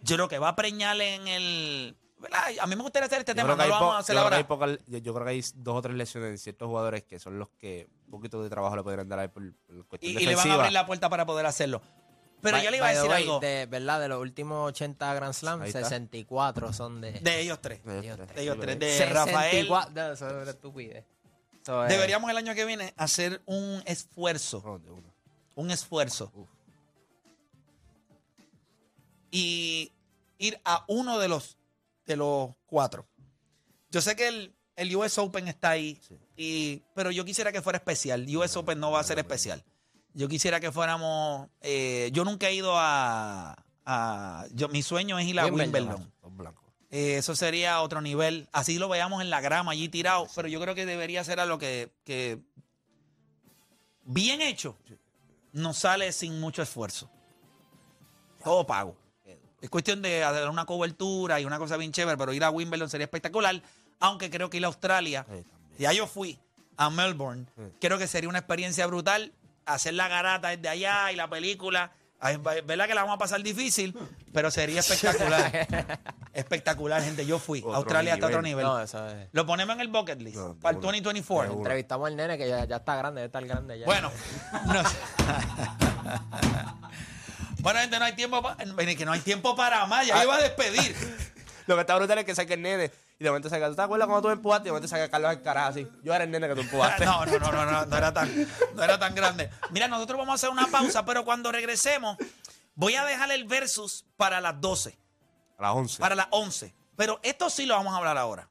Yo 0.00 0.16
creo 0.16 0.28
que 0.28 0.38
va 0.38 0.48
a 0.50 0.56
preñar 0.56 1.00
en 1.00 1.26
el. 1.28 1.96
¿verdad? 2.18 2.40
A 2.60 2.66
mí 2.66 2.76
me 2.76 2.82
gustaría 2.82 3.06
hacer 3.06 3.18
este 3.20 3.32
Yo 3.32 3.36
tema, 3.36 3.54
creo, 3.54 3.56
no 3.56 3.64
lo 3.66 3.78
po- 3.78 3.80
vamos 3.80 3.96
a 3.96 3.98
hacer 3.98 4.14
yo 4.16 4.20
creo 4.26 4.30
que 4.46 4.52
ahora. 4.54 4.72
hay 4.72 4.78
yo, 4.86 4.98
yo 4.98 5.12
creo 5.14 5.24
que 5.26 5.30
hay 5.32 5.44
dos 5.56 5.76
o 5.76 5.82
tres 5.82 5.94
lesiones 5.96 6.30
en 6.30 6.38
ciertos 6.38 6.66
jugadores 6.68 7.04
que 7.04 7.18
son 7.18 7.38
los 7.38 7.48
que 7.58 7.88
un 8.06 8.10
poquito 8.12 8.42
de 8.42 8.48
trabajo 8.48 8.74
le 8.76 8.82
podrían 8.82 9.08
dar 9.08 9.18
ahí 9.18 9.28
por, 9.28 9.42
por 9.66 9.86
cuestión 9.86 10.12
Y, 10.12 10.16
y 10.16 10.18
le 10.20 10.24
van 10.24 10.32
a 10.32 10.36
defensiva. 10.36 10.54
abrir 10.54 10.72
la 10.72 10.86
puerta 10.86 11.10
para 11.10 11.26
poder 11.26 11.44
hacerlo. 11.44 11.82
Pero 12.46 12.56
By- 12.58 12.64
yo 12.64 12.70
le 12.70 12.76
iba 12.78 12.86
a 12.86 12.90
decir 12.94 13.10
way, 13.10 13.22
algo 13.22 13.40
de, 13.40 13.46
De, 13.46 13.66
¿Verdad? 13.66 14.00
De 14.00 14.08
los 14.08 14.20
últimos 14.20 14.68
80 14.68 15.14
Grand 15.14 15.34
Slam, 15.34 15.62
Ahí 15.62 15.68
está. 15.68 15.82
64 15.84 16.72
son 16.72 17.00
de... 17.00 17.20
ellos 17.40 17.60
tres. 17.60 17.84
De 17.84 17.98
ellos 17.98 18.18
De 18.18 18.42
ellos 18.42 18.56
tres. 18.60 18.78
tres. 18.78 18.98
De 18.98 19.06
Rafael. 19.06 19.50
64 19.66 19.92
No, 19.94 20.12
eso 20.12 20.26
es 20.28 20.32
una 20.42 20.50
estupidez. 20.50 21.04
Eso 21.62 21.84
es- 21.84 21.90
Deberíamos 21.90 22.30
el 22.30 22.36
año 22.36 22.54
que 22.54 22.64
viene 22.64 22.94
hacer 22.96 23.42
un 23.46 23.82
esfuerzo. 23.86 24.80
De 24.82 24.90
uno. 24.90 25.12
Un 25.56 25.70
esfuerzo. 25.70 26.32
Y 29.30 29.92
ir 30.38 30.60
a 30.64 30.84
uno 30.88 31.18
de 31.18 31.28
los, 31.28 31.58
de 32.06 32.16
los 32.16 32.50
cuatro. 32.66 33.06
Yo 33.90 34.00
sé 34.00 34.16
que 34.16 34.28
el, 34.28 34.54
el 34.76 34.94
US 34.96 35.18
Open 35.18 35.48
está 35.48 35.70
ahí, 35.70 36.00
y, 36.36 36.82
pero 36.94 37.10
yo 37.10 37.24
quisiera 37.24 37.52
que 37.52 37.62
fuera 37.62 37.78
especial. 37.78 38.24
US 38.36 38.56
Open 38.56 38.78
no 38.80 38.90
va 38.90 39.00
a 39.00 39.04
ser 39.04 39.18
especial. 39.18 39.64
Yo 40.16 40.28
quisiera 40.28 40.60
que 40.60 40.72
fuéramos. 40.72 41.48
eh, 41.60 42.08
yo 42.12 42.24
nunca 42.24 42.48
he 42.48 42.54
ido 42.54 42.72
a. 42.76 43.54
a- 43.84 44.46
yo, 44.52 44.68
mi 44.68 44.82
sueño 44.82 45.18
es 45.18 45.26
ir 45.26 45.38
a 45.38 45.46
Wimbledon. 45.46 46.12
Blancos. 46.30 46.64
Eh, 46.90 47.16
eso 47.18 47.36
sería 47.36 47.82
otro 47.82 48.00
nivel. 48.00 48.48
Así 48.52 48.78
lo 48.78 48.88
veamos 48.88 49.20
en 49.20 49.28
la 49.28 49.40
grama 49.40 49.72
allí 49.72 49.88
tirado. 49.88 50.26
Pero 50.34 50.48
yo 50.48 50.58
creo 50.60 50.74
que 50.74 50.86
debería 50.86 51.22
ser 51.22 51.38
algo 51.40 51.58
que, 51.58 51.92
que 52.04 52.40
bien 54.04 54.40
hecho 54.40 54.76
nos 55.52 55.76
sale 55.78 56.12
sin 56.12 56.40
mucho 56.40 56.62
esfuerzo. 56.62 57.10
Todo 58.42 58.66
pago. 58.66 58.96
Es 59.60 59.70
cuestión 59.70 60.00
de 60.02 60.22
hacer 60.22 60.48
una 60.48 60.64
cobertura 60.66 61.40
y 61.40 61.44
una 61.44 61.58
cosa 61.58 61.76
bien 61.76 61.90
chévere, 61.92 62.16
pero 62.16 62.32
ir 62.32 62.44
a 62.44 62.50
Wimbledon 62.50 62.88
sería 62.88 63.04
espectacular. 63.04 63.60
Aunque 64.00 64.30
creo 64.30 64.48
que 64.50 64.58
ir 64.58 64.64
a 64.64 64.68
Australia, 64.68 65.24
Sí, 65.28 65.42
también. 65.42 65.78
ya 65.78 65.92
yo 65.92 66.06
fui 66.06 66.38
a 66.76 66.90
Melbourne, 66.90 67.46
creo 67.80 67.96
que 67.98 68.06
sería 68.06 68.28
una 68.28 68.38
experiencia 68.38 68.86
brutal 68.86 69.32
hacer 69.66 69.94
la 69.94 70.08
garata 70.08 70.48
desde 70.48 70.68
allá 70.68 71.12
y 71.12 71.16
la 71.16 71.28
película. 71.28 71.92
Ay, 72.18 72.38
¿Verdad 72.38 72.86
que 72.86 72.94
la 72.94 73.02
vamos 73.02 73.16
a 73.16 73.18
pasar 73.18 73.42
difícil? 73.42 73.94
Pero 74.32 74.50
sería 74.50 74.80
espectacular. 74.80 76.00
espectacular, 76.32 77.02
gente. 77.02 77.26
Yo 77.26 77.38
fui. 77.38 77.60
Otro 77.60 77.74
Australia 77.74 78.14
hasta 78.14 78.26
otro 78.26 78.40
nivel. 78.40 78.64
nivel. 78.64 78.78
No, 78.78 78.82
eso 78.82 79.06
es... 79.06 79.28
Lo 79.32 79.44
ponemos 79.44 79.74
en 79.74 79.82
el 79.82 79.88
bucket 79.88 80.20
list 80.20 80.36
No, 80.36 80.54
para 80.58 80.70
el 80.72 80.78
una. 80.78 80.86
2024. 80.86 81.44
De 81.44 81.50
una. 81.50 81.58
Entrevistamos 81.58 82.06
al 82.06 82.16
nene 82.16 82.38
que 82.38 82.48
ya, 82.48 82.64
ya 82.64 82.76
está 82.76 82.96
grande, 82.96 83.20
ya 83.20 83.26
está 83.26 83.38
el 83.38 83.48
grande 83.48 83.78
ya. 83.78 83.84
Bueno, 83.84 84.10
no, 84.66 84.82
bueno, 87.60 87.80
gente, 87.80 87.98
no 87.98 88.04
hay 88.04 88.14
tiempo 88.14 88.42
para, 88.42 88.56
que 88.56 89.04
no 89.04 89.12
hay 89.12 89.20
tiempo 89.20 89.54
para 89.54 89.84
más. 89.86 90.06
Ya 90.06 90.22
iba 90.22 90.36
a 90.36 90.40
despedir. 90.40 90.96
Lo 91.66 91.74
que 91.74 91.80
está 91.80 91.96
brutal 91.96 92.18
es 92.18 92.24
que 92.24 92.34
saque 92.34 92.54
el 92.54 92.62
nene 92.62 92.90
y 93.18 93.24
de 93.24 93.30
momento 93.30 93.48
saca. 93.48 93.68
¿Tú 93.68 93.74
te 93.76 93.82
acuerdas 93.82 94.06
cuando 94.06 94.22
tú 94.22 94.28
me 94.28 94.34
empujaste? 94.34 94.64
Y 94.64 94.68
de 94.68 94.72
momento 94.72 94.88
saca 94.88 95.04
a 95.04 95.08
Carlos 95.08 95.30
Alcaraz 95.30 95.70
así. 95.70 95.88
Yo 96.02 96.12
era 96.14 96.24
el 96.24 96.30
nene 96.30 96.48
que 96.48 96.54
tú 96.54 96.60
empujaste. 96.62 97.04
No, 97.06 97.24
no, 97.24 97.38
no, 97.38 97.52
no, 97.52 97.64
no, 97.66 97.86
no 97.86 97.96
era 97.96 98.12
tan, 98.12 98.30
no 98.74 98.82
era 98.82 98.98
tan 98.98 99.14
grande. 99.14 99.50
Mira, 99.70 99.88
nosotros 99.88 100.18
vamos 100.18 100.32
a 100.32 100.34
hacer 100.34 100.50
una 100.50 100.66
pausa, 100.66 101.04
pero 101.04 101.24
cuando 101.24 101.50
regresemos, 101.52 102.16
voy 102.74 102.94
a 102.94 103.04
dejar 103.04 103.30
el 103.32 103.44
versus 103.44 104.04
para 104.16 104.40
las 104.40 104.60
12, 104.60 104.98
A 105.58 105.62
las 105.62 105.74
11. 105.74 106.00
para 106.00 106.14
las 106.14 106.28
11. 106.30 106.74
Pero 106.96 107.20
esto 107.22 107.50
sí 107.50 107.66
lo 107.66 107.74
vamos 107.74 107.94
a 107.94 107.98
hablar 107.98 108.16
ahora. 108.18 108.48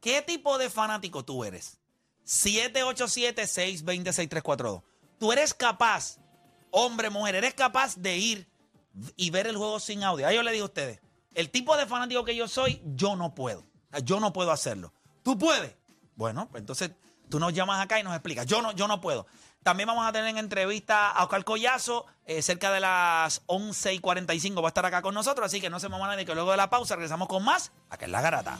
¿Qué 0.00 0.22
tipo 0.22 0.58
de 0.58 0.70
fanático 0.70 1.24
tú 1.24 1.44
eres? 1.44 1.78
787-620-6342. 2.26 4.82
Tú 5.18 5.32
eres 5.32 5.54
capaz, 5.54 6.18
hombre, 6.70 7.10
mujer, 7.10 7.34
eres 7.34 7.54
capaz 7.54 7.96
de 7.96 8.16
ir 8.16 8.48
y 9.16 9.30
ver 9.30 9.46
el 9.46 9.56
juego 9.56 9.80
sin 9.80 10.04
audio. 10.04 10.26
Ahí 10.26 10.36
yo 10.36 10.42
le 10.42 10.52
digo 10.52 10.64
a 10.64 10.68
ustedes, 10.68 11.00
el 11.34 11.50
tipo 11.50 11.76
de 11.76 11.86
fanático 11.86 12.24
que 12.24 12.36
yo 12.36 12.48
soy, 12.48 12.80
yo 12.84 13.16
no 13.16 13.34
puedo. 13.34 13.66
Yo 14.04 14.20
no 14.20 14.32
puedo 14.32 14.52
hacerlo. 14.52 14.92
¿Tú 15.22 15.38
puedes? 15.38 15.74
Bueno, 16.14 16.48
pues 16.50 16.60
entonces 16.60 16.90
tú 17.28 17.38
nos 17.38 17.52
llamas 17.52 17.80
acá 17.84 18.00
y 18.00 18.02
nos 18.02 18.14
explicas. 18.14 18.46
Yo 18.46 18.62
no, 18.62 18.72
yo 18.72 18.88
no 18.88 19.00
puedo. 19.00 19.26
También 19.62 19.86
vamos 19.86 20.06
a 20.06 20.12
tener 20.12 20.28
en 20.28 20.38
entrevista 20.38 21.10
a 21.10 21.24
Oscar 21.24 21.44
Collazo, 21.44 22.06
eh, 22.24 22.42
cerca 22.42 22.72
de 22.72 22.80
las 22.80 23.42
11 23.46 23.94
y 23.94 23.98
45 23.98 24.62
va 24.62 24.68
a 24.68 24.70
estar 24.70 24.86
acá 24.86 25.02
con 25.02 25.14
nosotros, 25.14 25.46
así 25.46 25.60
que 25.60 25.68
no 25.68 25.80
se 25.80 25.88
me 25.88 25.98
van 25.98 26.04
a 26.04 26.12
nadie 26.12 26.24
que 26.24 26.34
luego 26.34 26.52
de 26.52 26.56
la 26.56 26.70
pausa 26.70 26.94
regresamos 26.94 27.28
con 27.28 27.44
más, 27.44 27.72
acá 27.90 28.06
en 28.06 28.12
La 28.12 28.20
Garata. 28.20 28.58